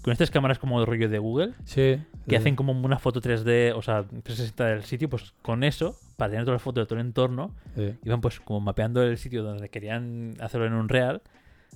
[0.02, 1.54] Con estas cámaras como de rollo de Google.
[1.64, 2.36] Sí, Que sí.
[2.36, 5.08] hacen como una foto 3D, o sea, 360 del sitio.
[5.08, 7.54] Pues con eso, para tener todas las fotos de todo el entorno.
[7.76, 7.94] Sí.
[8.04, 11.22] Iban pues como mapeando el sitio donde querían hacerlo en un real.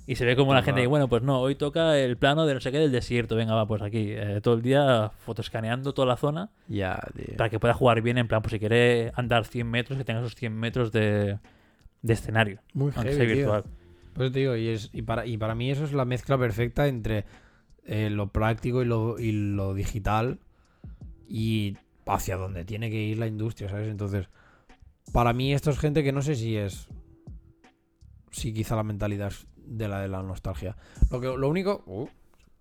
[0.05, 2.55] Y se ve como la gente dice, bueno, pues no, hoy toca el plano de
[2.55, 3.37] no sé qué del desierto.
[3.37, 4.07] Venga, va, pues aquí.
[4.11, 7.37] eh, todo el día fotoscaneando toda la zona Ya, tío.
[7.37, 8.19] para que pueda jugar bien.
[8.19, 11.39] En plan, pues si quiere andar 100 metros, que tenga esos 100 metros de,
[12.03, 12.61] de escenario.
[12.75, 13.37] Muy Aunque heavy, sea tío.
[13.37, 13.65] virtual.
[14.15, 16.89] Pues te digo, y, es, y, para, y para mí eso es la mezcla perfecta
[16.89, 17.25] entre
[17.87, 20.41] eh, lo práctico y lo, y lo digital
[21.29, 21.77] y
[22.07, 23.89] hacia donde tiene que ir la industria, ¿sabes?
[23.89, 24.29] Entonces,
[25.13, 26.89] para mí esto es gente que no sé si es...
[28.33, 30.77] Si quizá la mentalidad es de la de la nostalgia.
[31.11, 31.83] Lo, que, lo único...
[31.87, 32.09] Uh,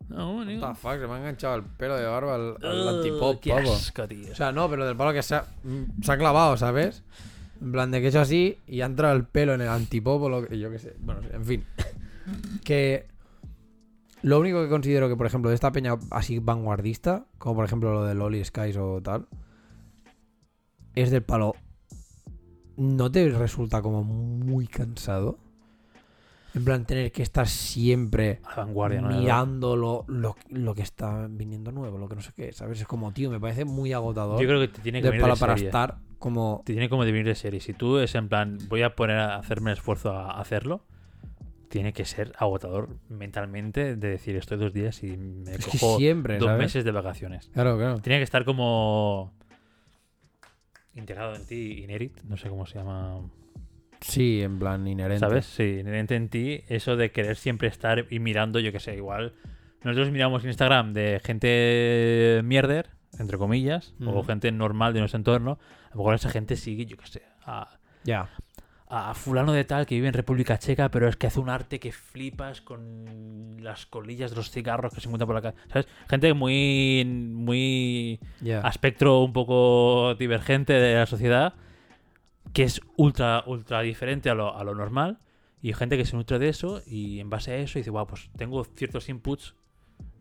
[0.10, 3.40] No, what the fuck, se me ha enganchado el pelo de barba al, al antipop,
[3.40, 3.74] qué pavo.
[3.74, 4.32] asco, tío.
[4.32, 7.04] O sea, no, pero del palo que se ha, mm, se ha clavado, ¿sabes?
[7.62, 10.22] En plan de que he hecho así y ha entrado el pelo en el antipop
[10.24, 10.96] o lo que yo qué sé.
[11.00, 11.64] Bueno, en fin.
[12.64, 13.08] Que
[14.22, 17.92] lo único que considero que, por ejemplo, de esta peña así vanguardista, como por ejemplo
[17.94, 19.28] lo de Loli Skies o tal,
[20.96, 21.56] es del palo.
[22.78, 25.38] ¿No te resulta como muy cansado?
[26.54, 29.08] En plan, tener que estar siempre A la vanguardia, ¿no?
[29.10, 32.82] mirando lo, lo, lo que está viniendo nuevo, lo que no sé qué, ¿sabes?
[32.82, 35.36] Es como, tío, me parece muy agotador Yo creo que te tiene que venir palo
[35.36, 35.68] de para serie.
[35.70, 36.62] estar como...
[36.66, 37.62] Te tiene como de venir de serie.
[37.62, 40.84] Si tú es en plan, voy a poner a hacerme el esfuerzo a hacerlo,
[41.70, 46.38] tiene que ser agotador mentalmente de decir estoy dos días y me Es cojo siempre,
[46.38, 46.64] dos ¿sabes?
[46.66, 47.50] meses de vacaciones.
[47.54, 48.00] Claro, claro.
[48.02, 49.32] Tiene que estar como
[50.96, 53.22] integrado en ti, inerit, no sé cómo se llama,
[54.02, 55.20] Sí, en plan inherente.
[55.20, 55.46] ¿sabes?
[55.46, 59.34] Sí, inherente en ti eso de querer siempre estar y mirando, yo que sé, igual
[59.84, 62.90] nosotros miramos Instagram de gente mierder,
[63.20, 64.24] entre comillas, o Ujú.
[64.24, 67.78] gente normal de nuestro entorno, a lo mejor esa gente sigue, yo que sé, a,
[68.04, 68.30] Ya.
[68.88, 71.80] a fulano de tal que vive en República Checa, pero es que hace un arte
[71.80, 75.88] que flipas con las colillas de los cigarros que se encuentran por la calle, ¿sabes?
[76.10, 78.60] Gente muy muy Ya.
[78.62, 81.54] aspecto un poco divergente de la sociedad,
[82.54, 85.20] que es ultra, ultra diferente a lo, a lo normal,
[85.62, 88.30] y gente que se nutre de eso, y en base a eso dice, wow, pues
[88.38, 89.56] tengo ciertos inputs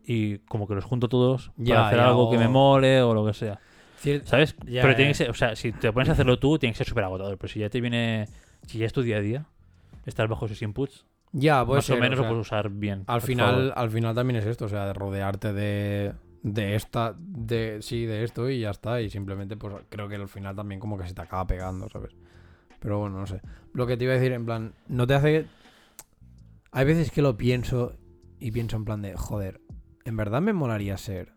[0.03, 3.13] y como que los junto todos Ya, para hacer ya, algo que me mole o
[3.13, 3.59] lo que sea.
[4.01, 4.55] Cier- ¿Sabes?
[4.65, 6.77] Ya, pero tiene que ser, o sea, si te pones a hacerlo tú, tiene que
[6.77, 7.37] ser súper agotador.
[7.37, 8.29] Pero si ya te viene,
[8.65, 9.45] si ya es tu día a día,
[10.05, 13.07] estar bajo esos inputs, Ya, puede más ser, o menos o lo puedes usar bien.
[13.07, 13.73] al final, favor.
[13.75, 16.13] al final también es esto, o sea, de rodearte de,
[16.43, 19.01] de esta, de sí, de esto y ya está.
[19.01, 22.15] Y simplemente, pues creo que al final también como que se te acaba pegando, ¿sabes?
[22.81, 23.39] Pero bueno, no sé.
[23.73, 25.45] Lo que te iba a decir, en plan, no te hace.
[26.73, 27.93] Hay veces que lo pienso
[28.39, 29.61] y pienso en plan de, joder,
[30.03, 31.33] en verdad me molaría ser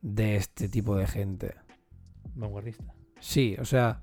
[0.00, 1.54] de este tipo de gente.
[2.34, 2.92] Vanguardista.
[3.20, 4.02] Sí, o sea.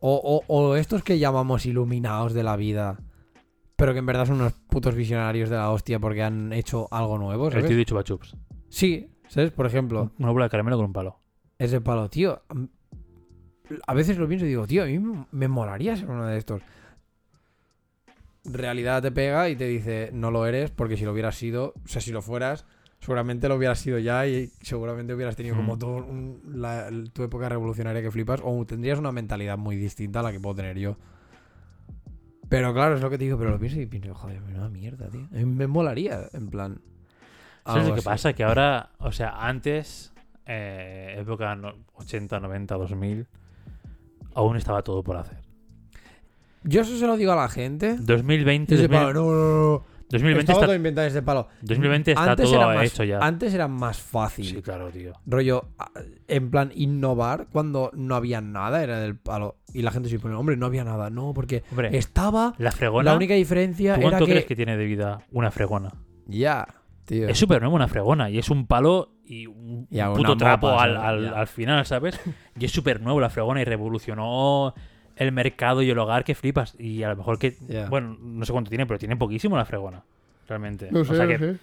[0.00, 2.98] O, o- o estos que llamamos iluminados de la vida,
[3.76, 7.18] pero que en verdad son unos putos visionarios de la hostia porque han hecho algo
[7.18, 7.68] nuevo, El ¿sabes?
[7.68, 8.36] tío de Chupa Chups.
[8.68, 9.52] Sí, ¿sabes?
[9.52, 11.20] Por ejemplo, Una bola de caramelo con un palo.
[11.58, 12.42] ese palo, tío.
[13.86, 14.98] A veces lo pienso y digo, tío, a mí
[15.30, 16.60] me- molaría ser uno de estos.
[18.44, 21.88] Realidad te pega y te dice, no lo eres, porque si lo hubieras sido, o
[21.88, 22.66] sea, si lo fueras,
[22.98, 25.78] seguramente lo hubieras sido ya y seguramente hubieras tenido como Mm.
[25.78, 30.22] todo un- la- tu época revolucionaria que flipas, o tendrías una mentalidad muy distinta a
[30.24, 30.96] la que puedo tener yo.
[32.48, 35.08] Pero claro, es lo que te digo, pero lo pienso y pienso, joder, una mierda,
[35.08, 35.26] tío.
[35.30, 36.80] Me molaría, en plan.
[37.64, 38.04] ¿Sabes lo que así.
[38.04, 38.32] pasa?
[38.32, 40.12] Que ahora, o sea, antes,
[40.46, 43.26] eh, época no- 80, 90, 2000,
[44.34, 45.38] aún estaba todo por hacer.
[46.64, 47.96] Yo eso se lo digo a la gente.
[47.98, 49.84] 2020, Ese 2000 palo, no, no, no.
[50.10, 51.48] 2020 Estaba está, todo inventado ese palo.
[51.62, 53.18] 2020 está Antes todo era más- hecho ya.
[53.20, 54.44] Antes era más fácil.
[54.44, 55.14] Sí, claro, tío.
[55.24, 55.68] Rollo,
[56.28, 59.56] en plan, innovar cuando no había nada, era del palo.
[59.72, 61.08] Y la gente se pone, hombre, no había nada.
[61.08, 62.52] No, porque Hombre, estaba.
[62.58, 64.32] la fregona, La única diferencia ¿tú era cuánto que.
[64.32, 65.94] crees que tiene de vida una fregona?
[66.26, 66.68] Ya,
[67.06, 67.26] tío.
[67.28, 70.82] Es súper nueva una fregona y es un palo y un, Y puto trapo mopa,
[70.84, 70.96] al,
[71.34, 72.18] al- final, ¿sabes?
[72.58, 74.74] Y es súper nuevo la fregona y revolucionó
[75.16, 76.74] el mercado y el hogar que flipas.
[76.78, 77.56] Y a lo mejor que,
[77.88, 80.02] bueno, no sé cuánto tiene, pero tiene poquísimo la fregona,
[80.48, 80.88] realmente.
[80.90, 81.56] No o sea no que, sé.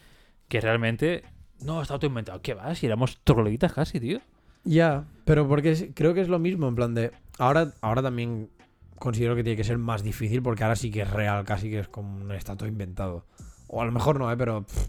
[0.47, 1.23] que realmente
[1.61, 2.41] no está todo inventado.
[2.41, 2.73] ¿Qué va?
[2.75, 4.19] Si éramos trogloditas casi, tío.
[4.63, 7.11] Ya, pero porque es- creo que es lo mismo, en plan de.
[7.37, 8.49] Ahora, ahora también
[8.97, 11.79] considero que tiene que ser más difícil porque ahora sí que es real, casi que
[11.79, 13.25] es como un está todo inventado.
[13.67, 14.35] O a lo mejor no, ¿eh?
[14.37, 14.63] Pero.
[14.63, 14.87] pff,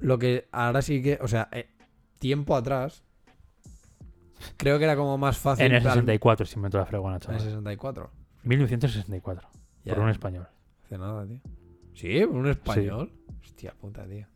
[0.00, 1.18] lo que ahora sí que.
[1.20, 1.66] O sea, eh,
[2.18, 3.02] tiempo atrás.
[4.56, 5.66] Creo que era como más fácil.
[5.66, 7.36] En el plan- 64 se inventó la fregona, En chaval.
[7.40, 8.10] el 64.
[8.44, 9.48] 1964.
[9.84, 10.46] Ya, Por un español.
[10.84, 11.40] hace nada, tío.
[11.94, 13.12] Sí, por un español.
[13.42, 14.26] Hostia puta, tío.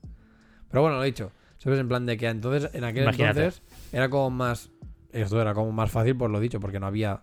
[0.70, 1.32] Pero bueno, lo he dicho.
[1.59, 1.78] ¿Sabes?
[1.78, 3.40] En plan de que entonces, en aquel Imagínate.
[3.40, 3.62] entonces,
[3.93, 4.70] era como más.
[5.12, 7.20] Esto era como más fácil, por lo dicho, porque no había.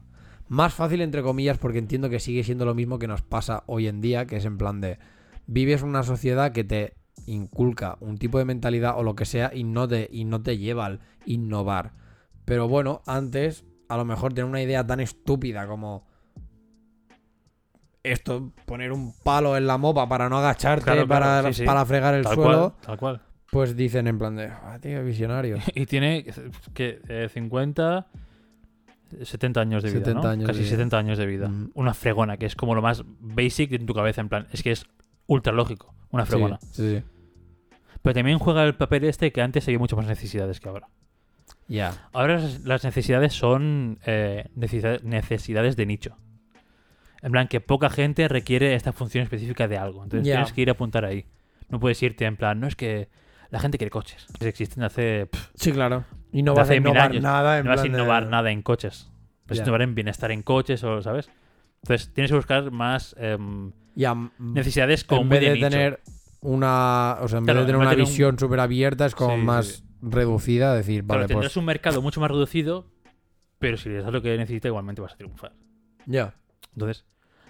[0.50, 3.88] Más fácil, entre comillas, porque entiendo que sigue siendo lo mismo que nos pasa hoy
[3.88, 5.00] en día, que es en plan de.
[5.48, 6.94] Vives una sociedad que te
[7.26, 10.58] inculca un tipo de mentalidad o lo que sea y no te, y no te
[10.58, 11.92] lleva al innovar.
[12.46, 16.06] Pero bueno, antes, a lo mejor tener una idea tan estúpida como
[18.04, 21.66] esto, poner un palo en la mopa para no agacharte, Claro, claro, para, sí, sí.
[21.66, 23.22] para fregar el Tal suelo, cual, tal cual.
[23.52, 25.58] pues dicen en plan de, ah, tío, visionario.
[25.76, 26.26] Y tiene
[26.74, 28.08] que eh, 50,
[29.24, 30.30] 70 años de vida, 70 ¿no?
[30.30, 30.70] años de Casi vida.
[30.70, 31.50] 70 años de vida.
[31.50, 31.72] Mm.
[31.74, 34.72] Una fregona, que es como lo más basic en tu cabeza, en plan, es que
[34.72, 34.86] es
[35.28, 36.58] ultra lógico, una fregona.
[36.72, 37.04] Sí, sí.
[38.02, 40.88] Pero también juega el papel este que antes había muchas más necesidades que ahora.
[41.68, 42.10] Ya.
[42.14, 46.18] Ahora las- necesidades son eh, necesidades de nicho.
[47.22, 50.04] En plan, que poca gente requiere esta función específica de algo.
[50.04, 51.26] Entonces tienes que ir a apuntar ahí.
[51.70, 53.10] No puedes irte en plan, no es que
[53.50, 54.28] la gente quiere coches.
[54.40, 55.26] Existen hace.
[55.26, 56.06] pff, Sí, claro.
[56.32, 57.24] Y no vas a innovar años.
[57.24, 59.12] nada en no vas a de- innovar nada en coches.
[59.48, 59.64] Vas Ya.
[59.64, 61.30] a innovar en bienestar en coches o, ¿sabes?
[61.84, 65.70] Entonces tienes que buscar más em, Ya, necesidades como en vez de nicho.
[65.70, 66.00] tener
[66.42, 67.18] una.
[67.22, 69.38] O sea, en Claro, vez de tener una tener un- visión súper abierta, es como
[69.38, 69.84] Sí, más sí.
[70.02, 70.74] reducida.
[70.76, 71.58] Decir, Claro, vale, tendrás pues.
[71.58, 72.88] un mercado mucho más reducido,
[73.60, 75.54] pero si le das lo que necesita, igualmente vas a triunfar.
[76.06, 76.36] Ya.
[76.74, 77.06] Entonces,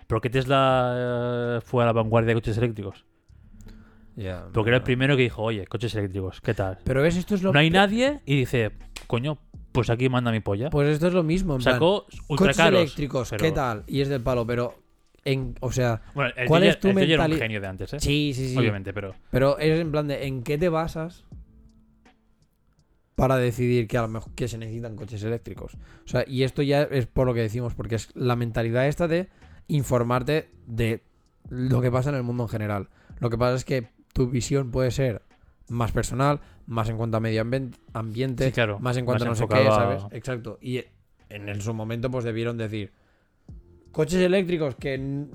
[0.08, 3.06] ¿por qué Tesla eh, fue a la vanguardia de coches eléctricos?
[4.16, 4.48] Ya.
[4.52, 6.80] Porque era el primero que dijo, oye, coches eléctricos, ¿qué tal?
[6.84, 8.72] Pero ves, esto es lo No hay nadie y dice,
[9.06, 9.38] coño,
[9.78, 10.72] pues aquí manda mi polla.
[10.72, 11.56] Pues esto es lo mismo.
[11.56, 12.80] En plan, Sacó ultra coches caros.
[12.82, 13.84] eléctricos, pero- ¿qué tal?
[13.86, 14.74] Y es del palo, pero.
[15.24, 17.99] En, o sea, Bueno, el ¿Cuál es tu ya era un genio de antes, ¿eh?
[17.99, 18.58] sí, sí, sí.
[18.58, 19.14] Obviamente, pero...
[19.30, 21.26] Pero es en plan de, ¿en qué te basas
[23.16, 25.76] para decidir que a lo mejor que se necesitan coches eléctricos?
[25.76, 29.08] O sea, y esto ya es por lo que decimos, porque es la mentalidad esta
[29.08, 29.28] de
[29.68, 31.04] informarte de
[31.49, 32.90] lo que pasa en el mundo en general.
[33.20, 35.24] Lo que pasa es que tu visión puede ser
[35.68, 38.77] más personal, más en cuanto a medio ambi- ambiente, Sí, claro.
[38.80, 40.03] más en cuanto a no sé qué, ¿sabes?
[40.11, 40.57] Exacto.
[40.61, 40.84] Y
[41.30, 42.94] en, en su momento pues debieron decir
[43.91, 45.26] coches eléctricos que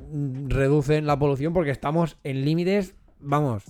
[0.48, 3.64] reducen la polución porque estamos en límites, vamos,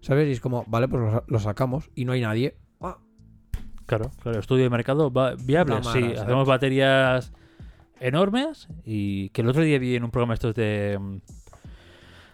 [0.00, 0.28] ¿sabes?
[0.28, 2.56] Y es como, vale, pues lo, lo sacamos y no hay nadie.
[2.80, 2.98] Ah,
[3.86, 5.76] Claro, claro, estudio de mercado va- viable.
[5.92, 7.32] Sí, hacemos baterías
[7.98, 11.16] enormes y que el otro día vi en un programa estos de mm,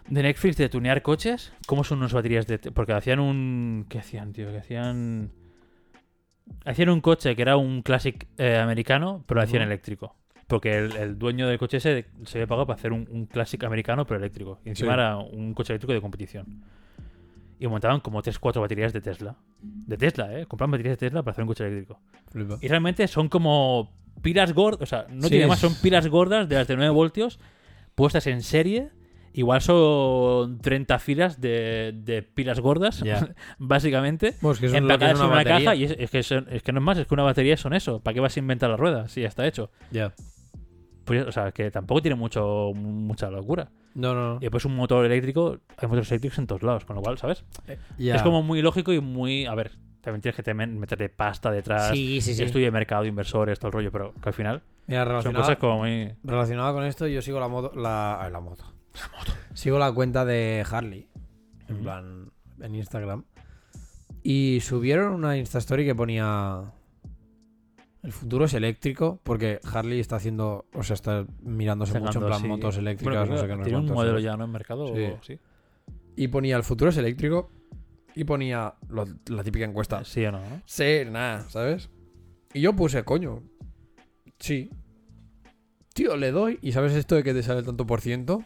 [0.09, 4.33] de Netflix de tunear coches, cómo son unas baterías de porque hacían un ¿qué hacían,
[4.33, 4.51] tío?
[4.51, 5.31] Que hacían
[6.65, 10.15] hacían un coche que era un classic eh, americano, pero lo hacían eléctrico.
[10.47, 13.63] Porque el, el dueño del coche ese se había pagado para hacer un, un classic
[13.63, 14.59] americano, pero eléctrico.
[14.65, 14.99] Y encima Sí.
[14.99, 16.63] era un coche eléctrico de competición.
[17.59, 19.37] Y montaban como 3-4 baterías de Tesla.
[19.61, 20.45] De Tesla, ¿eh?
[20.45, 22.01] Compraban baterías de Tesla para hacer un coche eléctrico.
[22.29, 22.57] flipa.
[22.61, 25.29] Y realmente son como pilas gordas, o sea, no Sí.
[25.29, 27.39] tiene más, son pilas gordas de las de 9 voltios
[27.95, 28.89] puestas en serie.
[29.33, 33.03] Igual son 30 filas de, de pilas gordas,
[33.57, 35.75] básicamente, Bueno, es que que empacadas una en una caja.
[35.75, 37.73] Y es, es que son- es que no es más, es que una batería son
[37.73, 37.99] eso.
[37.99, 39.11] ¿Para qué vas a inventar las ruedas?
[39.11, 39.71] Si ya está hecho.
[39.91, 40.13] Ya.
[41.05, 43.69] Pues, o sea, que tampoco tiene mucho mucha locura.
[43.95, 44.37] No, no, no.
[44.37, 47.43] Y después un motor eléctrico, hay motores eléctricos en todos lados, con lo cual, ¿sabes?
[47.97, 48.15] Ya.
[48.15, 49.45] Es como muy lógico y muy.
[49.45, 51.89] A ver, también tienes que meterle pasta detrás.
[51.91, 52.43] Sí, sí, sí.
[52.43, 55.79] Estudio de mercado, inversores, todo el rollo, pero que al final Mira, son cosas como
[55.79, 56.13] muy.
[56.23, 57.71] relacionado con esto, yo sigo la moto.
[57.75, 58.31] La, ay,
[58.95, 59.31] la moto.
[59.53, 61.07] Sigo la cuenta de Harley.
[61.67, 63.23] En plan, en Instagram.
[64.21, 66.71] Y subieron una Insta Story que ponía.
[68.03, 69.19] El futuro es eléctrico.
[69.23, 70.65] Porque Harley está haciendo.
[70.73, 73.15] O sea, está mirándose mucho en plan motos eléctricas.
[73.27, 74.23] Bueno, no sé qué, no Tiene un cuántos, modelo ¿sabes?
[74.25, 74.45] ya, ¿no?
[74.45, 74.87] En mercado.
[74.95, 75.03] Sí.
[75.03, 75.39] o- Sí.
[76.15, 77.49] Y ponía el futuro es eléctrico.
[78.15, 80.03] Y ponía lo- la típica encuesta.
[80.05, 80.39] Sí o no.
[80.39, 80.61] ¿no?
[80.65, 81.89] Sí, nada, ¿sabes?
[82.53, 83.41] Y yo puse, coño.
[84.39, 84.69] Sí.
[85.95, 86.59] Tío, le doy.
[86.61, 88.43] ¿Y sabes esto de que te sale el tanto por ciento?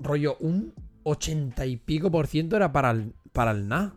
[0.00, 3.94] Rollo, un ochenta y pico por ciento era para el, para el na.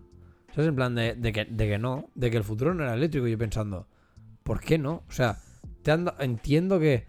[0.51, 0.67] ¿Sabes?
[0.67, 2.09] En plan de, de que, de que no.
[2.13, 3.27] De que el futuro no era eléctrico.
[3.27, 3.87] Yo pensando,
[4.43, 5.03] ¿por qué no?
[5.07, 5.37] O sea,
[5.81, 7.07] te anda- entiendo que.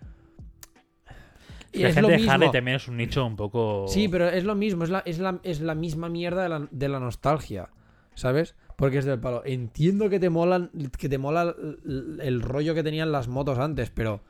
[1.72, 2.32] Y la es gente lo mismo.
[2.32, 3.86] Harley también es un nicho un poco.
[3.88, 6.68] Sí, pero es lo mismo, es la, es la, es la misma mierda de la,
[6.70, 7.68] de la nostalgia,
[8.14, 8.54] ¿sabes?
[8.76, 9.42] Porque es del palo.
[9.44, 11.54] Entiendo que te molan, que te mola
[11.84, 14.22] el, el rollo que tenían las motos antes, pero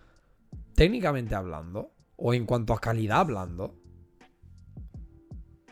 [0.74, 3.74] técnicamente hablando, o en cuanto a calidad hablando,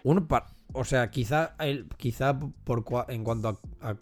[0.05, 3.49] uno pa- o sea, quizá el, quizá por cua- en cuanto
[3.81, 3.97] a, a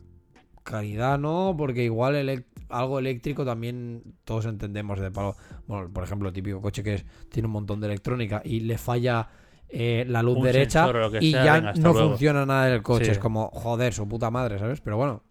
[0.63, 5.35] calidad no, porque igual algo eléctrico también todos entendemos de palo.
[5.67, 8.79] Bueno, por ejemplo, el típico coche que es- tiene un montón de electrónica y le
[8.79, 9.29] falla
[9.69, 12.09] eh, la luz Un derecha sensor y sea, ya venga, no luego.
[12.11, 13.05] funciona nada del coche.
[13.07, 13.11] Sí.
[13.13, 14.81] Es como, joder, su puta madre, ¿sabes?
[14.81, 15.23] Pero bueno,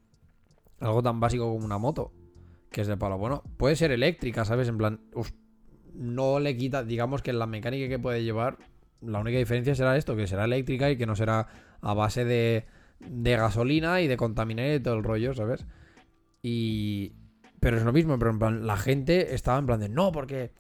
[0.79, 2.13] algo tan básico como una moto,
[2.71, 3.17] que es de palo.
[3.17, 4.67] Bueno, puede ser eléctrica, ¿sabes?
[4.69, 5.01] En plan,
[5.93, 8.57] no le quita, digamos que la mecánica que puede llevar,
[9.01, 11.47] la única diferencia será esto, que será eléctrica y que no será
[11.81, 12.65] a base de,
[12.99, 15.65] de gasolina y de contaminar y todo el rollo, ¿sabes?
[16.41, 17.13] Y...
[17.59, 20.51] Pero es lo mismo, pero en plan, la gente estaba en plan de, no, porque...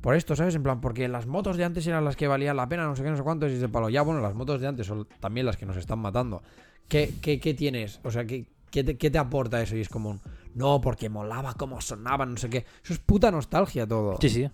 [0.00, 0.56] Por esto, ¿sabes?
[0.56, 3.04] En plan, porque las motos de antes eran las que valían la pena, no sé
[3.04, 3.88] qué, no sé cuántos, y es de palo.
[3.88, 6.42] Ya, bueno, las motos de antes son también las que nos están matando.
[6.88, 8.00] ¿Qué, qué, qué tienes?
[8.02, 9.76] O sea, ¿qué, qué, te, qué te aporta eso?
[9.76, 10.20] Y es como un,
[10.56, 12.66] no, porque molaba cómo sonaban, no sé qué.
[12.82, 14.18] Eso es puta nostalgia todo.
[14.20, 14.50] Sí, sí.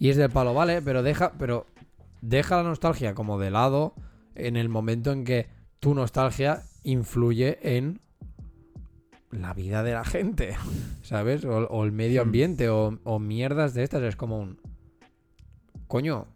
[0.00, 1.66] Y es del palo, vale, pero deja, pero
[2.20, 3.94] deja la nostalgia como de lado
[4.34, 5.48] en el momento en que
[5.80, 8.00] tu nostalgia influye en
[9.30, 10.56] la vida de la gente,
[11.02, 11.44] ¿sabes?
[11.44, 12.26] O, o el medio Hmm.
[12.28, 14.02] ambiente, o, o mierdas de estas.
[14.02, 14.58] Es como un.
[15.86, 16.26] Coño,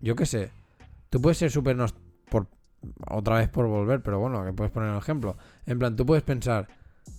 [0.00, 0.50] yo qué sé.
[1.10, 1.76] Tú puedes ser súper.
[2.30, 2.48] por
[3.08, 5.36] Otra vez por volver, pero bueno, que puedes poner un ejemplo.
[5.66, 6.68] En plan, tú puedes pensar.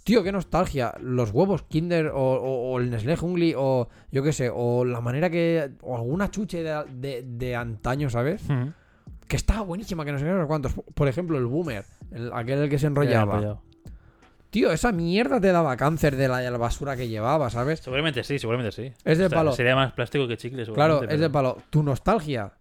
[0.04, 0.94] Tío, qué nostalgia.
[1.02, 5.02] Los huevos Kinder o, o- o el Nestlé Jungli o yo qué sé, o la
[5.02, 5.72] manera que...
[5.82, 8.44] O alguna chuche de, de- de antaño, ¿sabes?
[8.50, 8.72] Ujú.
[9.28, 10.74] Que estaba buenísima, que no sé cuántos.
[10.94, 13.34] Por ejemplo, el Boomer, el- aquel el que se enrollaba.
[13.34, 13.62] apoyado.
[14.52, 17.80] Tío, esa mierda te daba cáncer de la, de la basura que llevaba, ¿sabes?
[17.82, 18.94] Seguramente sí, seguramente sí.
[19.04, 19.52] Es de O sea, palo.
[19.54, 21.58] Sería más plástico que chicle, Claro, es de pero- palo.
[21.70, 22.54] Tu nostalgia.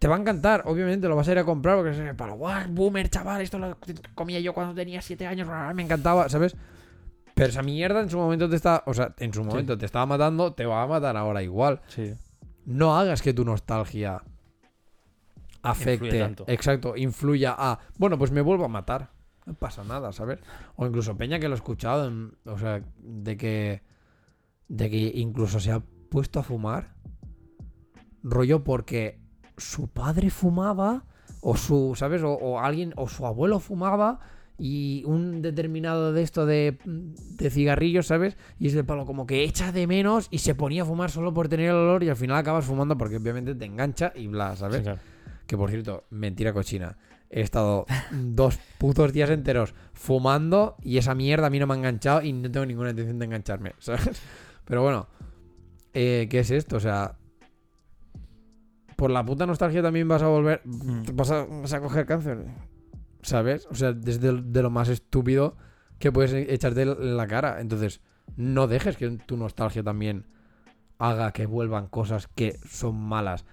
[0.00, 2.34] Te va a encantar, obviamente lo vas a ir a comprar porque es palo.
[2.34, 3.42] ¡Guau, boomer, chaval!
[3.42, 3.76] Esto lo
[4.14, 6.56] comía yo cuando tenía 7 años, me encantaba, ¿sabes?
[7.34, 8.82] Pero esa mierda en su momento te está.
[8.86, 11.82] O sea, en su momento te estaba matando, te va a matar ahora igual.
[11.88, 12.14] Sí.
[12.64, 14.22] No hagas que tu nostalgia
[15.62, 16.06] afecte.
[16.06, 16.44] Influye tanto.
[16.48, 17.78] Exacto, influya a.
[17.98, 19.10] Bueno, pues me vuelvo a matar.
[19.44, 20.38] No pasa nada, ¿sabes?
[20.76, 23.82] O incluso Peña que lo he escuchado, en- o sea, de que.
[24.68, 26.94] De que incluso se ha puesto a fumar.
[28.22, 29.18] Rollo porque
[29.60, 31.04] su padre fumaba.
[31.42, 32.22] O su, ¿sabes?
[32.22, 34.20] O, o alguien, o su abuelo fumaba.
[34.58, 38.36] Y un determinado de esto de, de cigarrillos, ¿sabes?
[38.58, 41.32] Y es de palo como que echa de menos y se ponía a fumar solo
[41.32, 44.54] por tener el olor y al final acabas fumando porque obviamente te engancha y bla,
[44.56, 44.78] ¿sabes?
[44.78, 45.00] Sí, claro.
[45.46, 46.98] Que por cierto, mentira cochina.
[47.30, 51.76] He estado dos putos días enteros fumando y esa mierda a mí no me ha
[51.76, 54.20] enganchado y no tengo ninguna intención de engancharme, ¿sabes?
[54.64, 55.06] Pero bueno,
[55.94, 56.76] eh, ¿qué es esto?
[56.76, 57.16] O sea,
[59.00, 61.02] por la puta nostalgia también vas a volver, Mm.
[61.14, 62.44] vas a, vas a coger cáncer,
[63.22, 63.66] ¿sabes?
[63.70, 65.56] O sea, desde el- de lo más estúpido
[65.98, 67.62] que puedes echarte en la cara.
[67.62, 68.02] Entonces,
[68.36, 70.26] no dejes que tu nostalgia también
[70.98, 73.46] haga que vuelvan cosas que son malas.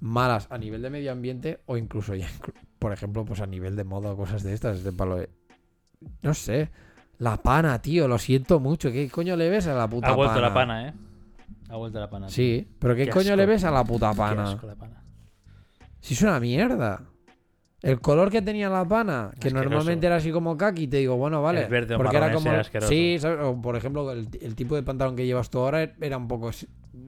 [0.00, 2.28] Malas a nivel de medio ambiente o incluso ya,
[2.78, 4.84] por ejemplo, pues a nivel de moda o cosas de estas.
[4.84, 5.30] De palo de-
[6.22, 6.70] No sé.
[7.18, 8.92] La pana, tío, lo siento mucho.
[8.92, 10.48] ¿Qué coño le ves a la puta Ha vuelto pana?
[10.48, 10.94] la pana, ¿eh?
[11.70, 12.28] Ha vuelto la pana.
[12.28, 13.36] Sí, pero ¿qué, Qué coño asco.
[13.36, 14.50] le ves a la puta Qué pana?
[14.52, 15.02] asco la pana.
[16.00, 17.02] Si es una mierda.
[17.82, 19.64] El color que tenía la pana, que Asqueroso.
[19.70, 21.62] normalmente era así como kaki, te digo, bueno, vale.
[21.62, 22.90] El verde o porque era marrón asqueroso.
[22.90, 23.38] Sí, ¿sabes?
[23.42, 26.50] O, por ejemplo, el, el tipo de pantalón que llevas tú ahora era un poco.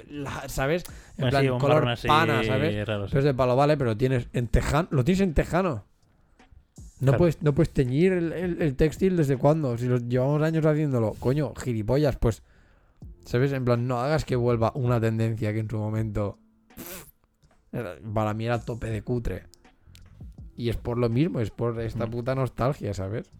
[0.08, 0.84] la- ¿Sabes?
[0.86, 2.86] En Bueno, plan, sí, un color marrón así pana, ¿sabes?
[2.88, 3.10] raro, sí.
[3.10, 4.88] Pero es de palo, vale, pero tienes en tejano.
[4.92, 5.84] Lo tienes en tejano.
[7.00, 7.18] No, Claro.
[7.18, 9.76] puedes, no puedes teñir el, el- el textil desde cuándo.
[9.76, 11.14] Si los llevamos años haciéndolo.
[11.18, 12.42] Coño, gilipollas, pues.
[13.24, 13.52] ¿Sabes?
[13.52, 16.38] En plan, no hagas que vuelva una tendencia que en su momento.
[18.14, 19.44] Para mí era tope de cutre.
[20.56, 22.10] Y es por lo mismo, es por esta Mm.
[22.10, 23.30] puta nostalgia, ¿sabes?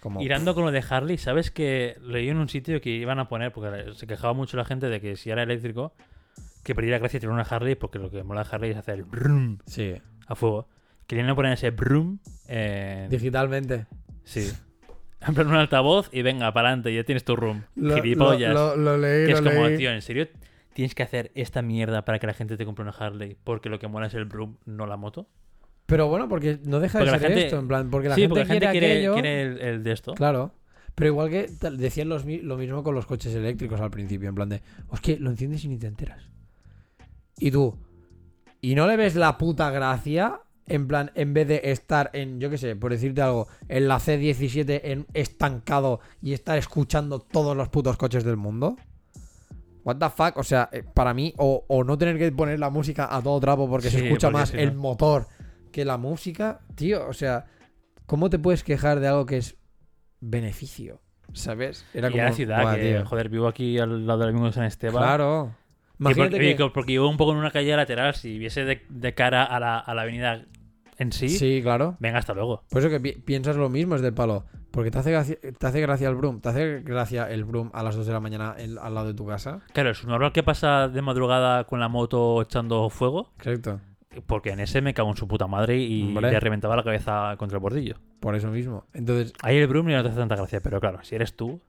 [0.00, 0.22] Como.
[0.22, 3.52] Irando con lo de Harley, ¿sabes que leí en un sitio que iban a poner,
[3.52, 5.92] porque se quejaba mucho la gente de que si era eléctrico,
[6.64, 9.04] que perdiera gracia tener una Harley, porque lo que mola de Harley es hacer el
[9.04, 9.94] brum Sí.
[10.26, 10.68] a fuego.
[11.06, 13.86] Querían poner ese brum, eh, Digitalmente.
[14.24, 14.50] sí,
[15.26, 17.62] en plan un altavoz y venga, para adelante, ya tienes tu room.
[17.74, 18.52] Lo, Gilipollas.
[18.54, 19.76] lo- lo leí, que es como, leí.
[19.78, 20.28] tío, ¿en serio
[20.72, 23.36] tienes que hacer esta mierda para que la gente te compre una Harley?
[23.44, 25.26] Porque lo que mola es el brum, no la moto.
[25.86, 28.22] Pero bueno, porque no deja Porque de ser gente- esto, en plan, porque la sí,
[28.22, 29.12] gente, porque la gente quiere, quiere, aquello.
[29.14, 30.14] quiere el, el de esto.
[30.14, 30.52] Claro.
[30.96, 34.48] Pero igual que decían los lo mismo con los coches eléctricos al principio, en plan
[34.48, 34.62] de,
[34.92, 36.28] es que lo enciendes y ni te enteras.
[37.38, 37.78] Y tú,
[38.62, 40.40] ¿y no le ves la puta gracia?
[40.68, 43.98] En plan, en vez de estar en, yo qué sé, por decirte algo, en la
[43.98, 48.76] C17 en estancado y estar escuchando todos los putos coches del mundo.
[49.84, 50.36] What the fuck?
[50.36, 53.38] O sea, eh, para mí, o, o no tener que poner la música a todo
[53.38, 55.28] trapo porque se escucha porque más si el motor
[55.70, 56.60] que la música.
[56.74, 57.44] Tío, o sea,
[58.06, 59.56] ¿cómo te puedes quejar de algo que es
[60.20, 61.00] beneficio?
[61.32, 61.84] ¿Sabes?
[61.94, 63.06] Era y a la ciudad, "Buah, que, tío".
[63.06, 65.02] joder, vivo aquí al lado del amigo de San Esteban.
[65.02, 65.54] Claro.
[65.98, 66.64] Porque, Imagínate oye, que...
[66.64, 69.60] que- porque vivo un poco en una calle lateral, si viese de, de cara a
[69.60, 70.44] la, a la avenida
[70.98, 71.96] en sí, Sí, claro.
[72.00, 72.62] venga, hasta luego.
[72.70, 74.44] Por eso que pi- piensas lo mismo, es del palo.
[74.70, 76.40] Porque te hace, gracia, te hace gracia el broom.
[76.40, 79.26] Te hace gracia el broom a las 2 de la mañana al lado de tu
[79.26, 79.60] casa.
[79.72, 83.80] Claro, es un normal que pasa de madrugada con la moto echando fuego, Exacto.
[84.26, 86.30] porque en ese me cago en su puta madre y Hombre.
[86.32, 87.96] le reventaba la cabeza contra el bordillo.
[88.20, 88.84] Por eso mismo.
[88.92, 91.60] Entonces, Ahí el Broom no te hace tanta gracia, pero claro, si eres tú,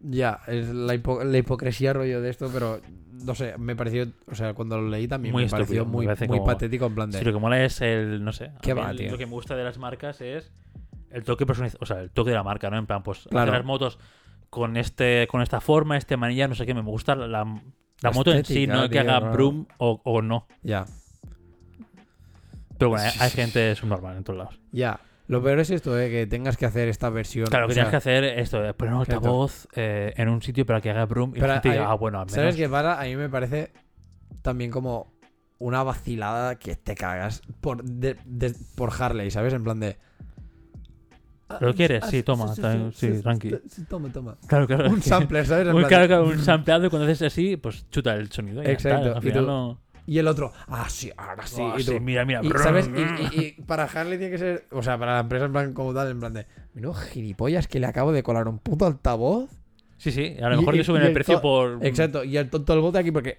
[0.00, 2.80] ya, es la, hipo- la hipocresía rollo de esto, pero
[3.24, 6.06] no sé, me pareció, o sea, cuando lo leí también Muy me pareció me muy,
[6.06, 7.18] parece muy como- patético en plan de...
[7.18, 9.10] si lo que mola es el, no sé, ¿Qué va, el- tío?
[9.10, 10.52] lo que me gusta de las marcas es
[11.10, 12.78] el toque personalizado, o sea, el toque de la marca, ¿no?
[12.78, 13.50] En plan, pues Claro.
[13.50, 13.98] hacer las motos
[14.48, 17.60] con este con esta forma, este manillar, no sé qué, me gusta la, la, la
[18.00, 19.32] La moto en sí, no que tío, haga no.
[19.32, 20.46] Broom o, o no.
[20.62, 20.86] Ya,
[22.78, 24.58] Pero bueno, hay, Sí, hay sí, gente subnormal en todos lados.
[24.72, 24.98] ya.
[25.30, 27.46] Lo peor es esto, eh, que tengas que hacer esta versión.
[27.46, 29.18] Claro, o que sea, tienes que hacer esto, de poner un Exacto.
[29.28, 32.18] altavoz eh, en un sitio para que haga Broom y la gente diga, ah, bueno,
[32.18, 32.34] al menos.
[32.34, 33.00] ¿Sabes qué pasa?
[33.00, 33.72] A mí me parece
[34.42, 35.12] también como
[35.58, 39.52] una vacilada que te cagas por, de- de- por Harley, ¿sabes?
[39.54, 39.98] En plan de...
[41.60, 42.04] ¿Lo quieres?
[42.06, 42.62] Sí, toma, sí,
[43.22, 43.50] tranqui.
[43.68, 44.36] Sí, Toma, toma.
[44.46, 44.88] Claro, claro.
[44.88, 45.66] Un sampler, ¿sabes?
[45.66, 48.62] En Un, plan claro, un sampleado y cuando haces así, pues chuta el sonido.
[48.62, 48.88] y ya está.
[48.90, 51.62] Exacto, Al y final tú- no- Y el otro, ah, sí, ahora sí.
[51.62, 52.40] Ah, y tú, sí, mira, mira.
[52.42, 52.86] y, ¿sabes?
[52.88, 53.20] Y, brrr.
[53.34, 55.94] y- y para Harley tiene que ser, o sea, para la empresa en plan como
[55.94, 59.50] tal, en plan de, menudo gilipollas que le acabo de colar un puto altavoz.
[59.98, 60.36] Sí, sí.
[60.42, 61.78] A lo mejor le suben el el precio por.
[61.84, 63.36] Exacto, y el tonto del bote aquí porque,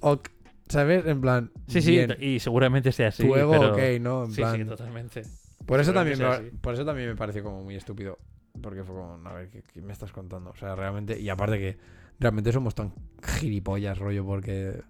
[0.00, 0.28] ok,
[0.68, 1.06] ¿sabes?
[1.06, 1.92] En plan, Sí, sí.
[1.92, 2.16] bien.
[2.20, 3.22] Y seguramente sea así.
[3.22, 3.72] tu ego, pero...
[3.74, 4.24] ok, ¿no?
[4.24, 5.22] En Sí, plan, sí, totalmente.
[5.66, 8.18] por eso también, me, por eso también me pareció como muy estúpido,
[8.60, 10.50] porque fue como, a ver, ¿qué, qué me estás contando?
[10.50, 11.76] O sea, realmente, y aparte que
[12.18, 12.92] realmente somos tan
[13.38, 14.80] gilipollas, rollo, porque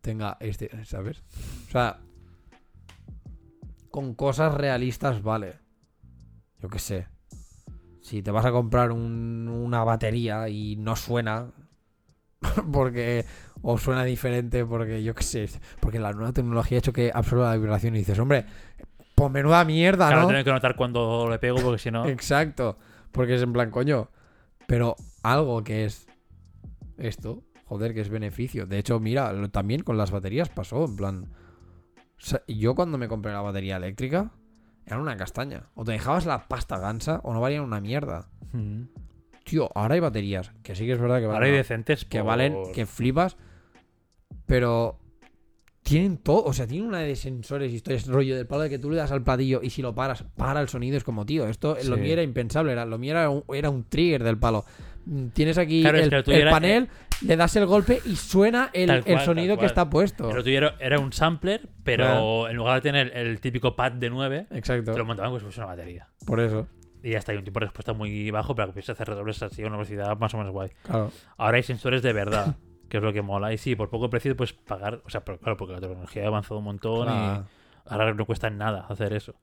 [0.00, 1.22] tenga este, ¿sabes?
[1.68, 2.00] O sea,
[3.90, 5.54] con cosas realistas vale.
[6.60, 7.06] Yo qué sé.
[8.02, 11.50] Si te vas a comprar un- una batería y no suena,
[12.72, 13.24] porque
[13.62, 15.48] o suena diferente, porque yo qué sé,
[15.80, 18.46] porque la nueva tecnología ha hecho que absorba la vibración y dices, hombre,
[19.14, 20.28] pues menuda mierda, Claro, ¿no?
[20.28, 22.06] tengo que notar cuando le pego porque si no.
[22.08, 22.78] Exacto.
[23.12, 24.08] Porque es en plan, coño.
[24.66, 26.06] Pero algo que es
[26.96, 28.66] esto, joder, que es beneficio.
[28.66, 31.24] De hecho, mira, lo- también con las baterías pasó, en plan.
[31.24, 34.32] o sea, yo cuando me compré la batería eléctrica,
[34.84, 35.68] era una castaña.
[35.74, 38.28] O te dejabas la pasta gansa o no valían una mierda.
[38.52, 38.82] Mm.
[39.44, 42.18] Tío, ahora hay baterías, que sí que es verdad que Ahora hay valen, decentes que
[42.18, 43.36] por- valen, que flipas,
[44.46, 44.98] pero
[45.82, 48.78] tienen todo, o sea, tienen una de sensores y historias, rollo del palo de que
[48.78, 51.46] tú le das al platillo y si lo paras, para el sonido, es como, tío,
[51.48, 54.64] esto lo mío era impensable, era, lo mío era un, era un trigger del palo.
[55.06, 56.88] Mm, Tienes aquí Claro, es el, que panel,
[57.22, 60.28] le das el golpe y suena el, el sonido que está puesto.
[60.28, 62.48] Pero tuyo era, un sampler, pero Claro.
[62.48, 65.44] en lugar de tener el típico pad de 9, Exacto, te lo montaban como si
[65.44, 66.08] fuese una batería.
[66.26, 66.66] por eso,
[67.02, 69.42] Y ya está, hay un tiempo de respuesta muy bajo, pero que puedes hacer redobles
[69.42, 70.70] así a una velocidad más o menos guay.
[70.82, 71.10] claro.
[71.36, 72.56] Ahora hay sensores de verdad,
[72.88, 73.52] que es lo que mola.
[73.52, 75.00] Y sí, por poco precio puedes pagar.
[75.04, 77.44] O sea, pero claro, porque la tecnología ha avanzado un montón Claro.
[77.86, 79.34] y ahora no cuesta nada hacer eso.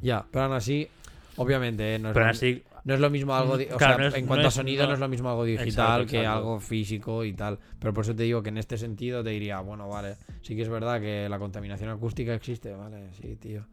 [0.00, 0.88] Ya, pero aún así,
[1.36, 3.98] obviamente, eh, no es, Pero aún así, no es lo mismo algo, di- o sea,
[3.98, 6.06] no es- en no cuanto a sonido no, no- es lo mismo algo digital Exacto,
[6.06, 6.38] que exacto.
[6.38, 7.58] algo físico y tal.
[7.78, 10.62] Pero por eso te digo que en este sentido te diría, bueno, vale, sí que
[10.62, 13.66] es verdad que la contaminación acústica existe, vale, sí, tío.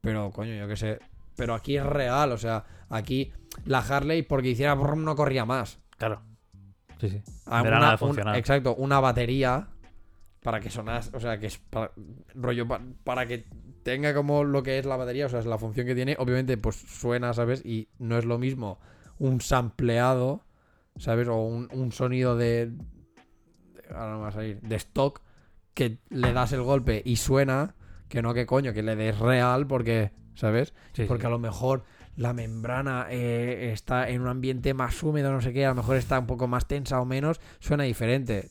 [0.00, 0.98] Pero, coño, yo qué sé.
[1.36, 3.32] Pero aquí es real, o sea, aquí
[3.64, 5.78] la Harley, porque hiciera brum, no corría más.
[5.96, 6.20] claro.
[7.00, 7.22] Sí, sí.
[7.46, 9.66] Ah, una- nada un- exacto, una batería
[10.42, 11.90] para que sonase, o sea, que es para,
[12.34, 13.44] rollo pa- para que
[13.82, 16.56] tenga como lo que es la batería, o sea, es la función que tiene, obviamente
[16.56, 17.64] pues suena, ¿sabes?
[17.64, 18.78] Y no es lo mismo
[19.18, 20.44] un sampleado,
[20.96, 21.28] ¿sabes?
[21.28, 22.72] O un, un sonido de,
[23.90, 25.20] ahora no me va a salir, de stock
[25.74, 27.74] que le das el golpe y suena,
[28.08, 30.74] que no que coño, que le des real porque, ¿sabes?
[30.92, 31.26] Sí, Porque sí.
[31.26, 31.84] a lo mejor
[32.16, 35.96] la membrana eh, está en un ambiente más húmedo, no sé qué, a lo mejor
[35.96, 38.50] está un poco más tensa o menos, suena diferente.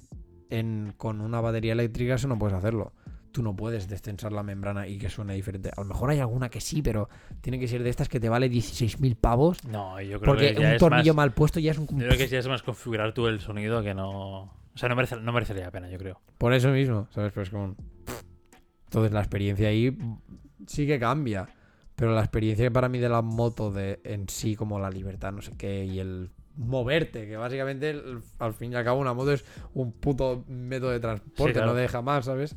[0.50, 2.92] En, con una batería eléctrica eso no puedes hacerlo.
[3.32, 5.72] Tú no puedes destensar la membrana y que suene diferente.
[5.76, 7.08] A lo mejor hay alguna que sí, pero
[7.42, 9.64] tiene que ser de estas que te vale 16.000 pavos.
[9.66, 11.88] No, yo creo Porque que ya un es tornillo más, mal puesto ya es un...
[11.88, 14.42] yo creo que ya es más configurar tú el sonido que no...
[14.74, 16.20] O sea, no, merece, no merecería la pena, yo creo.
[16.38, 17.32] Por eso mismo, ¿sabes?
[17.34, 17.76] Pero es como...
[18.86, 19.98] Entonces la experiencia ahí
[20.68, 21.48] sí que cambia.
[21.96, 25.42] Pero la experiencia para mí de la moto de en sí, como la libertad, no
[25.42, 28.02] sé qué, y el moverte, que básicamente
[28.40, 31.68] al fin y al cabo una moto es un puto método de transporte, Sí, claro.
[31.68, 32.56] no deja más, ¿sabes?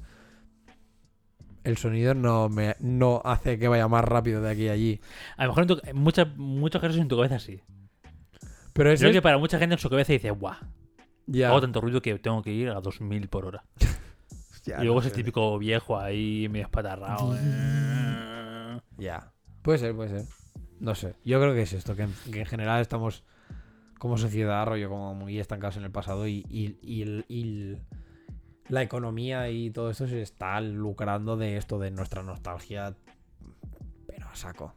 [1.64, 5.00] El sonido no me no hace que vaya más rápido de aquí a allí.
[5.36, 7.60] A lo mejor en, tu- en muchas, muchos casos en tu cabeza sí.
[8.74, 10.56] Pero eso Creo es que para mucha gente en su cabeza dice, guau,
[11.26, 13.64] ya, hago tanto ruido que tengo que ir a 2000 por hora.
[14.64, 15.16] ya, y luego no ese sé.
[15.16, 17.34] típico viejo ahí medio espatarrado.
[17.36, 18.80] eh.
[18.98, 19.32] Ya.
[19.62, 20.24] Puede ser, puede ser.
[20.80, 21.14] No sé.
[21.24, 23.24] Yo creo que es esto, que en, que en general estamos
[23.98, 27.78] como sociedad, rollo, como muy estancados en el pasado y, y- y el- y el-
[28.68, 32.94] la economía y todo esto se está lucrando de esto, de nuestra nostalgia,
[34.06, 34.74] pero a saco.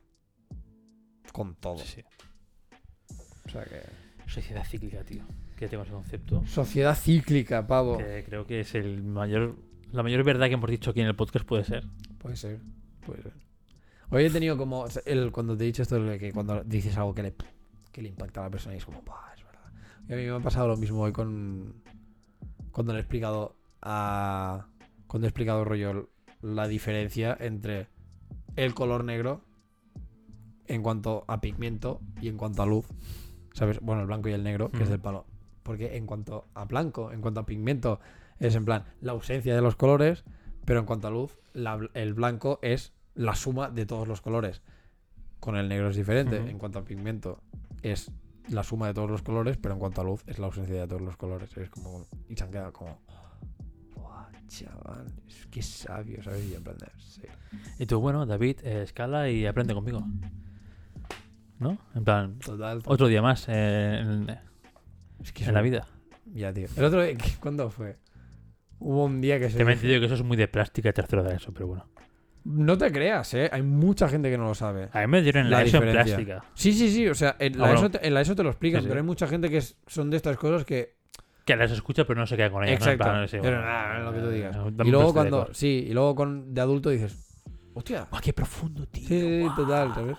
[1.31, 1.77] Con todo.
[1.77, 3.15] Sí, sí.
[3.45, 3.81] O sea que...
[4.27, 5.23] Sociedad cíclica, tío.
[5.55, 6.45] Que tengo ese concepto.
[6.45, 7.97] Sociedad cíclica, pavo.
[7.97, 9.55] Que creo que es el mayor,
[9.91, 11.85] la mayor verdad que hemos dicho aquí en el podcast puede ser.
[12.19, 12.59] Puede ser,
[13.05, 13.33] puede ser.
[14.09, 14.85] Hoy he tenido como.
[15.05, 17.35] el, cuando te he dicho esto que cuando dices algo que le,
[17.91, 19.71] que le impacta a la persona y es como, "Buah, es verdad.
[20.07, 21.81] Y a mí me ha pasado lo mismo hoy con.
[22.71, 24.67] Cuando le he explicado a.
[25.07, 26.09] Cuando he explicado rollo
[26.41, 27.87] la diferencia entre
[28.55, 29.41] el color negro
[30.67, 32.85] en cuanto a pigmento y en cuanto a luz.
[33.53, 33.79] ¿Sabes?
[33.79, 35.25] Bueno, el blanco y el negro, que es del palo.
[35.63, 37.99] Porque en cuanto a blanco, en cuanto a pigmento,
[38.39, 40.23] es en plan la ausencia de los colores,
[40.65, 44.61] pero en cuanto a luz, la- el blanco es la suma de todos los colores.
[45.39, 46.37] Con el negro es diferente.
[46.49, 47.41] En cuanto a pigmento,
[47.81, 48.11] es
[48.49, 50.87] la suma de todos los colores, pero en cuanto a luz, es la ausencia de
[50.87, 51.55] todos los colores.
[51.57, 52.05] Es como.
[52.29, 52.99] Y se han quedado como.
[54.47, 56.45] "Buah, chaval, es que sabio, ¿sabes?
[56.49, 57.21] Y en plan de, sí.
[57.79, 60.03] Y tú, bueno, David, eh, escala y aprende conmigo.
[61.59, 61.77] ¿No?
[61.95, 62.81] En plan, Total.
[62.85, 64.29] otro día más eh, en,
[65.23, 65.87] Es que en la vida.
[66.25, 66.67] Ya, tío.
[66.75, 67.97] El otro día, ¿cuándo fue?
[68.79, 69.57] Hubo un día que se.
[69.57, 71.87] Te he mentido que eso es muy de plástica y tercero de eso, pero bueno.
[72.43, 73.49] No te creas, ¿eh?
[73.51, 74.87] Hay mucha gente que no lo sabe.
[74.93, 76.45] A mí me dieron La la, ESO en plástica.
[76.53, 77.07] Sí, sí, sí.
[77.07, 77.79] O sea, en la, Ah, bueno.
[77.87, 78.89] ESO, te, en la ESO te lo explican, Sí, sí.
[78.89, 80.96] pero hay mucha gente que es- son de estas cosas que.
[81.47, 82.79] Que las escucha, pero no se queda con ellas.
[82.79, 82.85] ¿no?
[82.85, 83.11] En Exacto.
[83.11, 84.55] plan, sí, pero nada, lo que tú digas.
[84.55, 85.49] eh, dame Y luego cuando.
[85.53, 87.17] Sí, y luego con, de adulto dices.
[87.73, 88.05] Hostia.
[88.09, 89.07] Guau, qué profundo, tío.
[89.07, 90.17] Sí, total, ¿sabes?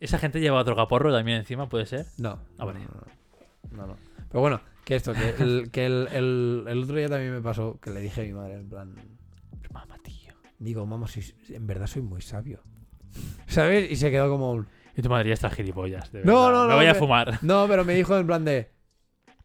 [0.00, 2.06] Esa gente lleva otro caporro también encima, puede ser.
[2.18, 2.38] No.
[2.58, 2.80] Ah, vale.
[2.80, 3.76] No, no, no.
[3.82, 3.96] No, no.
[4.30, 7.78] Pero bueno, que esto, que, el, que el, el- el otro día también me pasó
[7.80, 8.94] que le dije a mi madre, en plan.
[9.72, 10.32] Mamá, tío.
[10.58, 12.60] Digo, mamá, soy- en verdad soy muy sabio.
[13.46, 13.90] ¿Sabes?
[13.90, 14.66] Y se quedó como un.
[14.96, 16.12] Y tu madre ya está gilipollas.
[16.12, 16.52] De No, verdad.
[16.52, 17.38] no, Me no, voy a me- fumar.
[17.42, 18.70] No, pero me dijo en plan de.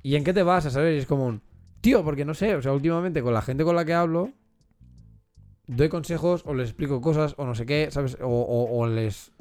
[0.04, 0.94] ¿Y en qué te vas a saber?
[0.96, 1.42] Y es como un.
[1.82, 2.56] Tío, porque no sé.
[2.56, 4.32] O sea, últimamente con la gente con la que hablo.
[5.68, 8.18] Doy consejos o les explico cosas o no sé qué, ¿sabes?
[8.22, 9.32] O, o- o les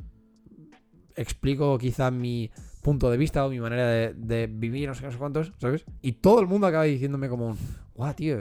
[1.16, 2.51] explico quizá mi
[2.82, 5.85] punto de vista o mi manera de, de vivir, no sé, no sé cuántos, ¿sabes?
[6.03, 7.59] Y todo el mundo acaba diciéndome como un.
[7.95, 8.39] Guau, tío.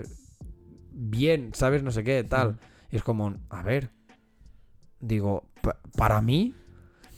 [0.91, 1.83] Bien, ¿sabes?
[1.83, 2.57] No sé qué, tal.
[2.91, 3.39] Y es como un.
[3.49, 3.89] A ver.
[4.99, 6.53] Digo, pa- para mí.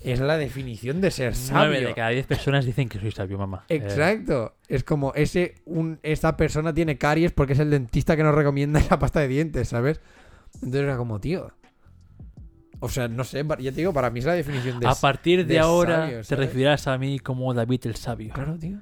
[0.03, 1.69] Es la definición de ser sabio.
[1.69, 3.65] Nueve de cada diez personas dicen que soy sabio, mamá.
[3.69, 4.55] Eh, Exacto.
[4.67, 8.81] Es como ese un, esta persona tiene caries porque es el dentista que nos recomienda
[8.89, 10.01] la pasta de dientes, ¿sabes?
[10.55, 11.51] Entonces era como, tío.
[12.79, 14.87] O sea, no sé, ya te digo, para mí es la definición de.
[14.87, 18.33] a partir de, de ahora sabio, te referirás a mí como David el sabio.
[18.33, 18.79] Claro, tío.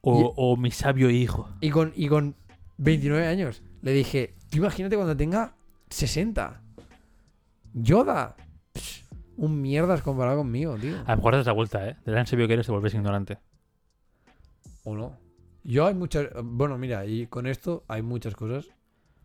[0.00, 1.50] O, o mi sabio hijo.
[1.60, 2.34] Y con, y con
[2.78, 5.54] 29 años le dije, tú imagínate cuando tenga
[5.90, 6.62] 60.
[7.74, 8.36] Yoda.
[9.36, 10.96] Un mierdas comparado conmigo, tío.
[11.06, 11.96] A lo mejor te das la vuelta, ¿eh?
[12.04, 13.38] De tan sabio que eres te vuelves ignorante.
[14.84, 15.18] ¿O no?
[15.64, 16.28] Yo hay muchas.
[16.42, 18.68] Bueno, mira, y con esto hay muchas cosas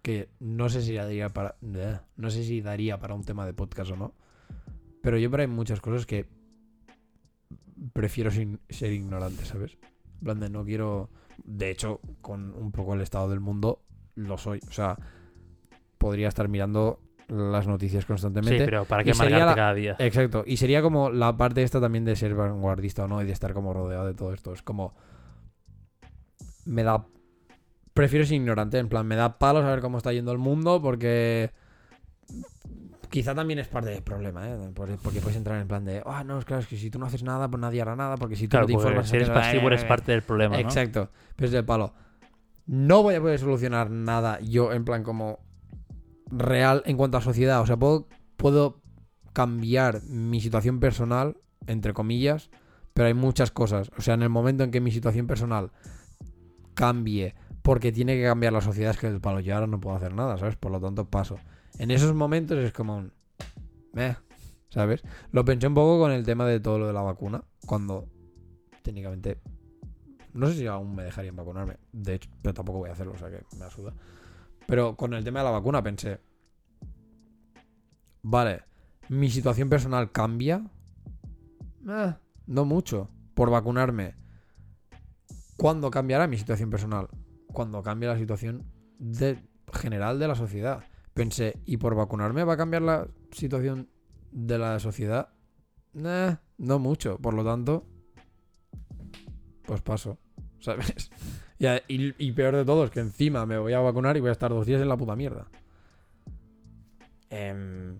[0.01, 1.55] que no sé si daría para.
[1.61, 4.13] No sé si daría para un tema de podcast o no.
[5.01, 6.27] Pero yo, pero hay muchas cosas que
[7.93, 9.77] prefiero sin- ser ignorante, ¿sabes?
[10.19, 11.09] En plan de no quiero.
[11.43, 13.81] De hecho, con un poco el estado del mundo,
[14.15, 14.59] lo soy.
[14.67, 14.97] O sea,
[15.97, 16.99] podría estar mirando
[17.31, 18.65] las noticias Sí, constantemente.
[18.65, 19.95] pero ¿para qué amargarte la- cada día?
[19.99, 20.43] Exacto.
[20.45, 23.53] Y sería como la parte esta también de ser vanguardista o no y de estar
[23.53, 24.53] como rodeado de todo esto.
[24.53, 24.93] Es como.
[26.65, 27.05] Me da.
[27.93, 28.77] Prefiero ser ignorante.
[28.79, 31.51] En plan, me da palo saber cómo está yendo el mundo porque.
[33.09, 34.55] Quizá también es parte del problema, ¿eh?
[34.73, 36.01] Por- Porque puedes entrar en plan de.
[36.05, 38.15] Ah, no, es claro, es que si tú no haces nada, pues nadie hará nada.
[38.15, 39.09] Porque si tú Claro, no te porque informas.
[39.09, 40.61] si eres pasivo eres parte del problema, ¿no?
[40.61, 41.09] Exacto.
[41.35, 41.93] Pero es del palo.
[42.67, 45.39] No voy a poder solucionar nada yo, en plan, como
[46.31, 47.61] real en cuanto a sociedad.
[47.61, 48.81] O sea, puedo, puedo
[49.33, 51.37] cambiar mi situación personal,
[51.67, 52.49] entre comillas,
[52.93, 53.91] pero hay muchas cosas.
[53.97, 55.71] O sea, en el momento en que mi situación personal
[56.73, 59.95] cambie porque tiene que cambiar la sociedad, es que del palo yo ahora no puedo
[59.95, 60.55] hacer nada, ¿sabes?
[60.55, 61.37] Por lo tanto, paso.
[61.77, 63.13] En esos momentos es como un.
[63.93, 64.15] "Meh",
[64.69, 65.03] ¿sabes?
[65.31, 68.07] Lo pensé un poco con el tema de todo lo de la vacuna, cuando
[68.81, 69.39] técnicamente
[70.33, 71.77] no sé si aún me dejarían vacunarme.
[71.91, 73.93] De hecho, pero tampoco voy a hacerlo, o sea que me asuda.
[74.71, 76.21] Pero con el tema de la vacuna pensé.
[78.21, 78.63] Vale,
[79.09, 80.65] mi situación personal cambia.
[81.89, 82.15] Eh,
[82.47, 83.09] no mucho.
[83.33, 84.15] Por vacunarme.
[85.57, 87.09] ¿Cuándo cambiará mi situación personal?
[87.51, 88.63] Cuando cambie la situación
[88.97, 89.43] de,
[89.73, 90.85] general de la sociedad.
[91.13, 93.89] Pensé, ¿y por vacunarme va a cambiar la situación
[94.31, 95.33] de la sociedad?
[95.95, 97.17] Eh, no mucho.
[97.17, 97.85] Por lo tanto,
[99.63, 100.17] pues paso.
[100.61, 101.11] ¿Sabes?
[101.61, 104.19] Y, a- y- y peor de todo es que encima me voy a vacunar y
[104.19, 105.45] voy a estar dos días en la puta mierda.
[107.29, 107.99] Em,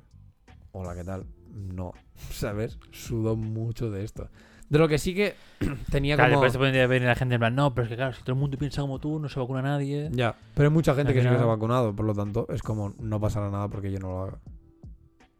[0.71, 1.25] hola, ¿qué tal?
[1.53, 1.93] No,
[2.31, 2.79] ¿sabes?
[2.89, 4.29] Sudo mucho de esto.
[4.67, 5.35] De lo que sí que
[5.91, 6.41] tenía Claro, como...
[6.45, 8.33] después te podría venir la gente en plan, no, pero es que claro, si todo
[8.33, 10.09] el mundo piensa como tú, no se vacuna nadie.
[10.11, 12.63] Ya, pero hay mucha gente que sí que se ha vacunado, por lo tanto, es
[12.63, 14.39] como, no pasará nada porque yo no lo haga.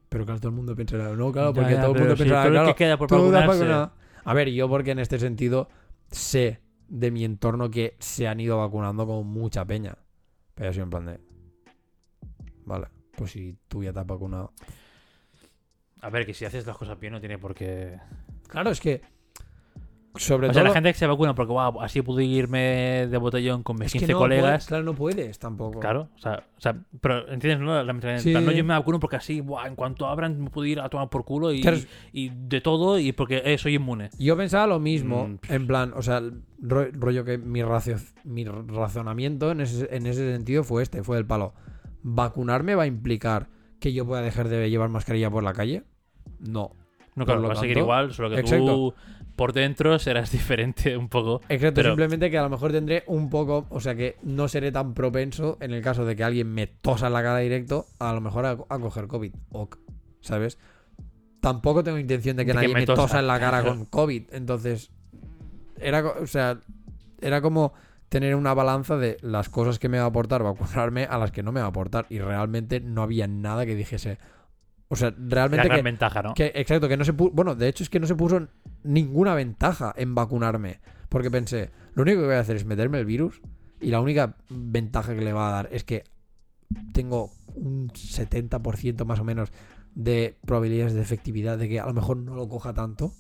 [0.10, 2.68] Pero claro, todo el mundo pensará, no, claro, porque ya, todo el mundo pensará, claro,
[2.68, 3.90] que queda por vacunarse.
[4.24, 5.70] A ver, yo porque en este sentido
[6.12, 6.61] sé
[6.92, 9.98] de mi entorno que se han ido vacunando con mucha peña.
[10.54, 11.20] Pero yo soy en plan de...
[12.66, 14.52] Vale, pues si tú ya te has vacunado.
[16.02, 17.98] A ver, que si haces las cosas bien no tiene por qué...
[18.48, 19.02] Claro, es que...
[20.16, 23.64] Sobre O sea, la gente que se vacuna porque, wow, así pude irme de botellón
[23.64, 24.44] con mis es que 15 no colegas.
[24.46, 25.80] puedes, claro, no puedes tampoco.
[25.80, 27.82] Claro, o sea, o sea, pero entiendes, ¿no?
[27.82, 28.20] La mentalidad.
[28.20, 28.34] Sí.
[28.34, 31.08] No, yo me vacuno porque así, buah, en cuanto abran, me puedo ir a tomar
[31.10, 31.78] por culo y, Claro.
[32.12, 34.10] y de todo y porque eh, soy inmune.
[34.20, 36.22] Yo pensaba lo mismo, Mm, en plan, o sea,
[36.60, 41.18] ro- rollo que mi, racio, mi razonamiento en ese, en ese sentido fue este, fue
[41.20, 41.54] el palo.
[42.04, 43.48] ¿Vacunarme va a implicar
[43.80, 45.84] que yo pueda dejar de llevar mascarilla por la calle?
[46.40, 46.72] No.
[47.16, 48.66] No, claro, lo va a seguir igual, solo que exacto.
[48.66, 48.94] tú
[49.42, 51.42] por dentro serás diferente un poco.
[51.50, 54.72] Exacto, Pero- simplemente que a lo mejor tendré un poco, o sea que no seré
[54.72, 58.14] tan propenso en el caso de que alguien me tosa en la cara directo, a
[58.14, 59.34] lo mejor a, a coger COVID.
[59.52, 59.78] Ok,
[60.20, 60.60] ¿sabes?
[61.40, 63.02] Tampoco tengo intención de que De nadie me me tosa.
[63.02, 63.20] tosa.
[63.20, 64.26] en la cara con COVID.
[64.32, 64.92] Entonces,
[65.80, 66.60] era, o sea,
[67.20, 67.74] era como
[68.10, 71.42] tener una balanza de las cosas que me va a aportar vacunarme a las que
[71.42, 72.06] no me va a aportar.
[72.10, 74.20] Y realmente no había nada que dijese.
[74.92, 76.34] O sea, La realmente gran que, ventaja, ¿no?
[76.34, 77.32] que- exacto, que no se puso.
[77.32, 78.46] Bueno, de hecho es que no se puso
[78.84, 80.82] ninguna ventaja en vacunarme.
[81.08, 83.42] Porque pensé, lo único que voy a hacer es meterme el virus.
[83.80, 86.04] Y la única ventaja que le va a dar es que
[86.94, 89.50] tengo un 70% más o menos
[89.96, 93.14] de probabilidades de efectividad de que a lo mejor no lo coja tanto.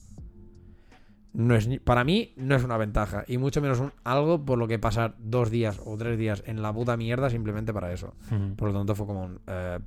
[1.33, 3.23] No es, para mí no es una ventaja.
[3.27, 6.61] Y mucho menos un, algo por lo que pasar dos días o tres días en
[6.61, 8.13] la puta mierda simplemente para eso.
[8.57, 9.39] Por lo tanto fue como un...
[9.47, 9.79] eh,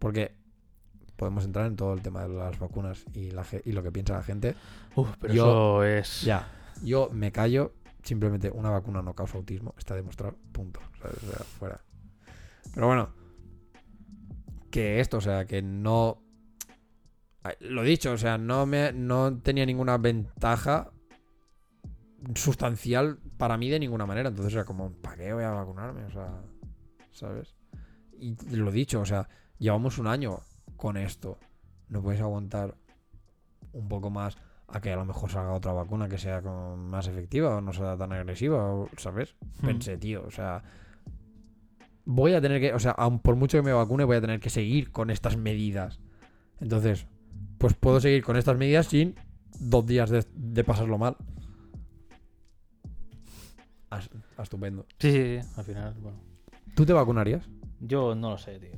[0.00, 0.32] porque
[1.18, 4.14] podemos entrar en todo el tema de las vacunas y, la, y lo que piensa
[4.14, 4.54] la gente.
[4.94, 6.22] Uf, pero Yo- eso es.
[6.22, 6.48] Ya,
[6.82, 7.74] yo me callo.
[8.04, 9.74] Simplemente una vacuna no causa autismo.
[9.76, 10.36] Está demostrado.
[10.52, 10.80] Punto.
[11.02, 11.22] ¿sabes?
[11.24, 11.80] O sea, fuera.
[12.72, 13.10] Pero bueno.
[14.70, 16.22] Que esto, o sea, que no...
[17.60, 20.90] Lo dicho, o sea, no, me, no tenía ninguna ventaja
[22.34, 24.28] sustancial para mí de ninguna manera.
[24.28, 26.04] Entonces era como, ¿para qué voy a vacunarme?
[26.04, 26.40] O sea,
[27.10, 27.54] ¿sabes?
[28.20, 29.28] Y lo dicho, o sea,
[29.58, 30.40] llevamos un año
[30.78, 31.36] con esto.
[31.90, 32.74] No puedes aguantar
[33.74, 34.38] un poco más
[34.68, 37.96] a que a lo mejor salga otra vacuna que sea más efectiva o no sea
[37.98, 39.34] tan agresiva, o- ¿sabes?
[39.60, 39.66] Hmm.
[39.66, 40.62] Pensé, tío, o sea,
[42.04, 44.40] voy a tener que, o sea, aun por mucho que me vacune, voy a tener
[44.40, 46.00] que seguir con estas medidas.
[46.60, 47.06] Entonces,
[47.58, 49.14] pues puedo seguir con estas medidas sin
[49.60, 51.16] dos días de, de pasarlo mal.
[53.90, 54.86] As- estupendo.
[54.98, 56.18] Sí, sí, sí, al final, bueno.
[56.74, 57.48] ¿Tú te vacunarías?
[57.80, 58.70] Yo no lo sé, tío.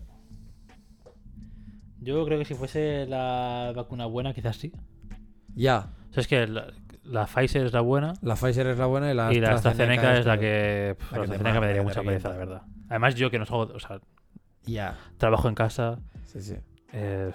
[2.00, 4.72] Yo creo que si fuese la vacuna buena, quizás sí.
[5.54, 6.68] Ya, O sea, es que la,
[7.04, 10.16] la Pfizer es la buena la Pfizer es la buena y la y la AstraZeneca
[10.18, 10.96] es la la que.
[10.98, 12.54] pff, la la que AstraZeneca me daría mucha pereza, de revienta.
[12.62, 12.66] verdad.
[12.88, 13.72] Además, yo que no salgo.
[13.74, 14.00] O sea,
[14.64, 16.54] Ya, trabajo en casa, sí, sí.
[16.92, 17.32] eh,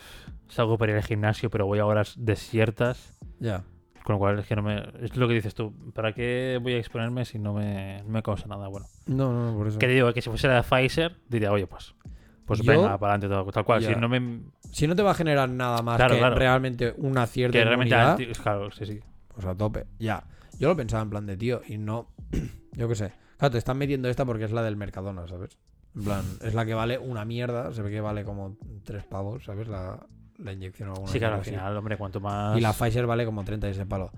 [0.48, 3.18] salgo para ir al gimnasio, pero voy a horas desiertas.
[3.40, 3.64] Ya.
[4.04, 4.84] Con lo cual es que no me.
[5.02, 5.74] Es lo que dices tú.
[5.94, 8.86] ¿Para qué voy a exponerme si no me, no me causa nada bueno?
[9.08, 9.80] No, no, no, por eso.
[9.80, 11.96] Que digo, que si fuese la Pfizer, diría, oye, pues.
[12.46, 13.52] Pues Yo- venga, para adelante todo.
[13.52, 13.82] Tal cual.
[13.82, 13.94] Ya.
[13.94, 14.42] Si no me.
[14.72, 16.36] Si no te va a generar nada más Claro, que claro.
[16.36, 17.96] realmente una cierta Que realmente.
[17.96, 19.00] anti- Claro, sí, sí.
[19.34, 19.86] pues a tope.
[20.00, 20.24] Ya.
[20.60, 22.08] Yo lo pensaba en plan de tío y no.
[22.74, 23.14] Yo qué sé.
[23.38, 25.58] Claro, te están metiendo esta porque es la del Mercadona, ¿sabes?
[25.96, 27.74] En plan, es la que vale una mierda.
[27.74, 29.68] Se ve que vale como tres pavos, ¿sabes?
[29.68, 30.06] La,
[30.38, 31.50] la inyección o alguna Sí, claro, al así.
[31.52, 32.58] final, hombre, cuanto más.
[32.58, 34.12] Y la Pfizer vale como 30 de ese palo.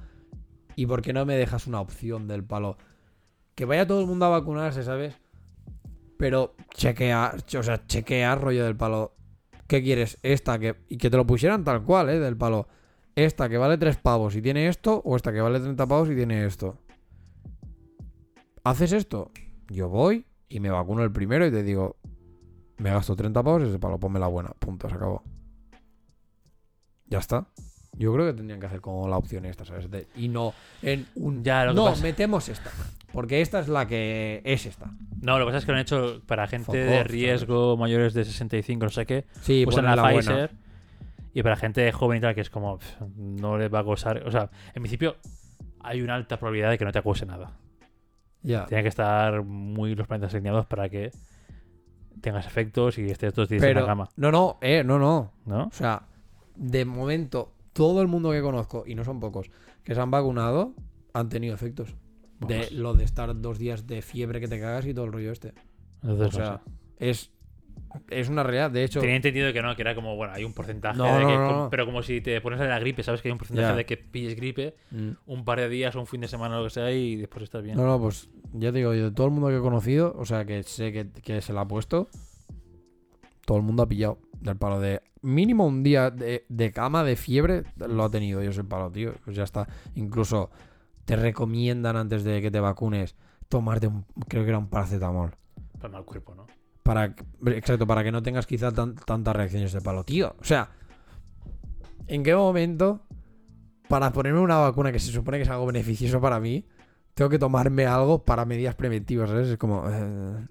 [0.76, 2.78] ¿Y por qué no me dejas una opción del palo?
[3.56, 5.16] Que vaya todo el mundo a vacunarse, ¿sabes?
[6.18, 9.14] Pero chequea, o sea, chequea rollo del palo.
[9.68, 10.18] ¿Qué quieres?
[10.24, 10.76] Esta que.
[10.90, 12.20] Y que te lo pusieran tal cual, ¿eh?
[12.20, 12.68] Del palo.
[13.16, 16.16] Esta que vale 3 pavos y tiene esto, o esta que vale 30 pavos y
[16.16, 16.78] tiene esto.
[18.64, 19.32] ¿Haces esto?
[19.70, 21.98] Yo voy y me vacuno el primero y te digo,
[22.78, 24.50] me gasto 30 pavos ese palo, ponme la buena.
[24.60, 25.24] Punto, se acabó.
[27.08, 27.48] Ya está.
[27.94, 29.90] Yo creo que tendrían que hacer como la opción esta, ¿sabes?
[29.90, 30.54] De- y no
[30.84, 31.44] en un...
[31.44, 32.70] Ya, lo que no, pasa- metemos esta.
[33.12, 34.92] Porque esta es la que es esta.
[35.22, 38.24] No, lo que pasa es que lo han hecho para gente de riesgo, mayores de
[38.26, 39.26] 65, no sé qué.
[39.42, 40.34] Sí, Usan ponen la, la Pfizer.
[40.34, 40.50] buena.
[41.34, 42.78] Y para gente joven y tal, que es como.
[42.78, 44.28] pff, no les va a acosar.
[44.28, 45.18] O sea, en principio
[45.82, 47.58] hay una alta probabilidad de que no te acuse nada.
[48.42, 48.66] Ya.
[48.66, 51.12] Tienen que estar muy los planetas alineados para que
[52.22, 54.10] tengas efectos y estés dos días en la cama.
[54.16, 55.32] no, no, eh, no, no.
[55.46, 55.66] ¿No?
[55.66, 56.04] O sea,
[56.56, 59.50] de momento, todo el mundo que conozco, y no son pocos,
[59.84, 60.74] que se han vacunado,
[61.14, 61.96] han tenido efectos.
[62.40, 65.32] De lo de estar dos días de fiebre que te cagas y todo el rollo
[65.32, 65.54] este.
[66.04, 66.62] Entonces, O no sea,
[67.00, 67.10] sé.
[67.10, 67.32] es,
[68.10, 68.70] es una realidad.
[68.70, 71.22] De hecho, Tenía entendido que no, que era como, bueno, hay un porcentaje No, de
[71.24, 71.34] no, que.
[71.38, 71.70] no, com- no.
[71.72, 73.22] Pero como si te pones a la gripe, ¿sabes?
[73.22, 73.76] Que hay un porcentaje Ya.
[73.76, 76.60] de que pilles gripe mm, un par de días o un fin de semana o
[76.60, 77.76] lo que sea y después estás bien.
[77.78, 80.26] no, no, pues ya te digo, yo de todo el mundo que he conocido, o
[80.26, 82.08] sea, que sé que, que se la ha puesto,
[83.46, 87.16] todo el mundo ha pillado del palo de mínimo un día de, de cama, de
[87.16, 89.14] fiebre, lo ha tenido yo ese palo, tío.
[89.26, 89.68] Pues ya está.
[89.96, 90.52] Incluso
[91.08, 93.16] te recomiendan antes de que te vacunes
[93.48, 95.32] tomarte un, creo que era un paracetamol.
[95.80, 96.48] Para mal cuerpo, ¿no?
[96.84, 97.16] Para,
[97.46, 100.04] exacto, para que no tengas quizá tan- tantas reacciones de palo.
[100.04, 100.70] Tío, o sea,
[102.08, 103.06] ¿en qué momento
[103.88, 106.68] para ponerme una vacuna que se supone que es algo beneficioso para mí,
[107.14, 109.48] tengo que tomarme algo para medidas preventivas, ¿sabes?
[109.48, 109.86] Es como...
[109.90, 110.46] eh,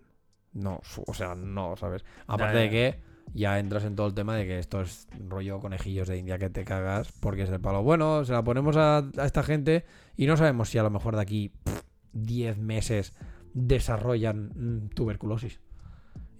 [0.54, 2.02] no, o sea, no, ¿sabes?
[2.26, 3.00] Aparte de que
[3.34, 6.50] ya entras en todo el tema de que esto es rollo conejillos de India que
[6.50, 7.82] te cagas porque es del palo.
[7.82, 9.84] Bueno, se la ponemos a, a esta gente
[10.16, 11.82] y no sabemos si a lo mejor de aquí pff,
[12.12, 13.14] 10 meses
[13.54, 15.60] desarrollan mm, tuberculosis.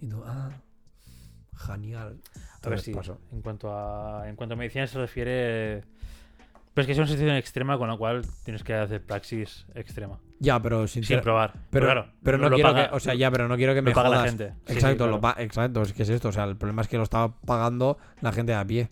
[0.01, 0.51] Y tú, ah,
[1.55, 2.19] genial.
[2.63, 5.83] A ver si en cuanto a en cuanto a medicina se refiere
[6.77, 10.19] pero es que es una situación extrema con la cual tienes que hacer praxis extrema
[10.39, 13.15] Ya, pero sin, sin probar pero, claro pero no lo quiero paga- que, o sea,
[13.15, 15.11] ya, pero no quiero que me lo paga la gente Sí, sí, Exacto, claro.
[15.13, 17.35] lo pa- exacto, es que es esto, o sea, el problema es que lo estaba
[17.41, 18.89] pagando la gente a pie.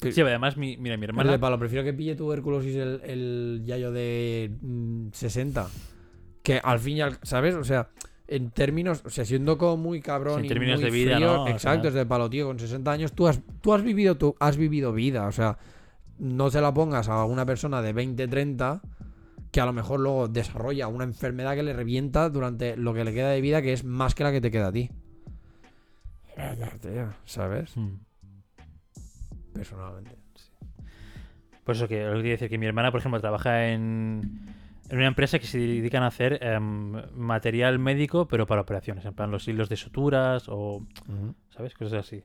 [0.00, 3.92] sí además mi, mira mi hermana de palo, prefiero que pille tuberculosis el, el yayo
[3.92, 5.68] de mm, 60
[6.42, 7.18] Que al fin y al...
[7.22, 7.54] ¿Sabes?
[7.54, 7.88] O sea,
[8.28, 9.02] en términos...
[9.04, 11.48] O sea, siendo como muy cabrón en y términos muy de vida, frío, ¿no?
[11.48, 11.86] Exacto, final.
[11.88, 14.92] es de palo, tío, con 60 años tú has, tú has vivido tú has vivido
[14.92, 15.26] vida.
[15.28, 15.56] O sea,
[16.18, 18.82] no se la pongas a una persona de 20, 30
[19.50, 23.14] que a lo mejor luego desarrolla una enfermedad que le revienta durante lo que le
[23.14, 24.90] queda de vida, que es más que la que te queda a ti.
[27.24, 27.76] ¿Sabes?
[27.76, 27.94] Mm.
[29.54, 30.16] Personalmente.
[31.64, 34.54] Por eso que lo que quiero decir que mi hermana, por ejemplo, trabaja en,
[34.88, 39.14] en una empresa que se dedican a hacer em, material médico, pero para operaciones, en
[39.14, 40.86] plan los hilos de suturas o.
[41.50, 41.74] ¿sabes?
[41.74, 42.22] Cosas así.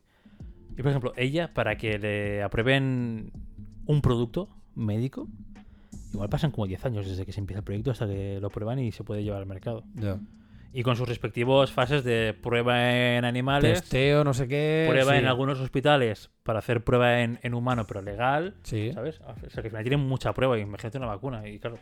[0.77, 3.31] Y por ejemplo, ella, para que le aprueben
[3.86, 5.28] un producto médico,
[6.14, 8.80] igual pasan como 10 años desde que se empieza el proyecto hasta que lo prueban
[8.80, 9.84] y se puede llevar al mercado.
[10.74, 14.86] Y con sus respectivos fases de prueba en animales, Testeo, no sé qué.
[14.90, 15.18] prueba sí.
[15.20, 18.56] en algunos hospitales para hacer prueba en, en humano, pero legal.
[18.64, 19.20] Sí, ¿Sabes?
[19.20, 20.58] O sea, que al final tienen mucha prueba.
[20.58, 21.45] Imagínate una vacuna.
[21.45, 21.78] Y claro,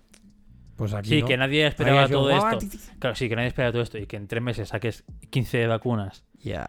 [0.76, 1.10] pues aquí.
[1.10, 1.28] sí, no.
[1.28, 2.58] que nadie esperaba todo "Guau, esto.
[2.58, 2.84] ti, ti, ti".
[2.98, 4.00] Claro, sí, que nadie esperaba todo esto.
[4.00, 6.66] Y que en tres meses saques 15 vacunas Ya.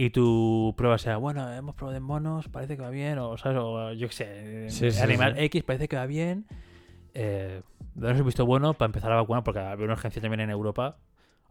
[0.00, 3.18] Y tu prueba sea, bueno, hemos probado en monos, parece que va bien.
[3.18, 3.58] O, ¿sabes?
[3.60, 5.42] O yo qué sé, Sí, sí, animal sí.
[5.46, 6.46] X parece que va bien.
[7.14, 7.62] Eh,
[7.96, 10.98] darnos el visto bueno para empezar a vacunar, porque había una urgencia también en Europa.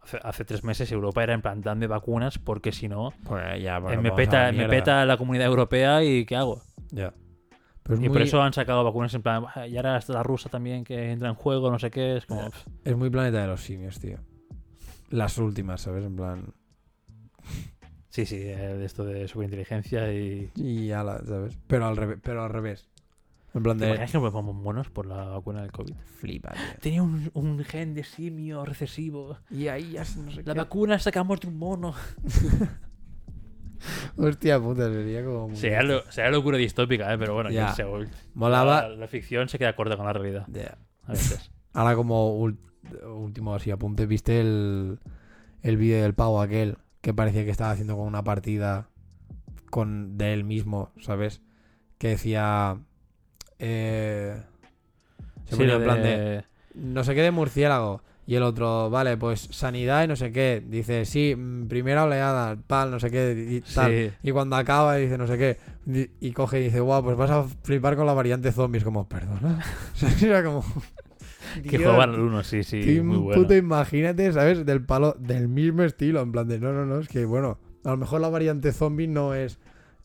[0.02, 3.76] Hace, hace tres meses Europa era en plan, dame vacunas, porque si no, Pues ya,
[3.76, 6.62] eh, bueno, me, peta, me peta la comunidad europea y ¿qué hago?
[6.92, 7.14] Ya.
[7.84, 10.24] Pero Y muy, por eso han sacado vacunas en plan, "Ah, y ahora está la
[10.24, 12.50] rusa también que entra en juego, no sé qué, es como...
[12.86, 14.20] Es muy planeta de los simios, tío.
[15.10, 16.06] Las últimas, ¿sabes?
[16.06, 16.54] En plan.
[18.10, 20.52] Sí, sí, eh, esto de superinteligencia y...
[20.56, 21.58] Y ala, ¿sabes?
[21.68, 22.20] Pero al revés.
[22.24, 22.88] Pero al revés.
[23.54, 23.94] En plan ¿Te de.
[23.94, 25.96] que nos ponemos monos por la vacuna del COVID?
[26.20, 26.62] Flipa, tío.
[26.80, 29.38] Tenía un, un gen de simio recesivo.
[29.50, 30.60] Y ahí ya se- no sé La qué.
[30.60, 31.94] vacuna sacamos de un mono.
[34.18, 35.56] Hostia puta, sería como.
[35.56, 37.18] Sería, lo- sería locura distópica, ¿eh?
[37.18, 37.74] pero bueno, Ya.
[37.76, 38.84] ul- Molaba.
[38.90, 40.46] La, la ficción se queda corta con la realidad.
[40.52, 40.78] Ya.
[41.04, 41.52] A veces.
[41.74, 45.00] Ahora como último así apunte, ¿viste el,
[45.62, 48.90] el vídeo del pavo aquel que parecía que estaba haciendo con una partida
[49.70, 51.42] con de él mismo, ¿sabes?
[51.98, 52.78] Que decía
[53.60, 54.42] eh,
[55.46, 56.44] se Sí, ponía en plan de de-
[56.76, 60.62] no sé qué de murciélago y el otro, vale, pues sanidad y no sé qué.
[60.68, 63.90] Dice, sí, mm, primera oleada, pal, no sé qué, y tal.
[63.92, 64.12] Sí.
[64.22, 65.58] Y cuando acaba dice no sé qué.
[66.20, 68.84] Y, coge y dice, guau, pues vas a flipar con la variante zombies.
[68.84, 69.64] Como, perdona.
[69.94, 70.44] O sea, era
[71.70, 73.42] Que jugaban al uno, sí, sí, Qué muy bueno.
[73.42, 74.66] puto imagínate, ¿sabes?
[74.66, 76.22] Del palo, del mismo estilo.
[76.22, 79.08] En plan de, no, no, no, es que bueno, a lo mejor la variante zombie
[79.08, 79.60] no es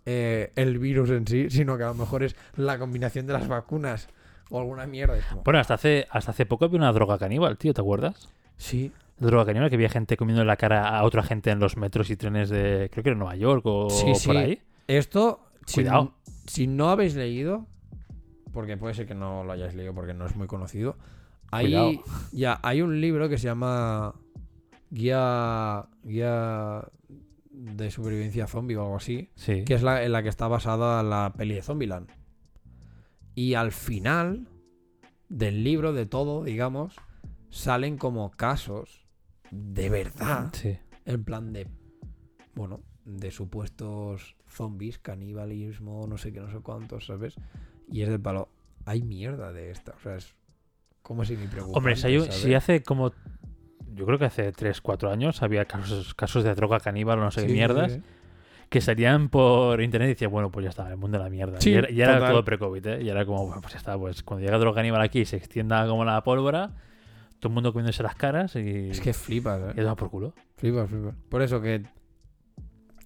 [0.06, 3.48] eh, el virus en sí, sino que a lo mejor es la combinación de las
[3.48, 4.08] vacunas
[4.50, 5.16] o alguna mierda.
[5.30, 8.28] Como, Bueno, hasta hace, hasta hace poco había una droga caníbal, tío, ¿te acuerdas?
[8.56, 12.10] sí, droga caníbal que había gente comiendo la cara a otra gente en los metros
[12.10, 14.26] y trenes de, creo que era Nueva York o Sí, sí.
[14.26, 14.60] por ahí.
[14.88, 16.14] esto, si, Cuidado.
[16.46, 17.66] si no habéis leído,
[18.52, 20.96] porque puede ser que no lo hayáis leído porque no es muy conocido,
[21.52, 22.00] hay,
[22.32, 24.14] ya, hay un libro que se llama
[24.90, 26.88] Guía, Guía
[27.50, 29.30] de Supervivencia Zombie o algo así.
[29.36, 29.64] Sí.
[29.64, 32.08] que es la en la que está basada la peli de Zombieland.
[33.34, 34.48] Y al final
[35.28, 36.96] del libro, de todo, digamos,
[37.50, 39.06] salen como casos
[39.50, 40.78] de verdad, Sí.
[41.04, 41.66] en plan de,
[42.54, 47.34] bueno, de supuestos zombies, canibalismo, no sé qué, no sé cuántos, ¿sabes?
[47.90, 48.48] Y es del palo,
[48.84, 50.34] hay mierda de esta, o sea, es
[51.02, 51.78] como si me preocupara.
[51.78, 53.12] Hombre, si, hay si hace como.
[53.94, 57.30] Yo creo que hace 3, 4 años había casos, casos de droga caníbal o no
[57.30, 58.00] sé qué mierdas
[58.72, 61.60] que salían por internet y decían, bueno, pues ya está, el mundo de la mierda.
[61.60, 63.02] Sí, y era, y todo pre-COVID, ¿eh?
[63.02, 65.36] Y era como, bueno, pues ya está, pues cuando llega droga caníbal aquí y se
[65.36, 66.70] extienda como la pólvora,
[67.38, 68.88] todo el mundo comiéndose las caras y.
[68.88, 69.82] Es que flipas, y ¿eh?
[69.82, 70.34] toma por culo.
[70.56, 71.14] Flipas, flipas.
[71.28, 71.82] Por eso que...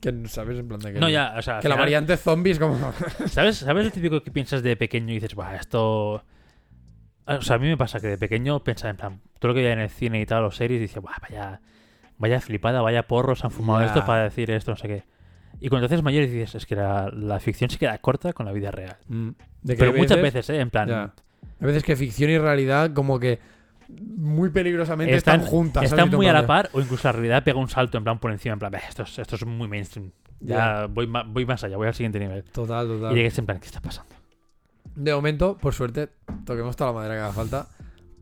[0.01, 0.61] Que, ¿sabes?
[0.61, 1.01] En plan de que...
[1.01, 1.59] No, ya, o sea.
[1.59, 2.93] Que la variante zombies como...
[3.27, 6.23] ¿Sabes, ¿Sabes lo típico que piensas de pequeño y dices, Buah, esto.
[7.27, 9.61] O sea, a mí me pasa que de pequeño pensaba en plan, todo lo que
[9.61, 11.61] veía en el cine y tal, o series, dice, Buah, vaya,
[12.19, 15.05] vaya flipada, vaya porros han fumado esto para decir esto, no sé qué.
[15.61, 18.47] Y cuando te haces mayor dices, es que la, la ficción se queda corta con
[18.47, 18.97] la vida real.
[19.09, 19.31] Mm.
[19.63, 20.61] De Pero muchas veces, ¿eh?
[20.61, 20.89] En plan.
[21.61, 23.39] Hay veces que ficción y realidad como que
[23.89, 25.85] muy peligrosamente están, están, juntas.
[25.85, 28.19] están Y muy a la par, o incluso la realidad pega un salto en plan
[28.19, 30.11] por encima, en plan, "Bah, esto es, esto es muy mainstream.
[30.41, 30.87] Ya, Ya.
[30.87, 32.43] Voy, voy más allá, voy al siguiente nivel.
[32.45, 33.15] de- Total, Y total.
[33.15, 34.15] llegues en plan, ¿qué está pasando?
[34.97, 36.09] De momento, por suerte,
[36.47, 37.69] toquemos toda la madera que haga falta.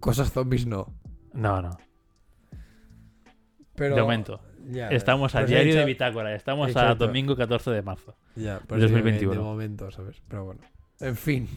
[0.00, 0.92] Cosas zombies no.
[1.32, 1.78] No, no.
[3.76, 3.94] Pero...
[3.94, 4.40] De momento.
[4.70, 6.34] ya, Estamos a pues he diario de bitácora.
[6.34, 8.16] Estamos a domingo 14 de marzo.
[8.34, 9.32] Ya, que 2021.
[9.32, 10.20] De momento, ¿sabes?
[10.28, 10.60] Pero bueno.
[11.00, 11.48] En fin.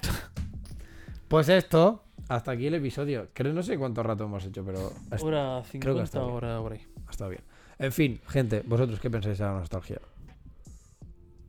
[1.28, 3.28] pues esto, hasta aquí el episodio.
[3.32, 6.32] Creo, no sé cuánto rato hemos hecho, pero Hora creo que está bien.
[6.32, 6.86] hora por ahí.
[7.06, 7.42] ha estado bien.
[7.78, 10.00] En fin, gente, ¿vosotros qué pensáis de la nostalgia?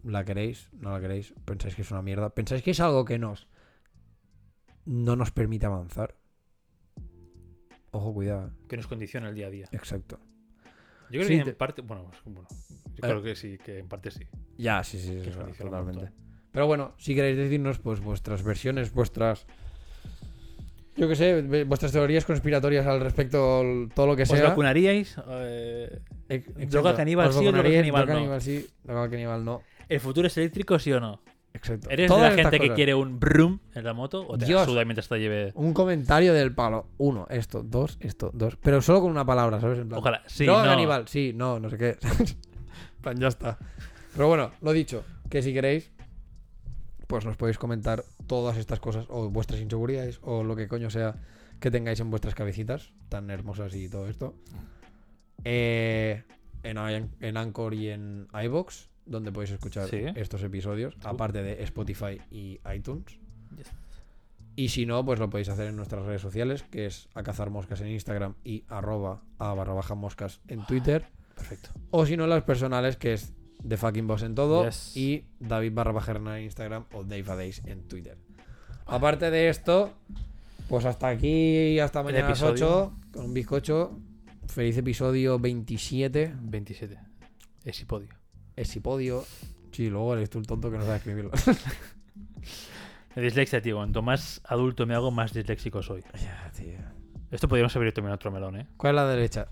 [0.04, 0.70] ¿La queréis?
[0.74, 1.34] ¿No la queréis?
[1.46, 2.30] ¿Pensáis que es una mierda?
[2.30, 3.48] ¿Pensáis que es algo que nos
[4.86, 6.16] no nos permite avanzar?
[7.92, 8.52] Ojo, cuidado.
[8.68, 9.66] que nos condiciona el día a día.
[9.72, 10.20] Exacto.
[11.12, 13.00] Yo creo Sí, que te- en parte, bueno, bueno, yo Eh.
[13.02, 14.26] creo que sí, que en parte sí.
[14.58, 15.30] Ya, sí, sí, sí,
[15.64, 16.10] totalmente.
[16.52, 19.46] Pero bueno, si queréis decirnos, pues vuestras versiones, vuestras.
[20.96, 23.64] Yo qué sé, vuestras teorías conspiratorias al respecto,
[23.96, 24.38] todo lo que ¿Os sea.
[25.28, 26.02] Eh,
[26.70, 27.82] droga caníbal ¿Os sí o droga vacunaríais?
[27.82, 28.40] caníbal Droga no?
[28.40, 29.62] sí, droga caníbal no.
[29.90, 31.22] ¿El futuro es eléctrico, sí o no?
[31.54, 31.90] Exacto.
[31.92, 32.76] ¿Eres Todas de la gente que cosas.
[32.76, 34.66] quiere un brum en la moto o te Dios.
[34.66, 35.52] suda mientras te lleve?
[35.56, 36.88] Un comentario del palo.
[36.98, 38.56] Uno, esto, dos, esto, dos.
[38.58, 39.78] Pero solo con una palabra, ¿sabes?
[39.80, 40.70] En plan, Ojalá, sí, droga no.
[40.72, 41.98] caníbal, sí, no, no sé qué.
[43.02, 43.60] Plan, ya está.
[44.14, 45.92] Pero bueno, lo dicho, que si queréis,
[47.08, 51.16] pues nos podéis comentar todas estas cosas, o vuestras inseguridades, o lo que coño sea
[51.60, 54.34] que tengáis en vuestras cabecitas, tan hermosas y todo esto.
[55.44, 56.24] Eh,
[56.64, 56.78] en,
[57.20, 60.04] en Anchor y en iBox, donde podéis escuchar Sí.
[60.16, 63.18] estos episodios, aparte de Spotify y iTunes.
[63.58, 63.68] Yes.
[64.56, 67.50] Y si no, pues lo podéis hacer en nuestras redes sociales, que es a cazar
[67.50, 71.08] moscas en Instagram y arroba a barra baja moscas en Twitter.
[71.36, 71.70] Perfecto.
[71.90, 73.34] O si no, las personales, que es
[73.68, 74.66] The Fucking Boss en todo.
[74.66, 74.96] Yes.
[74.96, 78.18] Y David barra baja Hernán en Instagram o Dave a Days en Twitter.
[78.86, 79.94] Aparte de esto,
[80.70, 82.94] pues hasta aquí, hasta mañana a las episodio.
[82.94, 84.00] 8, con un bizcocho.
[84.48, 86.36] Feliz episodio 27.
[86.42, 87.00] 27.
[87.64, 88.10] Esipodio.
[88.56, 89.24] Esipodio.
[89.72, 91.32] Sí, luego eres tú el tonto que no sabe escribirlo.
[93.16, 93.78] Dislexia, tío.
[93.78, 96.04] Cuanto más adulto me hago, más disléxico soy.
[96.22, 96.78] ya, tío.
[97.32, 98.68] Esto podríamos haber también otro melón, ¿eh?
[98.78, 99.48] ¿Cuál es la derecha?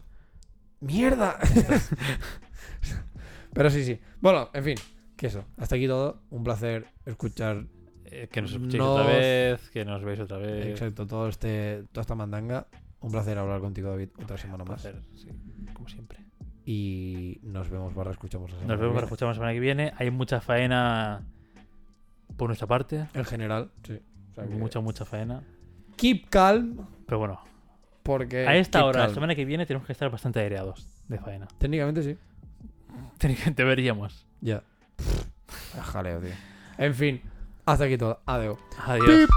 [0.82, 1.38] ¡Mierda!
[3.54, 4.00] Pero sí, sí.
[4.20, 4.76] Bueno, en fin,
[5.18, 5.46] que eso.
[5.58, 6.22] Hasta aquí todo.
[6.30, 7.66] Un placer escuchar
[8.06, 10.68] Eh, que nos escuchéis Nos- otra vez, que nos veáis otra vez.
[10.68, 12.68] exacto todo este, toda esta mandanga.
[13.00, 14.82] Un placer hablar contigo, David, otra semana Un más.
[14.82, 15.30] placer, sí,
[15.74, 16.20] como siempre.
[16.66, 19.06] Y nos vemos barra escuchamos la semana Nos vemos viene.
[19.06, 19.94] escuchar la semana que viene.
[19.98, 21.22] Hay mucha faena
[22.38, 23.08] por nuestra parte.
[23.14, 24.00] En general, sí.
[24.32, 25.42] O sea que- Mucha, mucha faena.
[25.98, 27.40] Keep calm, Pero bueno,
[28.04, 28.48] porque.
[28.48, 29.16] a esta hora, la calm.
[29.16, 31.48] semana que viene, tenemos que estar bastante aireados de faena.
[31.58, 32.18] Técnicamente sí.
[33.56, 34.26] Deberíamos.
[34.40, 34.64] Ya.
[35.82, 36.32] Jaleo, tío.
[36.78, 37.22] En fin,
[37.66, 38.20] hasta aquí todo.
[38.26, 38.58] Adiós.
[38.86, 39.28] Adiós.